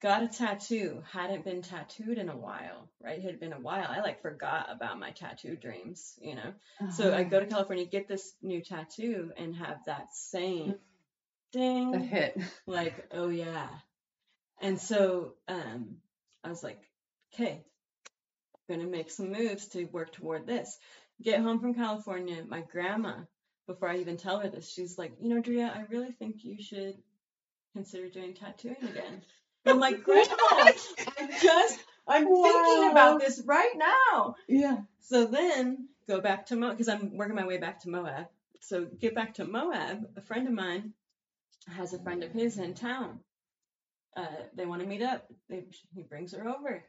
got 0.02 0.22
a 0.22 0.28
tattoo, 0.28 1.02
hadn't 1.10 1.44
been 1.44 1.62
tattooed 1.62 2.18
in 2.18 2.28
a 2.28 2.36
while, 2.36 2.90
right? 3.00 3.18
It 3.18 3.24
had 3.24 3.40
been 3.40 3.52
a 3.52 3.60
while. 3.60 3.86
I 3.88 4.00
like 4.00 4.22
forgot 4.22 4.68
about 4.70 4.98
my 4.98 5.10
tattoo 5.12 5.56
dreams, 5.56 6.14
you 6.20 6.34
know. 6.34 6.54
So 6.88 7.14
I 7.14 7.22
Uh-huh. 7.22 7.24
go 7.24 7.40
to 7.40 7.46
California, 7.46 7.86
get 7.86 8.08
this 8.08 8.34
new 8.42 8.62
tattoo, 8.62 9.32
and 9.36 9.56
have 9.56 9.84
that 9.86 10.14
same 10.14 10.78
the 11.90 11.98
ding, 11.98 12.00
hit. 12.00 12.38
like, 12.66 13.06
oh 13.12 13.28
yeah. 13.28 13.68
And 14.60 14.80
so 14.80 15.34
um, 15.48 15.96
I 16.44 16.48
was 16.50 16.62
like, 16.62 16.80
okay, 17.34 17.64
gonna 18.68 18.86
make 18.86 19.10
some 19.10 19.32
moves 19.32 19.68
to 19.68 19.84
work 19.86 20.12
toward 20.12 20.46
this. 20.46 20.78
Get 21.22 21.40
home 21.40 21.60
from 21.60 21.74
California, 21.74 22.44
my 22.46 22.62
grandma, 22.62 23.16
before 23.66 23.88
I 23.88 23.98
even 23.98 24.16
tell 24.16 24.40
her 24.40 24.48
this, 24.48 24.68
she's 24.70 24.98
like, 24.98 25.12
you 25.20 25.28
know, 25.28 25.40
Drea, 25.40 25.72
I 25.74 25.86
really 25.92 26.12
think 26.12 26.44
you 26.44 26.62
should 26.62 26.96
consider 27.74 28.08
doing 28.08 28.34
tattooing 28.34 28.76
again. 28.82 29.22
I'm 29.66 29.80
like, 29.80 30.02
Grandma, 30.04 30.34
I'm 31.18 31.30
just, 31.40 31.78
I'm 32.06 32.24
thinking 32.24 32.90
about 32.90 33.20
this 33.20 33.42
right 33.44 33.72
now. 33.76 34.36
Yeah. 34.48 34.78
So 35.00 35.26
then 35.26 35.88
go 36.08 36.20
back 36.20 36.46
to 36.46 36.56
Moab 36.56 36.76
because 36.76 36.88
I'm 36.88 37.16
working 37.16 37.36
my 37.36 37.46
way 37.46 37.58
back 37.58 37.80
to 37.82 37.90
Moab. 37.90 38.26
So 38.60 38.84
get 38.84 39.14
back 39.14 39.34
to 39.34 39.44
Moab. 39.44 40.06
A 40.16 40.20
friend 40.20 40.46
of 40.46 40.52
mine 40.54 40.92
has 41.68 41.92
a 41.92 41.98
friend 41.98 42.22
of 42.22 42.32
his 42.32 42.58
in 42.58 42.74
town. 42.74 43.20
Uh, 44.16 44.26
they 44.54 44.66
want 44.66 44.82
to 44.82 44.88
meet 44.88 45.02
up. 45.02 45.26
They, 45.48 45.64
he 45.94 46.02
brings 46.02 46.32
her 46.32 46.48
over. 46.48 46.82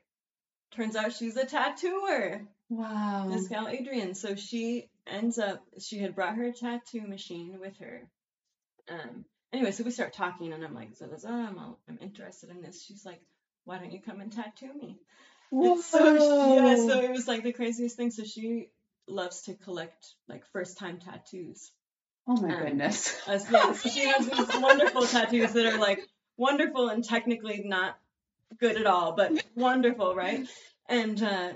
Turns 0.72 0.96
out 0.96 1.14
she's 1.14 1.36
a 1.38 1.46
tattooer. 1.46 2.42
Wow. 2.70 3.30
This 3.32 3.48
gal 3.48 3.68
Adrian. 3.68 4.16
So 4.16 4.36
she 4.36 4.90
ends 5.06 5.38
up. 5.38 5.64
She 5.80 6.00
had 6.00 6.16
brought 6.16 6.36
her 6.36 6.52
tattoo 6.52 7.02
machine 7.02 7.60
with 7.60 7.78
her. 7.80 8.08
Um. 8.90 9.26
Anyway, 9.54 9.72
so 9.72 9.84
we 9.84 9.92
start 9.92 10.14
talking, 10.14 10.52
and 10.52 10.64
I'm 10.64 10.74
like, 10.74 10.96
so 10.96 11.08
this, 11.08 11.26
oh, 11.28 11.34
I'm, 11.34 11.58
all, 11.58 11.80
I'm 11.88 11.98
interested 12.02 12.50
in 12.50 12.62
this. 12.62 12.84
She's 12.84 13.06
like, 13.06 13.22
why 13.64 13.78
don't 13.78 13.92
you 13.92 14.02
come 14.02 14.20
and 14.20 14.32
tattoo 14.32 14.74
me? 14.74 14.98
And 15.52 15.82
so 15.82 16.14
yeah, 16.56 16.76
so 16.76 17.02
it 17.02 17.12
was 17.12 17.28
like 17.28 17.44
the 17.44 17.54
craziest 17.54 17.96
thing. 17.96 18.12
So 18.12 18.24
she 18.24 18.70
loves 19.08 19.44
to 19.44 19.54
collect 19.56 20.14
like 20.28 20.46
first 20.52 20.78
time 20.78 21.00
tattoos. 21.00 21.72
oh 22.28 22.36
my 22.42 22.54
um, 22.54 22.64
goodness. 22.64 23.16
Uh, 23.28 23.40
yeah, 23.52 23.74
so 23.74 23.90
she 23.90 24.06
has 24.06 24.28
these 24.28 24.62
wonderful 24.62 25.04
tattoos 25.04 25.54
that 25.54 25.66
are 25.66 25.78
like 25.78 26.00
wonderful 26.38 26.90
and 26.90 27.04
technically 27.04 27.62
not 27.64 27.98
good 28.60 28.78
at 28.78 28.86
all, 28.86 29.14
but 29.14 29.32
wonderful, 29.56 30.16
right? 30.16 30.48
And 30.90 31.22
uh, 31.22 31.54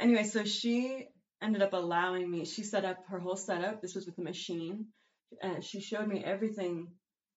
anyway, 0.00 0.24
so 0.24 0.44
she 0.44 1.08
ended 1.42 1.62
up 1.62 1.72
allowing 1.72 2.30
me. 2.30 2.44
She 2.44 2.62
set 2.62 2.84
up 2.84 3.04
her 3.08 3.18
whole 3.18 3.36
setup. 3.36 3.82
This 3.82 3.94
was 3.94 4.06
with 4.06 4.18
a 4.18 4.22
machine. 4.22 4.86
Uh, 5.42 5.60
she 5.60 5.80
showed 5.80 6.06
me 6.06 6.22
everything 6.22 6.88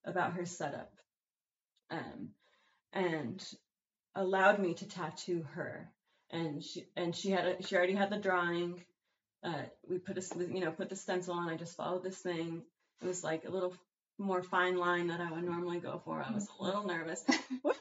about 0.06 0.34
her 0.34 0.46
setup, 0.46 0.92
um, 1.90 2.30
and 2.94 3.44
allowed 4.16 4.60
me 4.60 4.74
to 4.76 4.88
tattoo 4.88 5.46
her. 5.54 5.90
And 6.32 6.64
she 6.64 6.86
and 6.96 7.16
she 7.16 7.32
had 7.32 7.46
a, 7.46 7.64
she 7.64 7.76
already 7.76 7.96
had 7.96 8.10
the 8.10 8.18
drawing. 8.18 8.84
Uh, 9.44 9.64
we 9.88 10.00
put 10.00 10.18
a 10.18 10.24
you 10.40 10.62
know 10.62 10.72
put 10.72 10.90
the 10.90 10.96
stencil 10.96 11.36
on. 11.36 11.50
I 11.50 11.56
just 11.56 11.78
followed 11.78 12.04
this 12.04 12.18
thing. 12.18 12.64
It 13.02 13.06
was 13.06 13.24
like 13.24 13.46
a 13.46 13.52
little 13.52 13.74
more 14.18 14.42
fine 14.42 14.78
line 14.78 15.08
that 15.08 15.22
I 15.22 15.32
would 15.32 15.44
normally 15.44 15.80
go 15.80 16.02
for. 16.04 16.24
I 16.28 16.32
was 16.34 16.48
a 16.60 16.64
little 16.64 16.86
nervous. 16.86 17.24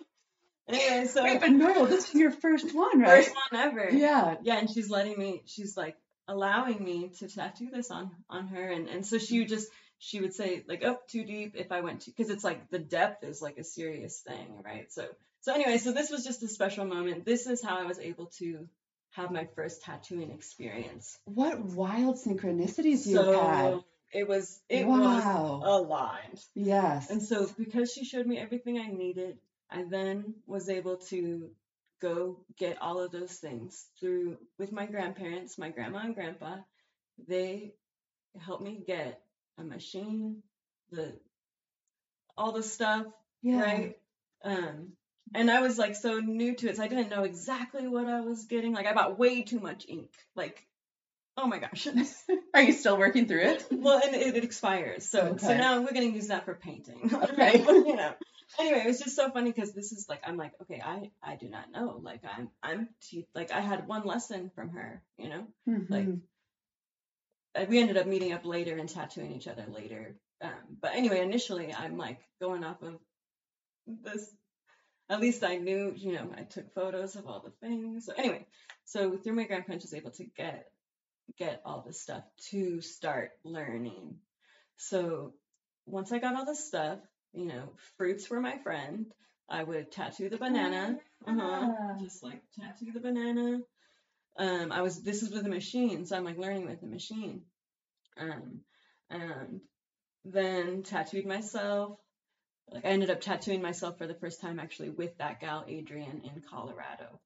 anyway, 0.68 1.06
so 1.06 1.22
Wait, 1.22 1.40
but 1.40 1.50
no, 1.50 1.86
this 1.86 2.08
is 2.08 2.14
your 2.14 2.32
first 2.32 2.74
one, 2.74 3.00
right? 3.00 3.24
first 3.24 3.36
one 3.50 3.60
ever. 3.60 3.88
Yeah. 3.90 4.36
Yeah, 4.42 4.58
and 4.58 4.70
she's 4.70 4.90
letting 4.90 5.18
me. 5.18 5.42
She's 5.46 5.76
like 5.76 5.96
allowing 6.28 6.82
me 6.82 7.12
to 7.18 7.28
tattoo 7.28 7.68
this 7.72 7.90
on 7.90 8.10
on 8.28 8.48
her, 8.48 8.68
and 8.68 8.88
and 8.88 9.06
so 9.06 9.18
she 9.18 9.44
just 9.44 9.68
she 10.04 10.20
would 10.20 10.34
say 10.34 10.62
like 10.68 10.82
oh 10.84 10.98
too 11.08 11.24
deep 11.24 11.54
if 11.56 11.72
I 11.72 11.80
went 11.80 12.02
to 12.02 12.10
because 12.10 12.30
it's 12.30 12.44
like 12.44 12.68
the 12.70 12.78
depth 12.78 13.24
is 13.24 13.40
like 13.40 13.56
a 13.56 13.64
serious 13.64 14.20
thing, 14.20 14.62
right? 14.62 14.92
So 14.92 15.06
so 15.40 15.54
anyway, 15.54 15.78
so 15.78 15.92
this 15.92 16.10
was 16.10 16.24
just 16.24 16.42
a 16.42 16.48
special 16.48 16.84
moment. 16.84 17.24
This 17.24 17.46
is 17.46 17.62
how 17.64 17.78
I 17.78 17.84
was 17.84 17.98
able 17.98 18.26
to 18.38 18.68
have 19.12 19.30
my 19.30 19.46
first 19.56 19.82
tattooing 19.82 20.30
experience. 20.30 21.16
What 21.24 21.58
wild 21.60 22.16
synchronicities 22.16 23.06
you 23.06 23.14
so 23.14 23.32
had. 23.32 23.80
it 24.20 24.28
was 24.28 24.60
it 24.68 24.86
Wow. 24.86 25.00
was 25.60 25.64
aligned. 25.64 26.40
Yes. 26.54 27.10
And 27.10 27.22
so 27.22 27.48
because 27.56 27.90
she 27.90 28.04
showed 28.04 28.26
me 28.26 28.38
everything 28.38 28.78
I 28.78 28.88
needed, 28.88 29.38
I 29.70 29.84
then 29.84 30.34
was 30.46 30.68
able 30.68 30.98
to 31.12 31.50
go 32.02 32.44
get 32.58 32.82
all 32.82 33.00
of 33.00 33.10
those 33.10 33.36
things 33.38 33.86
through 33.98 34.36
with 34.58 34.70
my 34.70 34.84
grandparents, 34.84 35.56
my 35.56 35.70
grandma 35.70 36.00
and 36.00 36.14
grandpa. 36.14 36.56
They 37.26 37.72
helped 38.38 38.62
me 38.62 38.82
get 38.86 39.20
a 39.58 39.64
machine, 39.64 40.42
the 40.90 41.12
all 42.36 42.52
the 42.52 42.62
stuff, 42.62 43.06
yeah. 43.42 43.60
right? 43.60 43.96
Um 44.42 44.92
and 45.34 45.50
I 45.50 45.60
was 45.60 45.78
like 45.78 45.96
so 45.96 46.20
new 46.20 46.54
to 46.56 46.68
it, 46.68 46.76
so 46.76 46.82
I 46.82 46.88
didn't 46.88 47.08
know 47.10 47.24
exactly 47.24 47.88
what 47.88 48.06
I 48.06 48.20
was 48.20 48.44
getting. 48.44 48.72
Like 48.72 48.86
I 48.86 48.92
bought 48.92 49.18
way 49.18 49.42
too 49.42 49.58
much 49.58 49.86
ink. 49.88 50.10
Like, 50.36 50.66
oh 51.36 51.46
my 51.46 51.58
gosh. 51.58 51.88
Are 52.54 52.62
you 52.62 52.72
still 52.72 52.96
working 52.98 53.26
through 53.26 53.42
it? 53.42 53.66
Well, 53.70 54.00
and 54.04 54.14
it, 54.14 54.36
it 54.36 54.44
expires, 54.44 55.08
so 55.08 55.36
so 55.38 55.56
now 55.56 55.80
we're 55.80 55.92
gonna 55.92 56.06
use 56.06 56.28
that 56.28 56.44
for 56.44 56.54
painting. 56.54 57.10
Okay. 57.14 57.58
you 57.62 57.96
know. 57.96 58.14
Anyway, 58.60 58.82
it 58.84 58.86
was 58.86 59.00
just 59.00 59.16
so 59.16 59.30
funny 59.30 59.50
because 59.50 59.72
this 59.72 59.90
is 59.92 60.06
like 60.08 60.20
I'm 60.24 60.36
like 60.36 60.52
okay, 60.62 60.80
I 60.84 61.10
I 61.22 61.36
do 61.36 61.48
not 61.48 61.72
know. 61.72 61.98
Like 62.02 62.20
I'm 62.24 62.50
I'm 62.62 62.88
te- 63.00 63.26
like 63.34 63.50
I 63.50 63.60
had 63.60 63.88
one 63.88 64.04
lesson 64.06 64.50
from 64.54 64.70
her. 64.70 65.02
You 65.18 65.28
know, 65.30 65.46
like 65.88 66.06
Mhm. 66.06 66.18
Uh, 66.18 66.20
we 67.68 67.78
ended 67.80 67.96
up 67.96 68.06
meeting 68.06 68.32
up 68.32 68.44
later 68.44 68.76
and 68.76 68.88
tattooing 68.88 69.32
each 69.32 69.48
other 69.48 69.64
later. 69.68 70.16
Um, 70.42 70.78
but 70.80 70.94
anyway, 70.94 71.20
initially 71.20 71.72
I'm 71.74 71.96
like 71.96 72.18
going 72.40 72.64
off 72.64 72.82
of 72.82 72.98
this. 73.86 74.28
At 75.10 75.20
least 75.20 75.44
I 75.44 75.56
knew, 75.56 75.92
you 75.96 76.12
know, 76.14 76.30
I 76.36 76.42
took 76.42 76.74
photos 76.74 77.14
of 77.16 77.26
all 77.26 77.40
the 77.40 77.52
things. 77.66 78.06
So 78.06 78.12
anyway, 78.16 78.46
so 78.84 79.16
through 79.16 79.34
my 79.34 79.44
grandparents, 79.44 79.84
I 79.84 79.88
was 79.88 79.94
able 79.94 80.10
to 80.12 80.24
get 80.24 80.66
get 81.38 81.62
all 81.64 81.82
this 81.86 82.00
stuff 82.00 82.22
to 82.50 82.80
start 82.80 83.30
learning. 83.44 84.16
So 84.76 85.34
once 85.86 86.12
I 86.12 86.18
got 86.18 86.36
all 86.36 86.44
this 86.44 86.66
stuff, 86.66 86.98
you 87.32 87.46
know, 87.46 87.70
fruits 87.96 88.28
were 88.30 88.40
my 88.40 88.58
friend. 88.58 89.06
I 89.48 89.62
would 89.62 89.92
tattoo 89.92 90.30
the 90.30 90.38
banana, 90.38 90.98
uh-huh, 91.26 91.40
Ah. 91.70 91.98
just 92.02 92.22
like 92.22 92.40
tattoo 92.58 92.92
the 92.92 93.00
banana. 93.00 93.60
Um, 94.36 94.72
I 94.72 94.82
was 94.82 95.02
this 95.02 95.22
is 95.22 95.30
with 95.30 95.46
a 95.46 95.50
machine, 95.50 96.06
so 96.06 96.16
I'm 96.16 96.24
like 96.24 96.38
learning 96.38 96.66
with 96.66 96.82
a 96.82 96.86
machine. 96.86 97.42
Um, 98.16 98.60
and 99.10 99.60
then 100.24 100.82
tattooed 100.82 101.26
myself. 101.26 101.98
Like 102.70 102.84
I 102.84 102.88
ended 102.88 103.10
up 103.10 103.20
tattooing 103.20 103.62
myself 103.62 103.98
for 103.98 104.06
the 104.06 104.14
first 104.14 104.40
time 104.40 104.58
actually 104.58 104.90
with 104.90 105.16
that 105.18 105.40
gal 105.40 105.64
Adrian 105.68 106.22
in 106.24 106.42
Colorado. 106.50 107.20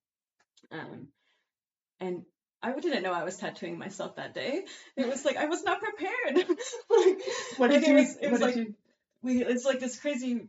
Um, 0.71 1.09
and 2.01 2.23
I 2.63 2.73
didn't 2.79 3.03
know 3.03 3.13
I 3.13 3.25
was 3.25 3.37
tattooing 3.37 3.79
myself 3.79 4.17
that 4.17 4.35
day. 4.35 4.65
It 4.97 5.09
was 5.09 5.25
like 5.25 5.37
I 5.37 5.47
was 5.47 5.63
not 5.63 5.81
prepared. 5.81 6.37
like, 6.91 7.19
What 7.57 7.71
did 7.71 7.83
it 7.85 7.89
you? 7.89 7.95
was, 7.95 8.17
it 8.21 8.31
was 8.31 8.41
like 8.41 8.57
you? 8.57 8.75
we 9.23 9.45
it's 9.45 9.65
like 9.65 9.81
this 9.81 9.99
crazy 10.01 10.49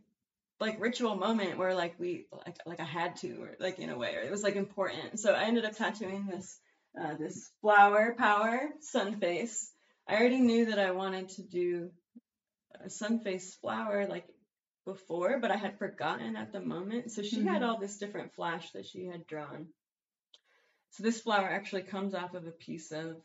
like 0.60 0.80
ritual 0.80 1.16
moment 1.16 1.58
where 1.58 1.74
like 1.74 1.98
we 1.98 2.26
like 2.46 2.58
like 2.66 2.80
I 2.80 2.84
had 2.84 3.16
to 3.16 3.42
or 3.42 3.56
like 3.58 3.78
in 3.78 3.90
a 3.90 3.98
way 3.98 4.14
or 4.16 4.20
it 4.20 4.30
was 4.30 4.42
like 4.42 4.56
important. 4.56 5.18
So 5.18 5.32
I 5.32 5.44
ended 5.44 5.64
up 5.64 5.76
tattooing 5.76 6.26
this 6.26 6.58
uh, 7.00 7.14
this 7.14 7.50
flower 7.62 8.14
power 8.16 8.70
sun 8.80 9.18
face. 9.20 9.72
I 10.06 10.16
already 10.16 10.40
knew 10.40 10.66
that 10.66 10.78
I 10.78 10.90
wanted 10.90 11.30
to 11.30 11.42
do 11.42 11.90
a 12.84 12.90
sun 12.90 13.20
face 13.20 13.54
flower 13.54 14.06
like 14.06 14.26
before, 14.84 15.38
but 15.40 15.50
I 15.50 15.56
had 15.56 15.78
forgotten 15.78 16.36
at 16.36 16.52
the 16.52 16.60
moment. 16.60 17.10
So 17.10 17.22
she 17.22 17.42
had 17.44 17.62
Mhm. 17.62 17.68
all 17.68 17.78
this 17.78 17.98
different 17.98 18.34
flash 18.34 18.70
that 18.72 18.86
she 18.86 19.06
had 19.06 19.26
drawn. 19.26 19.68
So 20.90 21.02
this 21.04 21.20
flower 21.20 21.48
actually 21.48 21.82
comes 21.82 22.14
off 22.14 22.34
of 22.34 22.46
a 22.46 22.52
piece 22.52 22.92
of 22.92 23.16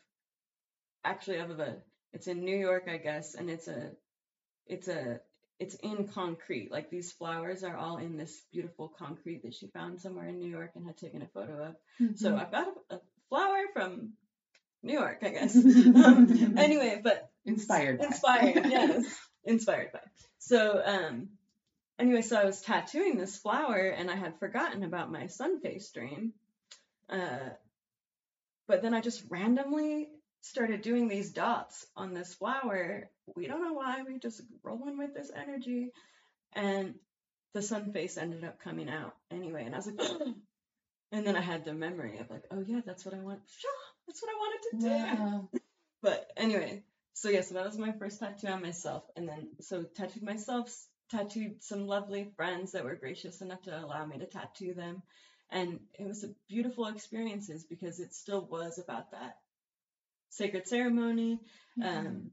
actually 1.03 1.37
of 1.37 1.59
a 1.59 1.81
it's 2.13 2.27
in 2.27 2.45
New 2.45 2.55
York, 2.55 2.87
I 2.87 2.97
guess, 2.97 3.35
and 3.35 3.49
it's 3.49 3.67
a 3.67 3.91
it's 4.67 4.87
a 4.87 5.19
it's 5.59 5.75
in 5.75 6.07
concrete. 6.09 6.71
Like 6.71 6.89
these 6.89 7.11
flowers 7.13 7.63
are 7.63 7.77
all 7.77 7.97
in 7.97 8.17
this 8.17 8.41
beautiful 8.51 8.89
concrete 8.89 9.43
that 9.43 9.53
she 9.53 9.67
found 9.67 10.01
somewhere 10.01 10.27
in 10.27 10.39
New 10.39 10.49
York 10.49 10.71
and 10.75 10.85
had 10.85 10.97
taken 10.97 11.21
a 11.21 11.27
photo 11.27 11.63
of. 11.63 11.75
So 12.17 12.31
Mhm. 12.31 12.39
I've 12.39 12.51
got 12.51 12.67
a, 12.89 12.95
a 12.95 13.01
flower 13.29 13.63
from 13.73 14.13
New 14.83 14.93
York, 14.93 15.19
I 15.23 15.29
guess. 15.29 15.55
um, 16.05 16.55
anyway, 16.57 16.99
but 17.03 17.29
inspired. 17.45 17.99
by. 17.99 18.05
inspired, 18.05 18.65
yes, 18.69 19.05
inspired 19.45 19.91
by. 19.93 20.01
So 20.39 20.81
um, 20.85 21.29
anyway, 21.97 22.21
so 22.21 22.35
I 22.37 22.45
was 22.45 22.61
tattooing 22.61 23.17
this 23.17 23.37
flower 23.37 23.87
and 23.87 24.11
I 24.11 24.15
had 24.15 24.37
forgotten 24.39 24.83
about 24.83 25.11
my 25.11 25.27
sun 25.27 25.61
face 25.61 25.89
dream. 25.91 26.33
Uh, 27.09 27.49
but 28.67 28.81
then 28.81 28.93
I 28.93 29.01
just 29.01 29.23
randomly 29.29 30.09
started 30.41 30.81
doing 30.81 31.07
these 31.07 31.31
dots 31.31 31.85
on 31.95 32.13
this 32.13 32.33
flower. 32.33 33.09
We 33.35 33.47
don't 33.47 33.63
know 33.63 33.73
why, 33.73 34.03
we 34.07 34.19
just 34.19 34.41
rolling 34.63 34.97
with 34.97 35.13
this 35.13 35.31
energy. 35.35 35.91
And 36.53 36.95
the 37.53 37.61
sun 37.61 37.91
face 37.91 38.17
ended 38.17 38.43
up 38.43 38.59
coming 38.59 38.89
out 38.89 39.15
anyway. 39.31 39.63
And 39.65 39.73
I 39.73 39.77
was 39.77 39.87
like, 39.87 39.99
and 41.11 41.25
then 41.25 41.35
I 41.35 41.41
had 41.41 41.65
the 41.65 41.73
memory 41.73 42.19
of 42.19 42.29
like, 42.29 42.43
oh 42.51 42.63
yeah, 42.65 42.81
that's 42.85 43.05
what 43.05 43.15
I 43.15 43.19
want. 43.19 43.39
That's 44.07 44.21
what 44.21 44.31
I 44.31 44.37
wanted 44.37 44.69
to 44.69 44.77
do. 44.79 45.23
Wow. 45.23 45.49
But 46.01 46.29
anyway, 46.37 46.83
so 47.13 47.29
yeah, 47.29 47.41
so 47.41 47.55
that 47.55 47.65
was 47.65 47.79
my 47.79 47.91
first 47.93 48.19
tattoo 48.19 48.45
on 48.45 48.61
myself. 48.61 49.05
And 49.15 49.27
then, 49.27 49.47
so 49.59 49.81
tattooed 49.81 50.21
myself, 50.21 50.71
tattooed 51.09 51.63
some 51.63 51.87
lovely 51.87 52.31
friends 52.35 52.73
that 52.73 52.83
were 52.83 52.93
gracious 52.93 53.41
enough 53.41 53.63
to 53.63 53.83
allow 53.83 54.05
me 54.05 54.19
to 54.19 54.27
tattoo 54.27 54.75
them. 54.75 55.01
And 55.49 55.79
it 55.97 56.05
was 56.05 56.23
a 56.23 56.35
beautiful 56.47 56.85
experiences 56.85 57.65
because 57.67 57.99
it 57.99 58.13
still 58.13 58.45
was 58.45 58.77
about 58.77 59.11
that 59.11 59.37
sacred 60.29 60.67
ceremony. 60.67 61.39
Mm-hmm. 61.79 62.07
Um, 62.07 62.31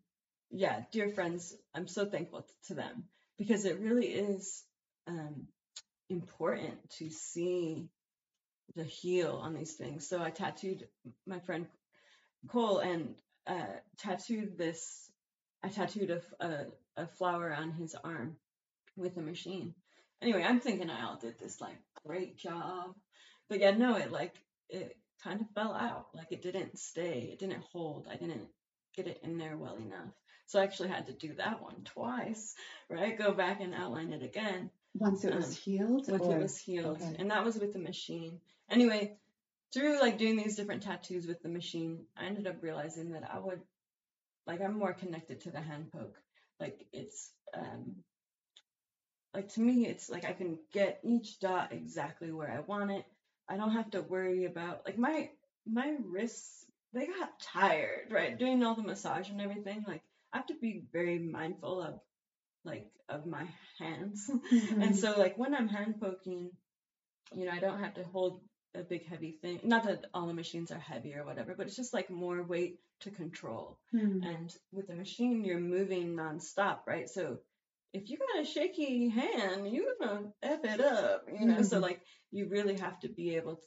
yeah, 0.53 0.83
dear 0.93 1.09
friends, 1.09 1.55
I'm 1.75 1.89
so 1.89 2.05
thankful 2.05 2.47
to 2.69 2.75
them 2.75 3.05
because 3.39 3.65
it 3.65 3.81
really 3.81 4.07
is 4.07 4.63
um, 5.09 5.49
important 6.11 6.91
to 6.99 7.11
see 7.11 7.89
the 8.77 8.85
heal 8.85 9.41
on 9.43 9.55
these 9.55 9.73
things. 9.73 10.09
So 10.09 10.23
I 10.23 10.31
tattooed 10.31 10.87
my 11.27 11.41
friend 11.41 11.67
Cole 12.49 12.79
and 12.79 13.15
uh, 13.47 13.67
tattooed 13.99 14.59
this. 14.59 15.11
I 15.63 15.69
tattooed 15.69 16.11
a 16.41 16.67
a 16.97 17.07
flower 17.07 17.55
on 17.55 17.73
his 17.73 17.95
arm 17.95 18.37
with 18.97 19.17
a 19.17 19.23
machine. 19.23 19.75
Anyway, 20.21 20.43
I'm 20.43 20.61
thinking 20.61 20.91
I 20.91 21.05
all 21.05 21.17
did 21.17 21.39
this 21.39 21.61
like 21.61 21.77
great 22.07 22.37
job, 22.37 22.95
but 23.49 23.61
yeah, 23.61 23.71
no, 23.71 23.97
it 23.97 24.13
like 24.13 24.35
it 24.69 24.97
kind 25.25 25.41
of 25.41 25.49
fell 25.55 25.75
out. 25.75 26.09
Like 26.15 26.31
it 26.31 26.43
didn't 26.43 26.79
stay. 26.79 27.31
It 27.33 27.39
didn't 27.39 27.65
hold. 27.73 28.07
I 28.11 28.17
didn't 28.17 28.49
get 28.95 29.07
it 29.07 29.21
in 29.23 29.39
there 29.39 29.57
well 29.57 29.77
enough. 29.77 30.15
So 30.47 30.61
I 30.61 30.65
actually 30.65 30.91
had 30.91 31.07
to 31.07 31.13
do 31.13 31.35
that 31.35 31.63
one 31.63 31.83
twice, 31.85 32.55
right? 32.91 33.17
Go 33.19 33.33
back 33.33 33.61
and 33.61 33.75
outline 33.75 34.13
it 34.13 34.23
again 34.23 34.71
Once 34.95 35.25
it 35.25 35.35
was 35.35 35.47
um, 35.47 35.53
healed. 35.65 36.09
once 36.09 36.27
or- 36.27 36.37
it 36.37 36.43
was 36.43 36.59
healed 36.59 37.01
okay. 37.01 37.17
and 37.19 37.31
that 37.31 37.45
was 37.45 37.57
with 37.59 37.73
the 37.73 37.79
machine 37.79 38.41
anyway 38.71 39.17
through 39.73 39.99
like 40.01 40.19
doing 40.19 40.37
these 40.37 40.57
different 40.57 40.83
tattoos 40.83 41.27
with 41.27 41.43
the 41.43 41.49
machine 41.49 42.05
i 42.17 42.27
ended 42.27 42.47
up 42.47 42.63
realizing 42.63 43.13
that 43.13 43.29
i 43.33 43.39
would 43.39 43.61
like 44.47 44.61
i'm 44.61 44.79
more 44.79 44.93
connected 44.93 45.41
to 45.41 45.51
the 45.51 45.61
hand 45.61 45.91
poke 45.91 46.17
like 46.61 46.85
it's 46.93 47.31
um 47.55 47.97
like 49.35 49.49
to 49.49 49.61
me 49.61 49.87
it's 49.87 50.11
like 50.11 50.25
i 50.27 50.33
can 50.33 50.59
get 50.73 51.01
each 51.03 51.41
dot 51.41 51.73
exactly 51.73 52.31
where 52.31 52.51
i 52.51 52.61
want 52.61 52.91
it 52.91 53.05
i 53.49 53.57
don't 53.57 53.73
have 53.73 53.91
to 53.91 54.03
worry 54.03 54.45
about 54.45 54.83
like 54.85 54.99
my 54.99 55.31
my 55.67 55.97
wrists 56.05 56.67
they 56.93 57.07
got 57.07 57.41
tired 57.41 58.11
right 58.11 58.39
doing 58.39 58.63
all 58.63 58.75
the 58.75 58.83
massage 58.83 59.31
and 59.31 59.41
everything 59.41 59.85
like 59.89 60.03
i 60.33 60.39
have 60.39 60.47
to 60.47 60.59
be 60.59 60.87
very 60.93 61.19
mindful 61.19 61.83
of 61.83 62.01
like 62.65 62.91
of 63.09 63.27
my 63.27 63.49
hands 63.79 64.31
Mhm. 64.51 64.79
and 64.81 64.97
so, 64.97 65.19
like, 65.19 65.37
when 65.39 65.55
I'm 65.55 65.69
hand 65.69 66.01
poking, 66.01 66.51
you 67.35 67.45
know, 67.47 67.53
I 67.53 67.59
don't 67.61 67.81
have 67.81 67.95
to 67.95 68.05
hold 68.05 68.43
a 68.75 68.83
big 68.83 69.07
heavy 69.07 69.33
thing. 69.33 69.61
Not 69.65 69.85
that 69.85 70.07
all 70.15 70.27
the 70.27 70.35
machines 70.35 70.71
are 70.71 70.79
heavy 70.79 71.15
or 71.15 71.25
whatever, 71.25 71.55
but 71.55 71.67
it's 71.67 71.77
just 71.77 71.95
like 71.95 72.11
more 72.11 72.43
weight 72.43 72.81
to 73.01 73.11
control. 73.11 73.81
Hmm. 73.91 74.23
And 74.23 74.55
with 74.73 74.87
the 74.89 74.95
machine, 74.97 75.45
you're 75.45 75.61
moving 75.61 76.15
nonstop, 76.17 76.87
right? 76.87 77.09
So 77.09 77.41
if 77.93 78.09
you 78.09 78.19
got 78.19 78.41
a 78.43 78.45
shaky 78.45 79.09
hand, 79.09 79.71
you're 79.73 79.97
gonna 80.01 80.33
f 80.43 80.65
it 80.65 80.81
up, 80.81 81.25
you 81.33 81.47
know. 81.47 81.63
So 81.63 81.79
Mhm. 81.79 81.83
like, 81.83 82.03
you 82.31 82.49
really 82.49 82.79
have 82.79 83.01
to 83.01 83.09
be 83.09 83.37
able, 83.37 83.57
to, 83.57 83.67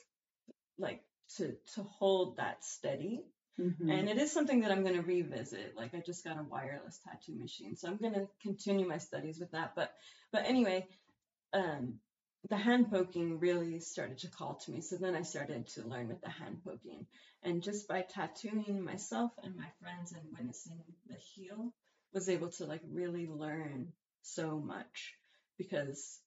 like, 0.78 1.03
to 1.38 1.57
to 1.76 1.84
hold 1.84 2.38
that 2.38 2.63
steady 2.63 3.26
Mhm. 3.60 3.89
and 3.91 4.10
it 4.10 4.18
is 4.18 4.32
something 4.32 4.62
that 4.62 4.72
I'm 4.72 4.84
going 4.84 4.95
to 4.95 5.01
revisit. 5.01 5.76
Like 5.78 5.93
I 5.93 6.01
just 6.01 6.24
got 6.24 6.39
a 6.39 6.43
wireless 6.43 6.99
tattoo 6.99 7.36
machine, 7.36 7.76
so 7.76 7.88
I'm 7.88 7.97
going 7.97 8.14
to 8.14 8.28
continue 8.41 8.88
my 8.88 8.97
studies 8.97 9.39
with 9.39 9.51
that. 9.51 9.76
But 9.76 9.93
but 10.32 10.45
anyway, 10.45 10.88
um, 11.53 11.99
the 12.49 12.58
hand 12.58 12.91
poking 12.91 13.39
really 13.39 13.80
started 13.80 14.20
to 14.20 14.30
call 14.30 14.56
to 14.56 14.72
me. 14.72 14.82
So 14.82 14.97
then 14.97 15.16
I 15.16 15.24
started 15.24 15.68
to 15.70 15.88
learn 15.88 16.08
with 16.10 16.22
the 16.22 16.30
hand 16.30 16.64
poking, 16.64 17.08
and 17.43 17.64
just 17.64 17.88
by 17.88 18.01
tattooing 18.03 18.84
myself 18.84 19.32
and 19.43 19.56
my 19.56 19.70
friends 19.82 20.12
and 20.14 20.24
witnessing 20.32 20.84
the 21.08 21.16
heal, 21.16 21.74
was 22.14 22.30
able 22.30 22.49
to 22.51 22.66
like 22.66 22.82
really 22.91 23.28
learn 23.28 23.93
so 24.22 24.60
much 24.60 25.16
because 25.58 26.20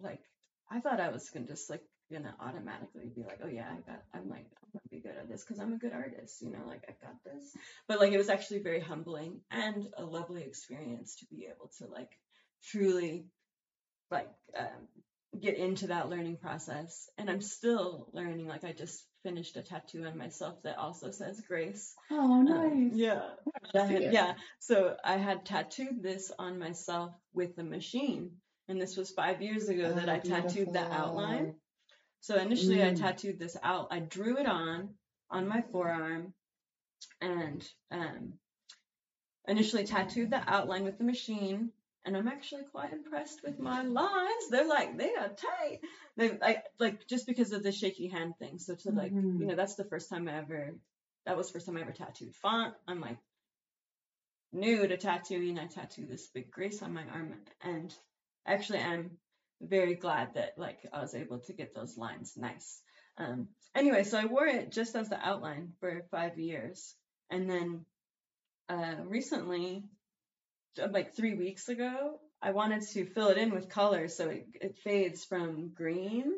like 0.00 0.22
I 0.70 0.80
thought 0.80 1.00
I 1.00 1.10
was 1.10 1.30
gonna 1.30 1.46
just 1.46 1.70
like 1.70 1.84
gonna 2.12 2.34
automatically 2.40 3.10
be 3.14 3.22
like, 3.22 3.40
oh 3.44 3.48
yeah, 3.48 3.68
I 3.70 3.80
got, 3.90 4.02
I'm 4.14 4.28
like, 4.28 4.46
I'm 4.62 4.68
gonna 4.72 4.90
be 4.90 5.00
good 5.00 5.16
at 5.18 5.28
this 5.28 5.42
because 5.44 5.60
I'm 5.60 5.72
a 5.72 5.78
good 5.78 5.92
artist, 5.92 6.42
you 6.42 6.50
know, 6.50 6.64
like 6.66 6.84
I 6.88 6.94
got 7.04 7.16
this. 7.24 7.56
But 7.88 8.00
like 8.00 8.12
it 8.12 8.18
was 8.18 8.28
actually 8.28 8.60
very 8.60 8.80
humbling 8.80 9.40
and 9.50 9.86
a 9.96 10.04
lovely 10.04 10.42
experience 10.42 11.16
to 11.16 11.26
be 11.26 11.46
able 11.46 11.70
to 11.78 11.86
like 11.86 12.10
truly 12.70 13.26
like 14.10 14.28
um, 14.58 14.88
get 15.40 15.56
into 15.56 15.88
that 15.88 16.08
learning 16.10 16.36
process. 16.36 17.08
And 17.18 17.30
I'm 17.30 17.40
still 17.40 18.08
learning. 18.12 18.46
Like 18.46 18.64
I 18.64 18.72
just 18.72 19.04
finished 19.22 19.56
a 19.56 19.62
tattoo 19.62 20.04
on 20.04 20.18
myself 20.18 20.62
that 20.64 20.78
also 20.78 21.10
says 21.10 21.40
grace. 21.46 21.94
Oh, 22.10 22.32
Um, 22.32 22.44
nice. 22.44 22.92
yeah. 22.94 23.22
I 23.74 23.78
I 23.78 23.86
had- 23.86 24.12
yeah. 24.12 24.34
So 24.58 24.96
I 25.04 25.16
had 25.16 25.46
tattooed 25.46 26.02
this 26.02 26.30
on 26.38 26.58
myself 26.58 27.14
with 27.32 27.56
the 27.56 27.64
machine. 27.64 28.32
And 28.68 28.80
this 28.80 28.96
was 28.96 29.10
five 29.10 29.42
years 29.42 29.68
ago 29.68 29.92
that 29.92 30.08
Oh, 30.08 30.12
I 30.12 30.18
tattooed 30.18 30.72
the 30.72 30.80
outline. 30.92 31.54
So 32.22 32.36
initially 32.38 32.82
I 32.84 32.92
Mm. 32.92 32.98
tattooed 32.98 33.38
this 33.40 33.56
out. 33.62 33.88
I 33.90 33.98
drew 34.00 34.38
it 34.38 34.46
on 34.46 34.96
on 35.30 35.48
my 35.48 35.60
forearm 35.60 36.34
and 37.20 37.68
um, 37.90 38.38
initially 39.48 39.84
tattooed 39.84 40.30
the 40.30 40.42
outline 40.46 40.84
with 40.84 40.98
the 40.98 41.04
machine. 41.04 41.72
And 42.04 42.16
I'm 42.16 42.28
actually 42.28 42.64
quite 42.64 42.92
impressed 42.92 43.42
with 43.44 43.58
my 43.60 43.82
lines. 43.82 44.48
They're 44.50 44.66
like 44.66 44.96
they 44.98 45.14
are 45.16 45.30
tight. 45.30 45.80
They 46.16 46.38
like 46.38 46.64
like 46.78 47.06
just 47.08 47.26
because 47.26 47.52
of 47.52 47.62
the 47.64 47.72
shaky 47.72 48.08
hand 48.08 48.38
thing. 48.38 48.58
So 48.58 48.76
to 48.76 48.92
like 48.92 49.12
Mhm. 49.12 49.40
you 49.40 49.46
know 49.46 49.56
that's 49.56 49.74
the 49.76 49.84
first 49.84 50.08
time 50.08 50.28
I 50.28 50.38
ever 50.38 50.74
that 51.26 51.36
was 51.36 51.48
the 51.48 51.54
first 51.54 51.66
time 51.66 51.76
I 51.76 51.82
ever 51.82 51.92
tattooed 51.92 52.34
font. 52.36 52.74
I'm 52.86 53.00
like 53.00 53.18
new 54.52 54.86
to 54.86 54.96
tattooing. 54.96 55.58
I 55.58 55.66
tattooed 55.66 56.08
this 56.08 56.28
big 56.28 56.50
grace 56.52 56.82
on 56.82 56.92
my 56.94 57.04
arm, 57.08 57.34
and 57.62 57.94
actually 58.46 58.80
I'm 58.80 59.18
very 59.62 59.94
glad 59.94 60.34
that 60.34 60.58
like 60.58 60.86
I 60.92 61.00
was 61.00 61.14
able 61.14 61.40
to 61.40 61.52
get 61.52 61.74
those 61.74 61.96
lines 61.96 62.36
nice. 62.36 62.80
Um, 63.16 63.48
anyway, 63.74 64.04
so 64.04 64.18
I 64.18 64.26
wore 64.26 64.46
it 64.46 64.72
just 64.72 64.96
as 64.96 65.08
the 65.08 65.18
outline 65.20 65.72
for 65.80 66.02
five 66.10 66.38
years, 66.38 66.94
and 67.30 67.48
then 67.48 67.84
uh, 68.68 68.96
recently, 69.04 69.84
uh, 70.80 70.88
like 70.90 71.14
three 71.14 71.34
weeks 71.34 71.68
ago, 71.68 72.18
I 72.40 72.52
wanted 72.52 72.82
to 72.82 73.06
fill 73.06 73.28
it 73.28 73.38
in 73.38 73.50
with 73.50 73.68
color, 73.68 74.08
so 74.08 74.30
it, 74.30 74.46
it 74.60 74.78
fades 74.78 75.24
from 75.24 75.72
green 75.74 76.32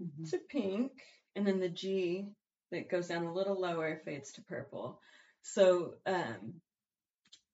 Mhm. 0.00 0.30
to 0.30 0.38
pink, 0.38 0.92
and 1.36 1.46
then 1.46 1.60
the 1.60 1.68
G 1.68 2.32
that 2.70 2.88
goes 2.88 3.08
down 3.08 3.24
a 3.26 3.34
little 3.34 3.60
lower 3.60 4.00
fades 4.04 4.32
to 4.32 4.42
purple. 4.42 5.00
So, 5.42 5.94
um, 6.06 6.62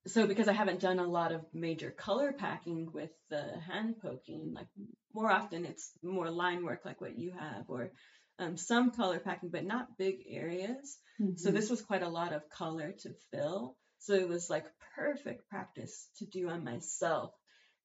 so 0.06 0.26
because 0.26 0.48
I 0.48 0.52
haven't 0.52 0.80
done 0.80 0.98
a 0.98 1.06
lot 1.06 1.32
of 1.32 1.44
major 1.52 1.90
color 1.90 2.32
packing 2.32 2.90
with 2.92 3.10
the 3.30 3.58
hand 3.60 3.96
poking, 4.00 4.52
like 4.54 4.68
more 5.12 5.30
often 5.30 5.64
it's 5.64 5.92
more 6.02 6.30
line 6.30 6.64
work 6.64 6.82
like 6.84 7.00
what 7.00 7.18
you 7.18 7.32
have, 7.32 7.64
or 7.68 7.90
um, 8.38 8.56
some 8.56 8.90
color 8.90 9.18
packing, 9.18 9.50
but 9.50 9.64
not 9.64 9.96
big 9.98 10.24
areas. 10.28 10.98
So 11.34 11.50
Mhm. 11.50 11.52
this 11.52 11.70
was 11.70 11.82
quite 11.82 12.02
a 12.02 12.08
lot 12.08 12.32
of 12.32 12.48
color 12.50 12.92
to 13.00 13.14
fill. 13.32 13.76
So 13.98 14.14
it 14.14 14.28
was 14.28 14.50
like 14.50 14.66
perfect 14.94 15.48
practice 15.48 16.08
to 16.18 16.26
do 16.26 16.48
on 16.48 16.64
myself 16.64 17.32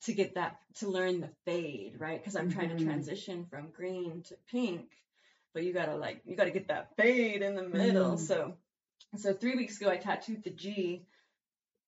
to 0.03 0.13
get 0.13 0.35
that 0.35 0.57
to 0.75 0.89
learn 0.89 1.21
the 1.21 1.29
fade, 1.45 1.99
right? 1.99 2.19
Because 2.19 2.35
I'm 2.35 2.49
trying 2.49 2.69
to 2.69 2.75
Mhm. 2.75 2.83
transition 2.83 3.45
from 3.49 3.71
green 3.71 4.23
to 4.23 4.35
pink, 4.49 4.89
but 5.53 5.63
you 5.63 5.73
gotta 5.73 5.95
like 5.95 6.21
you 6.25 6.35
gotta 6.35 6.51
get 6.51 6.67
that 6.67 6.95
fade 6.97 7.41
in 7.41 7.55
the 7.55 7.67
middle. 7.67 8.17
Mm. 8.17 8.27
So 8.27 8.57
so 9.17 9.33
three 9.33 9.55
weeks 9.55 9.79
ago 9.79 9.89
I 9.89 9.97
tattooed 9.97 10.43
the 10.43 10.51
G, 10.51 11.05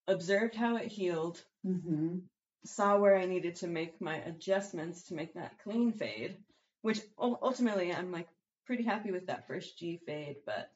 observed 0.08 0.56
how 0.56 0.78
it 0.78 0.88
healed, 0.91 1.45
Mhm. 1.64 2.28
saw 2.66 2.97
where 2.97 3.16
I 3.16 3.26
needed 3.26 3.56
to 3.58 3.68
make 3.68 3.99
my 4.01 4.18
adjustments 4.18 5.04
to 5.04 5.14
make 5.14 5.34
that 5.34 5.60
clean 5.60 5.91
fade, 5.93 6.43
which 6.82 7.01
ultimately 7.18 7.93
I'm 7.93 8.12
like 8.12 8.30
pretty 8.66 8.84
happy 8.84 9.12
with 9.12 9.28
that 9.28 9.47
first 9.47 9.78
G 9.78 9.97
fade, 10.06 10.38
but 10.45 10.70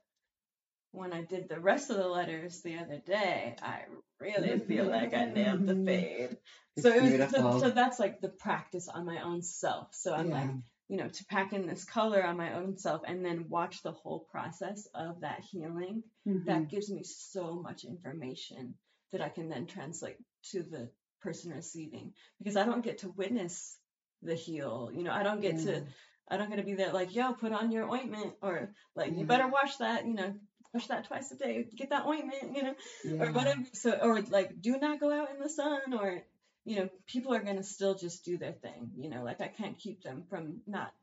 when 0.91 1.13
I 1.13 1.23
did 1.23 1.47
the 1.49 1.59
rest 1.59 1.89
of 1.89 1.97
the 1.97 2.07
letters 2.07 2.61
the 2.61 2.77
other 2.79 2.99
day, 2.99 3.55
I 3.61 3.85
really 4.19 4.57
feel 4.57 4.87
like 4.89 5.13
I 5.13 5.25
nailed 5.25 5.65
the 5.65 5.75
fade. 5.75 6.37
It's 6.75 6.87
so 6.87 6.93
it 6.93 7.01
was 7.03 7.29
so, 7.29 7.51
so 7.51 7.69
that's 7.71 7.99
like 7.99 8.19
the 8.21 8.29
practice 8.29 8.87
on 8.87 9.05
my 9.05 9.21
own 9.21 9.41
self. 9.41 9.93
So 9.95 10.13
I'm 10.13 10.29
Yeah. 10.29 10.31
like, 10.31 10.55
you 10.89 10.97
know, 10.97 11.09
to 11.09 11.25
pack 11.25 11.53
in 11.53 11.65
this 11.67 11.85
color 11.85 12.23
on 12.25 12.37
my 12.37 12.53
own 12.53 12.77
self 12.77 13.01
and 13.05 13.23
then 13.25 13.49
watch 13.49 13.81
the 13.83 13.91
whole 13.91 14.21
process 14.31 14.87
of 14.93 15.21
that 15.21 15.41
healing. 15.41 16.03
Mhm. 16.25 16.45
That 16.45 16.69
gives 16.69 16.89
me 16.91 17.03
so 17.03 17.55
much 17.61 17.83
information 17.83 18.75
that 19.11 19.21
I 19.21 19.29
can 19.29 19.49
then 19.49 19.65
translate 19.67 20.17
to 20.51 20.63
the 20.63 20.89
person 21.21 21.51
receiving 21.51 22.13
because 22.39 22.57
I 22.57 22.65
don't 22.65 22.83
get 22.83 22.99
to 22.99 23.09
witness 23.09 23.77
the 24.21 24.35
heal. 24.35 24.91
You 24.93 25.03
know, 25.03 25.11
I 25.11 25.23
don't 25.23 25.41
get 25.41 25.57
Yeah. 25.57 25.63
to 25.65 25.87
I 26.29 26.35
don't 26.35 26.49
get 26.49 26.57
to 26.57 26.63
be 26.63 26.73
there 26.73 26.91
like, 26.91 27.15
yo, 27.15 27.33
put 27.33 27.53
on 27.53 27.71
your 27.71 27.89
ointment 27.89 28.33
or 28.41 28.73
like 28.95 29.11
Yeah. 29.11 29.19
you 29.19 29.25
better 29.25 29.47
wash 29.47 29.77
that, 29.77 30.05
you 30.05 30.13
know, 30.13 30.35
wash 30.73 30.87
that 30.87 31.05
twice 31.05 31.31
a 31.31 31.37
day, 31.37 31.63
get 31.75 31.89
that 31.91 32.05
ointment, 32.05 32.53
you 32.55 32.63
know, 32.63 32.75
Yeah. 33.05 33.23
or 33.23 33.31
whatever. 33.31 33.63
So 33.73 33.97
or 34.01 34.21
like 34.21 34.61
do 34.61 34.77
not 34.77 34.99
go 34.99 35.11
out 35.11 35.31
in 35.31 35.39
the 35.39 35.49
sun 35.49 35.93
or 35.93 36.23
you 36.65 36.75
know, 36.75 36.89
people 37.05 37.33
are 37.33 37.39
gonna 37.43 37.63
still 37.63 37.95
just 37.95 38.25
do 38.25 38.37
their 38.37 38.51
thing. 38.51 38.91
You 38.97 39.09
know, 39.09 39.23
like 39.23 39.39
I 39.39 39.47
can't 39.47 39.77
keep 39.77 40.03
them 40.03 40.25
from 40.29 40.61
not 40.67 40.93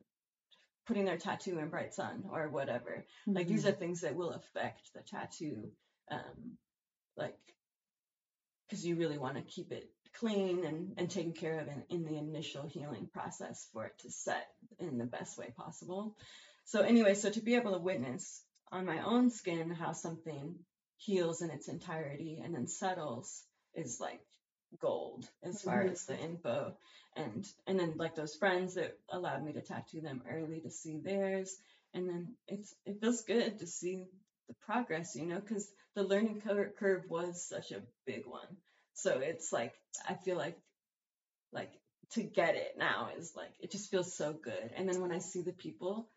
putting 0.87 1.07
their 1.07 1.17
tattoo 1.17 1.59
in 1.59 1.71
bright 1.71 1.95
sun 1.95 2.25
or 2.31 2.51
whatever. 2.51 3.07
Like 3.27 3.49
these 3.49 3.65
Mhm. 3.65 3.69
are 3.69 3.73
things 3.73 4.03
that 4.03 4.15
will 4.15 4.33
affect 4.33 4.93
the 4.95 5.01
tattoo. 5.01 5.73
Um 6.11 6.59
like 7.17 7.39
because 8.69 8.85
you 8.87 8.97
really 8.97 9.19
want 9.19 9.37
to 9.37 9.43
keep 9.43 9.73
it 9.73 9.89
clean 10.15 10.65
and, 10.65 10.95
and 10.97 11.11
taken 11.11 11.33
care 11.33 11.59
of 11.61 11.69
in, 11.69 11.83
in 11.91 12.05
the 12.05 12.17
initial 12.17 12.67
healing 12.69 13.09
process 13.13 13.69
for 13.73 13.87
it 13.87 13.99
to 13.99 14.11
set 14.11 14.47
in 14.79 14.99
the 14.99 15.05
best 15.05 15.37
way 15.39 15.53
possible. 15.57 16.17
So 16.65 16.81
anyway, 16.81 17.15
so 17.15 17.31
to 17.31 17.41
be 17.41 17.57
able 17.57 17.73
to 17.73 17.79
witness 17.79 18.43
on 18.71 18.87
my 18.87 19.03
own 19.05 19.31
skin 19.31 19.71
how 19.71 19.93
something 19.93 20.55
heals 20.97 21.43
in 21.43 21.51
its 21.51 21.69
entirety 21.69 22.41
and 22.43 22.55
then 22.55 22.67
settles 22.67 23.43
is 23.75 23.99
like 24.01 24.21
gold 24.81 25.29
as 25.43 25.63
far 25.63 25.85
Mhm. 25.85 25.93
as 25.93 26.07
the 26.07 26.19
info 26.19 26.77
and 27.17 27.47
and 27.67 27.79
then 27.79 27.95
like 27.97 28.15
those 28.17 28.35
friends 28.35 28.75
that 28.75 28.99
allowed 29.11 29.45
me 29.45 29.53
to 29.53 29.61
tattoo 29.61 30.01
them 30.01 30.23
early 30.29 30.61
to 30.61 30.71
see 30.71 30.99
theirs 30.99 31.57
and 31.93 32.09
then 32.09 32.37
it's 32.49 32.75
it 32.85 33.01
feels 33.01 33.23
good 33.23 33.59
to 33.59 33.67
see 33.67 34.07
the 34.49 34.55
progress 34.55 35.15
you 35.15 35.27
know 35.27 35.39
because 35.41 35.71
the 35.95 36.03
learning 36.03 36.41
cur- 36.41 36.73
curve 36.79 37.05
was 37.09 37.47
such 37.49 37.71
a 37.73 37.83
big 38.07 38.27
one 38.27 38.57
so 38.95 39.19
it's 39.21 39.53
like 39.53 39.73
i 40.09 40.15
feel 40.15 40.37
like 40.37 40.57
like 41.53 41.71
to 42.13 42.23
get 42.23 42.55
it 42.55 42.75
now 42.79 43.09
is 43.19 43.33
like 43.37 43.53
it 43.61 43.71
just 43.71 43.91
feels 43.91 44.15
so 44.17 44.33
good 44.33 44.71
and 44.77 44.89
then 44.89 45.01
when 45.01 45.13
i 45.13 45.19
see 45.19 45.43
the 45.43 45.53
people 45.53 46.09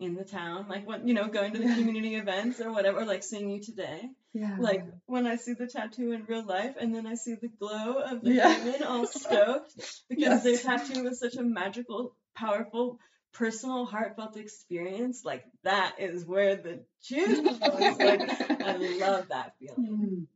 in 0.00 0.14
the 0.14 0.24
town 0.24 0.66
like 0.68 0.86
what 0.86 1.06
you 1.06 1.14
know 1.14 1.28
going 1.28 1.52
to 1.52 1.58
the 1.58 1.66
Yeah. 1.66 1.74
community 1.76 2.16
events 2.16 2.60
or 2.60 2.72
whatever 2.72 3.04
like 3.04 3.22
seeing 3.22 3.48
you 3.50 3.60
today 3.62 4.10
yeah. 4.32 4.56
like 4.58 4.84
when 5.06 5.28
I 5.28 5.36
see 5.36 5.52
the 5.52 5.68
tattoo 5.68 6.10
in 6.10 6.24
real 6.26 6.44
life 6.44 6.74
and 6.80 6.92
then 6.92 7.06
I 7.06 7.14
see 7.14 7.36
the 7.36 7.46
glow 7.46 7.98
of 8.00 8.20
the 8.20 8.32
Yeah. 8.32 8.52
human 8.52 8.82
all 8.82 9.06
stoked 9.06 9.72
because 10.08 10.42
their 10.42 10.54
Yes. 10.54 10.62
tattoo 10.64 11.04
was 11.04 11.20
such 11.20 11.36
a 11.36 11.42
magical, 11.44 12.16
powerful, 12.34 12.98
personal, 13.34 13.84
heartfelt 13.84 14.36
experience. 14.36 15.24
Like 15.24 15.44
that 15.64 15.96
is 15.98 16.24
where 16.24 16.56
the 16.56 16.80
juice 17.02 17.58
goes. 17.58 17.98
Like 17.98 18.20
I 18.62 18.76
love 19.00 19.28
that 19.28 19.54
feeling. 19.58 19.76
Mm. 19.78 20.26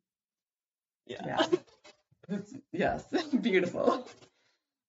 Yeah. 1.06 1.24
Yeah. 1.26 1.46
Yes, 2.72 3.04
beautiful. 3.40 4.06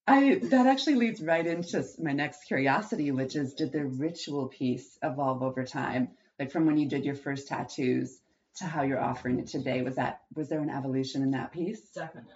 I 0.05 0.39
that 0.43 0.68
actually 0.68 0.95
leads 0.95 1.22
right 1.22 1.45
into 1.45 1.86
my 1.99 2.12
next 2.12 2.45
curiosity, 2.45 3.12
which 3.12 3.36
is 3.36 3.53
did 3.53 3.72
the 3.72 3.86
ritual 3.86 4.47
piece 4.47 4.97
evolve 5.01 5.41
over 5.41 5.64
time? 5.64 6.10
Like 6.38 6.51
from 6.51 6.66
when 6.66 6.78
you 6.78 6.89
did 6.89 7.05
your 7.05 7.16
first 7.16 7.47
tattoos 7.47 8.20
to 8.57 8.66
how 8.66 8.82
you're 8.84 8.99
offering 8.99 9.39
it 9.39 9.47
today, 9.47 9.82
was 9.82 9.95
that 9.95 10.22
was 10.36 10.49
there 10.49 10.60
an 10.60 10.70
evolution 10.70 11.22
in 11.22 11.32
that 11.32 11.53
piece? 11.53 11.82
Definitely. 11.91 12.34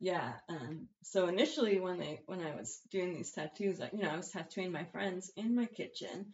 Yeah. 0.00 0.32
Um, 0.48 0.88
so 1.02 1.26
initially 1.26 1.80
when 1.80 1.98
they 1.98 2.20
when 2.26 2.40
I 2.40 2.54
was 2.54 2.80
doing 2.90 3.14
these 3.14 3.32
tattoos, 3.32 3.80
I, 3.80 3.90
you 3.92 4.02
know, 4.02 4.10
I 4.10 4.16
was 4.16 4.30
tattooing 4.30 4.70
my 4.70 4.84
friends 4.84 5.30
in 5.36 5.56
my 5.56 5.66
kitchen. 5.66 6.26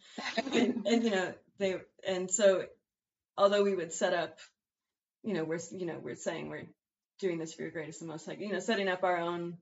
and, 0.53 0.81
and 0.85 1.03
you 1.03 1.09
know 1.09 1.33
they 1.57 1.77
and 2.07 2.29
so 2.29 2.65
although 3.37 3.63
we 3.63 3.75
would 3.75 3.93
set 3.93 4.13
up 4.13 4.37
you 5.23 5.33
know 5.33 5.43
we're 5.43 5.59
you 5.71 5.85
know 5.85 5.99
we're 6.01 6.15
saying 6.15 6.49
we're 6.49 6.67
doing 7.19 7.39
this 7.39 7.53
for 7.53 7.63
your 7.63 7.71
greatest 7.71 8.01
and 8.01 8.09
most 8.09 8.27
like 8.27 8.39
you 8.39 8.51
know 8.51 8.59
setting 8.59 8.87
up 8.87 9.03
our 9.03 9.17
own 9.17 9.57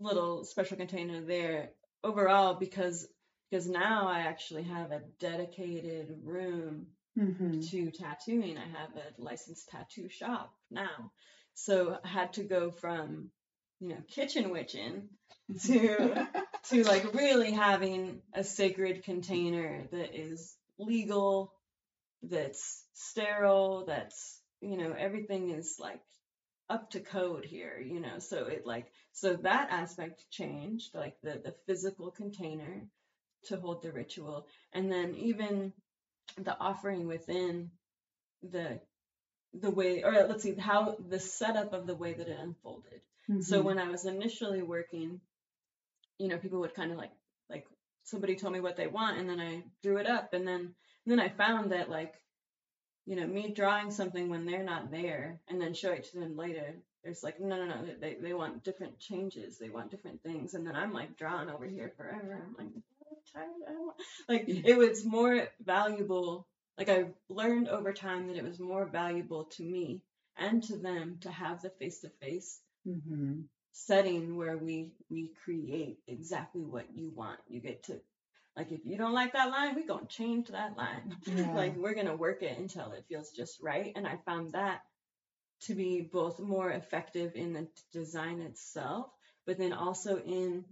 little 0.00 0.44
special 0.44 0.76
container 0.76 1.20
there 1.22 1.70
overall 2.02 2.54
because 2.54 3.06
because 3.50 3.68
now 3.68 4.08
I 4.08 4.20
actually 4.20 4.64
have 4.64 4.90
a 4.90 5.02
dedicated 5.20 6.08
room 6.24 6.86
hmm 7.16 7.60
to 7.70 7.90
tattooing. 7.90 8.58
I 8.58 8.66
have 8.78 8.90
a 8.96 9.22
licensed 9.22 9.68
tattoo 9.68 10.08
shop 10.08 10.54
now. 10.70 11.12
So 11.54 11.98
I 12.04 12.08
had 12.08 12.34
to 12.34 12.44
go 12.44 12.70
from, 12.70 13.30
you 13.80 13.90
know, 13.90 14.02
kitchen 14.08 14.50
witching 14.50 15.08
to 15.66 16.28
to 16.70 16.84
like 16.84 17.14
really 17.14 17.52
having 17.52 18.22
a 18.34 18.44
sacred 18.44 19.04
container 19.04 19.86
that 19.92 20.18
is 20.18 20.56
legal, 20.78 21.52
that's 22.22 22.84
sterile, 22.94 23.84
that's, 23.86 24.40
you 24.60 24.76
know, 24.76 24.94
everything 24.98 25.50
is 25.50 25.76
like 25.78 26.00
up 26.70 26.90
to 26.90 27.00
code 27.00 27.44
here, 27.44 27.78
you 27.80 28.00
know. 28.00 28.18
So 28.18 28.46
it 28.46 28.66
like 28.66 28.86
so 29.12 29.34
that 29.36 29.70
aspect 29.70 30.24
changed, 30.30 30.94
like 30.94 31.16
the 31.22 31.40
the 31.44 31.54
physical 31.66 32.10
container 32.10 32.86
to 33.44 33.60
hold 33.60 33.82
the 33.82 33.92
ritual 33.92 34.46
and 34.72 34.90
then 34.90 35.14
even 35.16 35.72
the 36.38 36.58
offering 36.58 37.06
within 37.06 37.70
the 38.42 38.80
the 39.60 39.70
way 39.70 40.02
or 40.02 40.26
let's 40.28 40.42
see 40.42 40.54
how 40.54 40.96
the 41.08 41.20
setup 41.20 41.72
of 41.72 41.86
the 41.86 41.94
way 41.94 42.14
that 42.14 42.28
it 42.28 42.38
unfolded. 42.40 43.00
So 43.40 43.60
Mhm. 43.60 43.64
when 43.64 43.78
i 43.78 43.88
was 43.88 44.04
initially 44.06 44.62
working 44.62 45.20
you 46.18 46.28
know 46.28 46.38
people 46.38 46.60
would 46.60 46.74
kind 46.74 46.92
of 46.92 46.98
like 46.98 47.12
like 47.50 47.66
somebody 48.04 48.36
told 48.36 48.52
me 48.52 48.60
what 48.60 48.76
they 48.76 48.86
want 48.86 49.18
and 49.18 49.28
then 49.28 49.40
i 49.40 49.62
drew 49.82 49.98
it 49.98 50.06
up 50.06 50.32
and 50.32 50.46
then 50.46 50.60
and 50.60 50.74
then 51.06 51.20
i 51.20 51.28
found 51.28 51.72
that 51.72 51.90
like 51.90 52.14
you 53.06 53.16
know 53.16 53.26
me 53.26 53.52
drawing 53.52 53.90
something 53.90 54.28
when 54.28 54.46
they're 54.46 54.62
not 54.64 54.90
there 54.90 55.40
and 55.48 55.60
then 55.60 55.74
show 55.74 55.92
it 55.92 56.04
to 56.04 56.20
them 56.20 56.36
later 56.36 56.76
there's 57.02 57.22
like 57.22 57.40
no 57.40 57.56
no 57.56 57.66
no 57.66 57.86
they, 58.00 58.14
they 58.20 58.32
want 58.32 58.64
different 58.64 58.98
changes 58.98 59.58
they 59.58 59.68
want 59.68 59.90
different 59.90 60.22
things 60.22 60.54
and 60.54 60.66
then 60.66 60.76
i'm 60.76 60.92
like 60.92 61.16
drawn 61.16 61.50
over 61.50 61.66
here 61.66 61.92
forever 61.96 62.42
i'm 62.46 62.54
like 62.58 62.74
"I'm 62.74 63.16
tired 63.32 63.50
I 63.68 63.72
don't 63.72 63.86
want-" 63.86 64.00
like 64.28 64.44
it 64.48 64.78
was 64.78 65.04
more 65.04 65.48
valuable 65.64 66.46
like 66.78 66.88
i 66.88 67.04
learned 67.28 67.68
over 67.68 67.92
time 67.92 68.28
that 68.28 68.36
it 68.36 68.44
was 68.44 68.58
more 68.58 68.86
valuable 68.86 69.44
to 69.44 69.62
me 69.62 70.02
and 70.36 70.62
to 70.62 70.76
them 70.76 71.18
to 71.20 71.30
have 71.30 71.62
the 71.62 71.70
face 71.70 72.00
to 72.00 72.08
face 72.20 72.60
setting 73.72 74.36
where 74.36 74.56
we 74.56 74.92
we 75.10 75.32
create 75.44 75.98
exactly 76.06 76.62
what 76.62 76.86
you 76.94 77.10
want. 77.14 77.40
You 77.48 77.60
get 77.60 77.82
to 77.84 78.00
like 78.56 78.70
if 78.70 78.80
you 78.84 78.96
don't 78.96 79.12
like 79.12 79.32
that 79.32 79.50
line 79.50 79.74
we're 79.74 79.86
going 79.86 80.06
to 80.06 80.16
change 80.16 80.48
that 80.48 80.76
line. 80.76 81.16
Yeah. 81.26 81.54
like 81.54 81.76
we're 81.76 81.94
going 81.94 82.06
to 82.06 82.16
work 82.16 82.42
it 82.42 82.56
until 82.58 82.92
it 82.92 83.04
feels 83.08 83.30
just 83.30 83.60
right. 83.60 83.92
And 83.96 84.06
i 84.06 84.16
found 84.24 84.52
that 84.52 84.82
to 85.62 85.74
be 85.74 86.02
both 86.02 86.38
more 86.38 86.70
effective 86.70 87.32
in 87.34 87.52
the 87.52 87.66
design 87.92 88.40
itself 88.40 89.06
but 89.46 89.58
then 89.58 89.72
also 89.72 90.18
in 90.18 90.64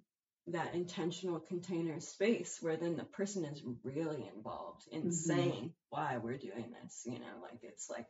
that 0.49 0.75
intentional 0.75 1.39
container 1.41 2.01
space 2.01 2.59
where 2.61 2.77
then 2.77 2.97
the 2.97 3.05
person 3.05 3.45
is 3.45 3.63
really 3.85 4.29
involved 4.35 4.89
in 4.91 5.05
Mhm. 5.05 5.13
saying 5.13 5.75
why 5.91 6.19
we're 6.19 6.37
doing 6.39 6.73
this 6.83 7.03
you 7.07 7.19
know 7.19 7.41
like 7.41 7.63
it's 7.63 7.89
like 7.89 8.07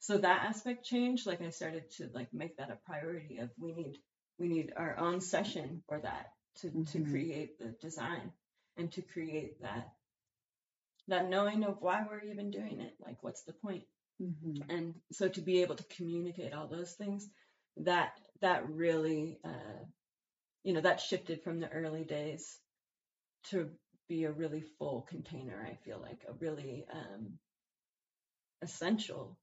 so 0.00 0.16
that 0.18 0.44
aspect 0.44 0.84
changed 0.84 1.26
like 1.26 1.42
i 1.42 1.50
started 1.50 1.90
to 1.90 2.08
like 2.14 2.32
make 2.32 2.56
that 2.56 2.70
a 2.70 2.78
priority 2.86 3.38
of 3.38 3.50
we 3.58 3.72
need 3.72 3.98
we 4.38 4.48
need 4.48 4.72
our 4.76 4.98
own 4.98 5.20
session 5.20 5.82
for 5.88 6.00
that 6.00 6.32
to 6.56 6.70
to 6.70 7.00
Mhm. 7.00 7.10
create 7.10 7.58
the 7.58 7.74
design 7.80 8.32
and 8.76 8.90
to 8.92 9.02
create 9.02 9.60
that 9.60 9.92
that 11.08 11.28
knowing 11.28 11.64
of 11.64 11.76
why 11.80 12.04
we're 12.08 12.22
even 12.30 12.50
doing 12.50 12.80
it 12.80 12.94
like 13.00 13.22
what's 13.22 13.42
the 13.42 13.52
point 13.52 13.84
Mhm. 14.20 14.70
and 14.70 14.94
so 15.12 15.28
to 15.28 15.40
be 15.42 15.62
able 15.62 15.76
to 15.76 15.84
communicate 15.84 16.54
all 16.54 16.66
those 16.68 16.94
things 16.94 17.28
that 17.76 18.18
that 18.40 18.68
really 18.70 19.38
uh 19.44 19.84
you 20.64 20.72
know 20.72 20.80
that 20.80 21.00
shifted 21.00 21.42
from 21.42 21.60
the 21.60 21.70
early 21.70 22.04
days 22.04 22.58
to 23.44 23.70
be 24.08 24.24
a 24.24 24.32
really 24.32 24.62
full 24.78 25.02
container 25.02 25.66
i 25.70 25.74
feel 25.84 26.00
like 26.00 26.24
a 26.28 26.32
really 26.34 26.86
um 26.92 27.38
essential 28.62 29.38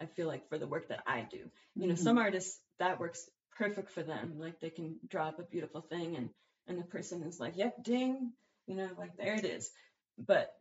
i 0.00 0.06
feel 0.06 0.26
like 0.28 0.48
for 0.48 0.58
the 0.58 0.66
work 0.66 0.88
that 0.88 1.02
i 1.06 1.26
do 1.30 1.50
you 1.78 1.86
know 1.88 1.94
Mhm. 1.94 1.98
some 2.04 2.18
artists 2.18 2.60
that 2.78 3.00
works 3.00 3.28
perfect 3.56 3.90
for 3.90 4.02
them 4.02 4.34
like 4.38 4.60
they 4.60 4.70
can 4.70 4.96
draw 5.08 5.28
up 5.28 5.38
a 5.38 5.44
beautiful 5.44 5.80
thing 5.80 6.16
and 6.16 6.30
and 6.68 6.78
the 6.78 6.84
person 6.84 7.22
is 7.22 7.40
like 7.40 7.56
yep 7.56 7.82
ding 7.82 8.32
you 8.66 8.76
know 8.76 8.90
like 8.98 9.16
there 9.16 9.34
it 9.34 9.44
is 9.44 9.70
but 10.18 10.52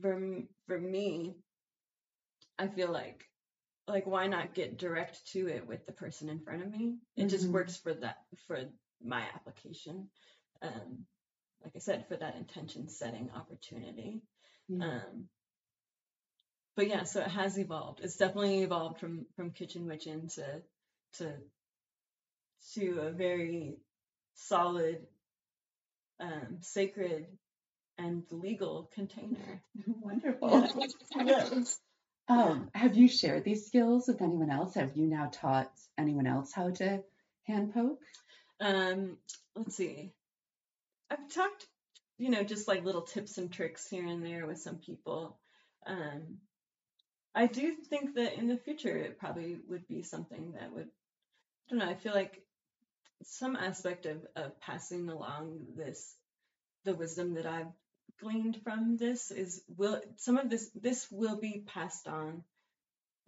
for 0.00 0.18
for 0.66 0.78
me 0.78 1.36
i 2.58 2.68
feel 2.68 2.92
like 2.92 3.24
like 3.88 4.06
why 4.06 4.26
not 4.26 4.54
get 4.54 4.78
direct 4.78 5.26
to 5.32 5.48
it 5.48 5.66
with 5.66 5.84
the 5.86 5.92
person 5.92 6.28
in 6.28 6.38
front 6.40 6.62
of 6.62 6.70
me? 6.70 6.96
It 7.16 7.28
just 7.28 7.46
Mhm. 7.46 7.52
works 7.52 7.76
for 7.76 7.92
that 7.94 8.18
for 8.46 8.60
my 9.04 9.22
application. 9.34 10.08
Um, 10.62 11.06
like 11.62 11.72
I 11.76 11.78
said, 11.78 12.06
for 12.08 12.16
that 12.16 12.36
intention 12.36 12.88
setting 12.88 13.30
opportunity. 13.34 14.22
Yeah. 14.68 14.84
Um, 14.84 15.28
but 16.76 16.88
yeah, 16.88 17.04
so 17.04 17.20
it 17.20 17.28
has 17.28 17.58
evolved. 17.58 18.00
It's 18.02 18.16
definitely 18.16 18.62
evolved 18.62 19.00
from 19.00 19.26
from 19.36 19.50
kitchen 19.50 19.86
witching 19.86 20.28
to 20.28 20.62
to 21.18 21.34
to 22.74 23.00
a 23.00 23.10
very 23.10 23.76
solid, 24.34 25.06
um, 26.20 26.58
sacred, 26.60 27.26
and 27.98 28.24
legal 28.30 28.90
container. 28.94 29.62
Wonderful. 29.86 30.66
Yes. 31.16 31.78
Um, 32.28 32.70
have 32.74 32.96
you 32.96 33.08
shared 33.08 33.44
these 33.44 33.66
skills 33.66 34.06
with 34.06 34.22
anyone 34.22 34.50
else? 34.50 34.74
Have 34.74 34.96
you 34.96 35.06
now 35.06 35.30
taught 35.32 35.72
anyone 35.98 36.28
else 36.28 36.52
how 36.52 36.70
to 36.70 37.02
hand 37.42 37.74
poke? 37.74 38.00
Um, 38.60 39.16
let's 39.56 39.76
see. 39.76 40.12
I've 41.10 41.28
talked, 41.32 41.66
you 42.18 42.30
know, 42.30 42.42
just 42.44 42.68
like 42.68 42.84
little 42.84 43.02
tips 43.02 43.38
and 43.38 43.50
tricks 43.50 43.88
here 43.88 44.06
and 44.06 44.24
there 44.24 44.46
with 44.46 44.60
some 44.60 44.76
people. 44.76 45.38
Um, 45.86 46.38
I 47.34 47.46
do 47.46 47.74
think 47.74 48.14
that 48.16 48.34
in 48.38 48.48
the 48.48 48.56
future 48.56 48.96
it 48.96 49.18
probably 49.18 49.58
would 49.68 49.86
be 49.88 50.02
something 50.02 50.52
that 50.52 50.72
would, 50.72 50.88
I 50.88 51.70
don't 51.70 51.78
know, 51.78 51.90
I 51.90 51.94
feel 51.94 52.14
like 52.14 52.42
some 53.22 53.56
aspect 53.56 54.06
of, 54.06 54.18
of 54.36 54.60
passing 54.60 55.08
along 55.08 55.66
this, 55.76 56.14
the 56.84 56.94
wisdom 56.94 57.34
that 57.34 57.46
I've 57.46 57.72
gleaned 58.20 58.60
from 58.62 58.96
this 58.96 59.30
is 59.30 59.62
will 59.76 60.00
some 60.16 60.36
of 60.36 60.50
this 60.50 60.70
this 60.74 61.06
will 61.10 61.36
be 61.36 61.64
passed 61.66 62.06
on 62.06 62.44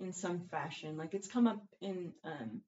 in 0.00 0.12
some 0.12 0.40
fashion. 0.50 0.96
Like 0.96 1.14
it's 1.14 1.28
come 1.28 1.46
up 1.46 1.62
in 1.80 2.12
um 2.24 2.62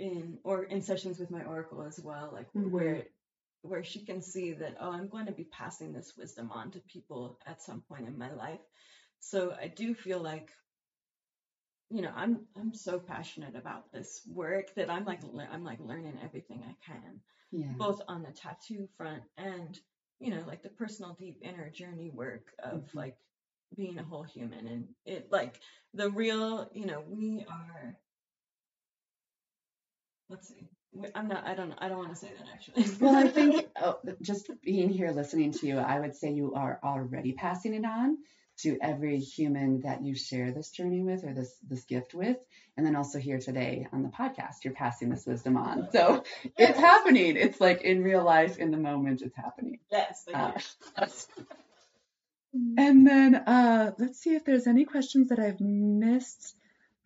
in 0.00 0.38
or 0.44 0.64
in 0.64 0.82
sessions 0.82 1.20
with 1.20 1.30
my 1.30 1.44
oracle 1.44 1.82
as 1.84 2.00
well, 2.00 2.30
like 2.32 2.48
Mhm. 2.54 2.70
where 2.70 3.04
where 3.62 3.84
she 3.84 4.04
can 4.04 4.22
see 4.22 4.54
that 4.54 4.76
oh 4.80 4.92
I'm 4.92 5.08
going 5.08 5.26
to 5.26 5.32
be 5.32 5.44
passing 5.44 5.92
this 5.92 6.14
wisdom 6.18 6.50
on 6.52 6.72
to 6.72 6.80
people 6.80 7.38
at 7.46 7.62
some 7.62 7.82
point 7.82 8.08
in 8.08 8.18
my 8.18 8.32
life. 8.32 8.60
So 9.20 9.54
I 9.60 9.68
do 9.68 9.94
feel 9.94 10.20
like 10.20 10.50
you 11.90 12.02
know 12.02 12.12
I'm 12.14 12.46
I'm 12.56 12.74
so 12.74 12.98
passionate 12.98 13.56
about 13.56 13.92
this 13.92 14.22
work 14.26 14.74
that 14.76 14.90
I'm 14.90 15.04
like 15.04 15.20
I'm 15.52 15.64
like 15.64 15.80
learning 15.80 16.18
everything 16.22 16.64
I 16.66 16.74
can 16.84 17.20
Yeah. 17.52 17.74
both 17.78 18.02
on 18.08 18.22
the 18.22 18.32
tattoo 18.32 18.88
front 18.96 19.22
and 19.38 19.78
you 20.20 20.30
know 20.30 20.42
like 20.46 20.62
the 20.62 20.70
personal 20.70 21.16
deep 21.18 21.38
inner 21.42 21.70
journey 21.70 22.10
work 22.10 22.52
of 22.62 22.84
Mhm. 22.94 22.94
like 22.94 23.16
being 23.76 23.98
a 23.98 24.04
whole 24.04 24.24
human 24.24 24.66
and 24.66 24.88
it 25.04 25.28
like 25.32 25.60
the 25.94 26.10
real 26.10 26.68
you 26.72 26.86
know 26.86 27.02
we 27.08 27.44
are 27.48 27.96
let's 30.30 30.48
see 30.48 30.68
i'm 31.14 31.28
not 31.28 31.44
i 31.46 31.54
don't 31.54 31.72
i 31.78 31.88
don't 31.88 31.98
want 31.98 32.10
to 32.10 32.16
say 32.16 32.30
that 32.38 32.48
actually 32.52 32.84
Well, 33.00 33.14
I 33.16 33.28
think 33.28 33.66
oh, 33.82 33.98
just 34.22 34.50
being 34.62 34.88
here 34.88 35.10
listening 35.12 35.52
to 35.52 35.66
you, 35.66 35.78
I 35.78 36.00
would 36.00 36.14
say 36.16 36.32
you 36.32 36.54
are 36.54 36.80
already 36.82 37.32
passing 37.32 37.74
it 37.74 37.84
on 37.84 38.18
to 38.60 38.76
every 38.82 39.18
human 39.18 39.80
that 39.80 40.04
you 40.04 40.14
share 40.14 40.52
this 40.52 40.70
journey 40.70 41.00
with 41.02 41.24
or 41.24 41.32
this 41.32 41.52
this 41.68 41.84
gift 41.84 42.14
with, 42.14 42.36
and 42.76 42.84
then 42.86 42.96
also 42.96 43.18
here 43.18 43.38
today 43.38 43.86
on 43.92 44.02
the 44.02 44.08
podcast, 44.10 44.64
you're 44.64 44.74
passing 44.74 45.08
this 45.10 45.24
wisdom 45.26 45.56
on. 45.56 45.88
So 45.92 46.24
it's 46.58 46.78
happening. 46.78 47.36
It's 47.36 47.60
like 47.60 47.82
in 47.82 48.02
real 48.02 48.24
life, 48.24 48.58
in 48.58 48.70
the 48.70 48.76
moment, 48.76 49.22
it's 49.22 49.36
happening. 49.36 49.78
yes 49.90 50.24
thank 50.26 50.36
Uh, 50.38 50.58
you. 50.98 51.06
And 52.76 53.06
then 53.06 53.36
uh, 53.36 53.92
let's 53.98 54.18
see 54.20 54.34
if 54.34 54.44
there's 54.44 54.66
any 54.66 54.84
questions 54.84 55.28
that 55.28 55.38
I've 55.38 55.60
missed 55.60 56.56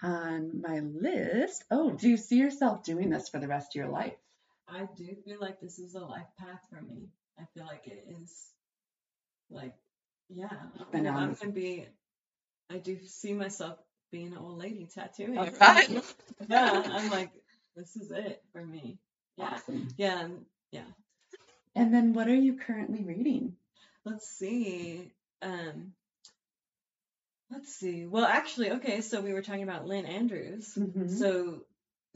on 0.05 0.61
my 0.61 0.80
list. 0.80 1.64
Oh, 1.70 1.90
do 1.92 2.09
you 2.09 2.16
see 2.16 2.36
yourself 2.36 2.84
doing 2.84 3.11
this 3.11 3.28
for 3.28 3.40
the 3.40 3.48
rest 3.48 3.74
of 3.74 3.80
your 3.80 3.88
life? 3.88 4.14
i 4.68 4.88
do 4.96 5.14
feel 5.24 5.38
like 5.40 5.61
this 5.61 5.78
is 5.78 5.94
a 5.94 6.00
life 6.00 6.26
path 6.38 6.61
for 6.70 6.80
me 6.82 7.09
i 7.38 7.44
feel 7.55 7.66
like 7.66 7.86
it 7.86 8.05
is 8.20 8.50
like 9.50 9.74
yeah 10.28 10.48
Been 10.92 11.05
you 11.05 11.11
know, 11.11 11.16
on 11.16 11.22
i'm 11.24 11.34
gonna 11.34 11.52
be 11.52 11.86
i 12.70 12.78
do 12.78 12.98
see 13.07 13.32
myself 13.34 13.78
being 14.11 14.28
an 14.32 14.38
old 14.38 14.59
lady 14.59 14.88
tattooing 14.94 15.36
Okay. 15.38 16.00
yeah 16.48 16.82
i'm 16.92 17.11
like 17.11 17.30
this 17.76 17.96
is 17.96 18.11
it 18.11 18.42
for 18.52 18.64
me 18.64 18.98
yeah 19.36 19.50
Awesome. 19.55 19.88
yeah 19.98 20.28
yeah 20.72 20.82
And 21.76 21.92
then 21.92 22.12
what 22.14 22.28
are 22.28 22.34
you 22.34 22.57
currently 22.57 23.02
reading? 23.05 23.57
let's 24.05 24.28
see 24.28 25.11
um 25.42 25.92
let's 27.51 27.74
see 27.74 28.07
well 28.07 28.24
actually 28.24 28.70
okay 28.72 29.01
so 29.01 29.20
we 29.20 29.32
were 29.32 29.42
talking 29.42 29.62
about 29.62 29.86
lynn 29.86 30.07
andrews 30.07 30.74
Mhm. 30.78 31.11
so 31.18 31.61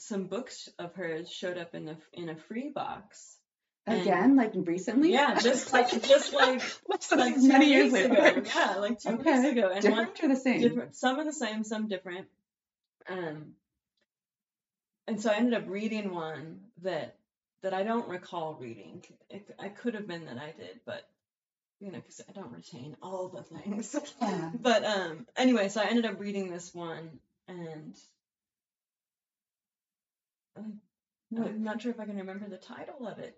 some 0.01 0.25
books 0.27 0.69
of 0.79 0.95
hers 0.95 1.31
showed 1.31 1.59
up 1.59 1.75
in 1.75 1.85
the 1.85 1.97
in 2.13 2.29
a 2.29 2.37
free 2.37 2.71
box 2.75 3.37
and- 3.87 4.03
Again, 4.03 4.37
like 4.37 4.53
recently? 4.55 5.13
yeah 5.13 5.39
just 5.41 5.73
like 5.73 5.91
just 6.03 6.33
like 6.35 6.61
What's 6.87 7.11
like 7.11 7.35
two 7.37 7.49
many 7.49 7.71
years 7.71 7.93
later? 7.93 8.13
ago 8.13 8.43
yeah 8.45 8.75
like 8.77 9.01
two 9.01 9.09
Okay. 9.11 9.39
weeks 9.41 9.53
ago 9.53 9.71
and 9.75 9.85
one 9.85 10.07
Different 10.07 10.25
or 10.25 10.29
the 10.29 10.37
same? 10.37 10.61
different 10.61 10.95
some 10.97 11.19
are 11.19 11.25
the 11.25 11.33
same 11.33 11.65
some 11.65 11.89
different 11.89 12.27
um 13.09 13.55
and 15.07 15.21
so 15.21 15.31
i 15.31 15.37
ended 15.37 15.55
up 15.55 15.69
reading 15.69 16.13
one 16.15 16.61
that 16.83 17.17
that 17.63 17.73
i 17.75 17.83
don't 17.83 18.09
recall 18.09 18.57
reading 18.61 19.03
it, 19.31 19.49
i 19.59 19.69
could 19.69 19.95
have 19.95 20.07
been 20.07 20.27
that 20.27 20.39
i 20.39 20.53
did 20.57 20.81
but 20.85 21.09
you 21.81 21.91
know 21.93 21.99
because 21.99 22.21
i 22.29 22.33
don't 22.33 22.53
retain 22.53 22.97
all 23.03 23.29
the 23.29 23.43
things 23.43 23.95
Yeah. 24.21 24.51
but 24.61 24.85
um 24.85 25.27
anyway 25.37 25.69
so 25.69 25.81
i 25.81 25.87
ended 25.87 26.07
up 26.07 26.21
reading 26.21 26.51
this 26.51 26.75
one 26.75 27.21
and 27.49 27.97
I'm- 30.57 30.81
i'm 31.37 31.63
not 31.63 31.81
sure 31.83 31.91
if 31.93 32.01
i 32.01 32.05
can 32.07 32.17
remember 32.17 32.49
the 32.49 32.57
title 32.57 33.07
of 33.07 33.19
it 33.19 33.37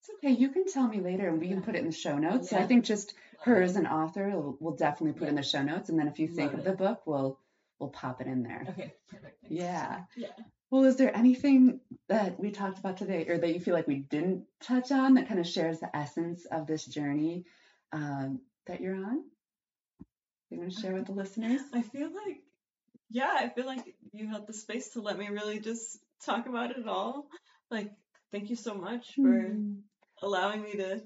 It's 0.00 0.10
okay. 0.18 0.30
You 0.32 0.50
can 0.50 0.66
tell 0.66 0.86
me 0.88 1.00
later 1.00 1.28
and 1.28 1.40
we 1.40 1.48
can 1.48 1.62
put 1.62 1.74
it 1.76 1.80
in 1.80 1.86
the 1.86 1.92
show 1.92 2.16
notes. 2.18 2.50
Yeah. 2.52 2.60
I 2.60 2.66
think 2.66 2.84
just 2.84 3.14
her 3.42 3.60
as 3.62 3.76
an 3.76 3.86
author, 3.86 4.28
we'll, 4.30 4.56
we'll 4.58 4.74
definitely 4.76 5.18
put 5.18 5.28
in 5.28 5.34
the 5.36 5.42
show 5.42 5.62
notes. 5.62 5.88
And 5.90 5.98
then 5.98 6.08
if 6.08 6.18
you 6.18 6.26
think 6.26 6.52
Love 6.52 6.60
of 6.60 6.64
the 6.64 6.72
book, 6.72 7.02
we'll 7.06 7.38
we'll 7.78 7.90
pop 7.90 8.20
it 8.20 8.26
in 8.26 8.42
there. 8.42 8.64
okay 8.70 8.94
perfect 9.10 9.40
thanks. 9.42 9.54
Yeah. 9.54 10.00
yeah 10.16 10.28
Well, 10.70 10.84
is 10.84 10.96
there 10.96 11.14
anything 11.16 11.80
that 12.08 12.40
we 12.40 12.50
talked 12.50 12.78
about 12.78 12.96
today 12.96 13.26
or 13.28 13.38
that 13.38 13.52
you 13.54 13.60
feel 13.60 13.74
like 13.74 13.86
we 13.86 13.96
didn't 13.96 14.44
touch 14.60 14.90
on 14.90 15.14
that 15.14 15.28
kind 15.28 15.38
of 15.40 15.46
shares 15.46 15.78
the 15.80 15.94
essence 15.94 16.44
of 16.46 16.66
this 16.66 16.84
journey 16.86 17.44
um, 17.92 18.40
that 18.66 18.80
you're 18.80 18.94
on? 18.96 19.22
You 20.50 20.58
want 20.58 20.72
to 20.72 20.80
share 20.80 20.94
with 20.94 21.06
the 21.06 21.12
listeners? 21.12 21.60
I 21.74 21.82
feel 21.82 22.08
like, 22.08 22.40
yeah, 23.10 23.30
I 23.34 23.48
feel 23.48 23.66
like 23.66 23.94
you 24.12 24.28
had 24.28 24.46
the 24.46 24.52
space 24.54 24.90
to 24.90 25.00
let 25.02 25.18
me 25.18 25.28
really 25.28 25.60
just 25.60 25.98
talk 26.24 26.46
about 26.46 26.70
it 26.70 26.88
all. 26.88 27.28
Like, 27.70 27.90
thank 28.32 28.48
you 28.50 28.56
so 28.56 28.74
much 28.74 29.14
for 29.14 29.28
Mm. 29.28 29.82
allowing 30.22 30.62
me 30.62 30.72
to 30.72 31.02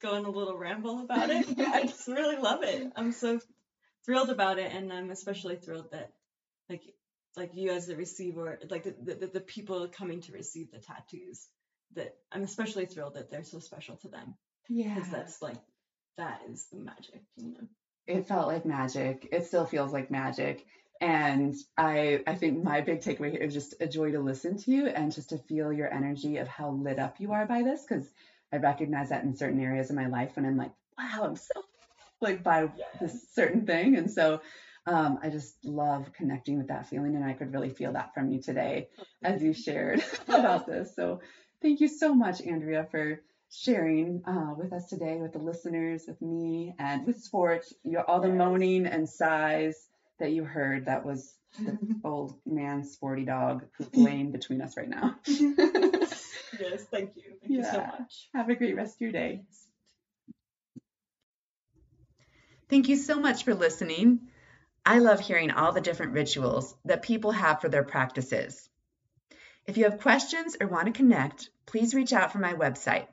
go 0.00 0.14
on 0.14 0.24
a 0.24 0.30
little 0.30 0.56
ramble 0.56 1.00
about 1.02 1.30
it. 1.30 1.46
I 1.58 1.82
just 1.82 2.06
really 2.06 2.36
love 2.36 2.62
it. 2.62 2.92
I'm 2.94 3.12
so 3.12 3.40
thrilled 4.06 4.30
about 4.30 4.58
it, 4.58 4.72
and 4.72 4.92
I'm 4.92 5.10
especially 5.10 5.56
thrilled 5.56 5.90
that, 5.90 6.12
like, 6.68 6.82
like 7.36 7.50
you 7.54 7.70
as 7.70 7.86
the 7.86 7.96
receiver, 7.96 8.58
like 8.70 8.84
the, 8.84 9.14
the, 9.14 9.26
the 9.26 9.40
people 9.40 9.88
coming 9.88 10.20
to 10.22 10.32
receive 10.32 10.70
the 10.70 10.78
tattoos, 10.78 11.48
that 11.94 12.14
I'm 12.30 12.42
especially 12.42 12.86
thrilled 12.86 13.14
that 13.14 13.30
they're 13.30 13.44
so 13.44 13.58
special 13.58 13.96
to 13.96 14.08
them 14.08 14.34
Yeah. 14.68 14.94
because 14.94 15.10
that's 15.10 15.42
like 15.42 15.58
that 16.18 16.42
is 16.50 16.66
the 16.72 16.78
magic, 16.78 17.22
you 17.38 17.48
know. 17.54 17.68
it 18.08 18.26
felt 18.28 18.48
like 18.48 18.66
magic. 18.66 19.28
It 19.32 19.46
still 19.46 19.66
feels 19.66 19.92
like 19.92 20.10
magic. 20.10 20.66
And 21.00 21.54
I 21.78 22.22
I 22.26 22.34
think 22.36 22.62
my 22.62 22.82
big 22.82 23.00
takeaway 23.00 23.32
here 23.32 23.42
is 23.42 23.54
just 23.54 23.74
a 23.80 23.88
joy 23.88 24.12
to 24.12 24.20
listen 24.20 24.56
to 24.58 24.72
you 24.72 24.86
and 24.88 25.12
just 25.12 25.30
to 25.30 25.38
feel 25.38 25.72
your 25.72 25.92
energy 25.92 26.38
of 26.38 26.48
how 26.48 26.70
lit 26.70 26.98
up 27.00 27.20
you 27.20 27.32
are 27.32 27.46
by 27.46 27.62
this 27.62 27.84
because 27.88 28.10
I 28.52 28.58
recognize 28.58 29.10
that 29.10 29.24
in 29.24 29.34
certain 29.36 29.60
areas 29.60 29.90
of 29.90 29.96
my 29.96 30.06
life 30.06 30.36
when 30.36 30.46
I'm 30.46 30.56
like, 30.56 30.72
wow, 30.98 31.24
I'm 31.24 31.36
so 31.36 31.62
like 32.20 32.42
by 32.42 32.68
this 33.00 33.28
certain 33.32 33.66
thing. 33.66 33.96
And 33.96 34.10
so 34.10 34.40
um, 34.86 35.18
I 35.22 35.30
just 35.30 35.56
love 35.64 36.12
connecting 36.12 36.58
with 36.58 36.68
that 36.68 36.86
feeling 36.86 37.16
and 37.16 37.24
I 37.24 37.34
could 37.34 37.52
really 37.52 37.70
feel 37.70 37.92
that 37.92 38.14
from 38.14 38.28
you 38.30 38.40
today 38.40 38.88
as 39.24 39.42
you 39.42 39.52
shared 39.52 40.02
about 40.28 40.66
this. 40.66 40.94
So 40.96 41.20
thank 41.62 41.80
you 41.80 41.88
so 41.88 42.14
much, 42.14 42.40
Andrea, 42.42 42.86
for 42.90 43.20
sharing 43.50 44.22
uh, 44.26 44.54
with 44.56 44.72
us 44.72 44.88
today, 44.88 45.18
with 45.20 45.32
the 45.32 45.38
listeners, 45.38 46.04
with 46.06 46.20
me, 46.20 46.74
and 46.78 47.06
with 47.06 47.20
sport. 47.20 47.64
Your, 47.84 48.02
all 48.08 48.20
the 48.20 48.28
Yes. 48.28 48.36
moaning 48.36 48.86
and 48.86 49.08
sighs 49.08 49.88
that 50.18 50.32
you 50.32 50.44
heard, 50.44 50.86
that 50.86 51.04
was 51.04 51.34
the 51.58 51.78
old 52.04 52.34
man 52.46 52.84
sporty 52.84 53.24
dog 53.24 53.64
who's 53.76 53.94
laying 53.94 54.32
between 54.32 54.60
us 54.60 54.76
right 54.76 54.88
now. 54.88 55.16
yes, 55.26 56.84
thank 56.90 57.16
you. 57.16 57.22
Thank 57.40 57.48
you 57.48 57.64
so 57.64 57.78
much. 57.78 58.28
Have 58.34 58.48
a 58.50 58.54
great 58.54 58.76
rest 58.76 58.96
of 58.96 59.00
your 59.00 59.12
day. 59.12 59.42
Thank 62.68 62.88
you 62.88 62.96
so 62.96 63.18
much 63.18 63.44
for 63.44 63.54
listening. 63.54 64.28
I 64.84 64.98
love 64.98 65.20
hearing 65.20 65.50
all 65.50 65.72
the 65.72 65.80
different 65.80 66.12
rituals 66.12 66.74
that 66.84 67.02
people 67.02 67.30
have 67.32 67.60
for 67.60 67.68
their 67.68 67.82
practices. 67.84 68.68
If 69.66 69.76
you 69.76 69.84
have 69.84 70.00
questions 70.00 70.56
or 70.60 70.66
want 70.66 70.86
to 70.86 70.92
connect, 70.92 71.50
please 71.66 71.94
reach 71.94 72.12
out 72.12 72.32
from 72.32 72.40
my 72.42 72.54
website, 72.54 73.06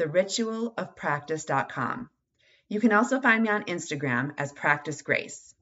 theritualofpractice.com. 0.00 2.10
You 2.68 2.80
can 2.80 2.92
also 2.92 3.20
find 3.20 3.42
me 3.42 3.50
on 3.50 3.64
Instagram 3.64 4.32
as 4.38 4.52
Practice 4.52 5.02
Grace. 5.02 5.54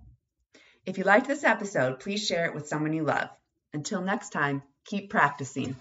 If 0.87 0.99
you 0.99 1.05
liked 1.05 1.27
this 1.27 1.45
episode, 1.45 2.01
please 2.01 2.27
share 2.27 2.47
it 2.47 2.55
with 2.55 2.69
someone 2.69 2.93
you 2.93 3.05
love. 3.05 3.29
Until 3.73 4.01
next 4.01 4.31
time, 4.31 4.63
keep 4.85 5.11
practicing. 5.11 5.77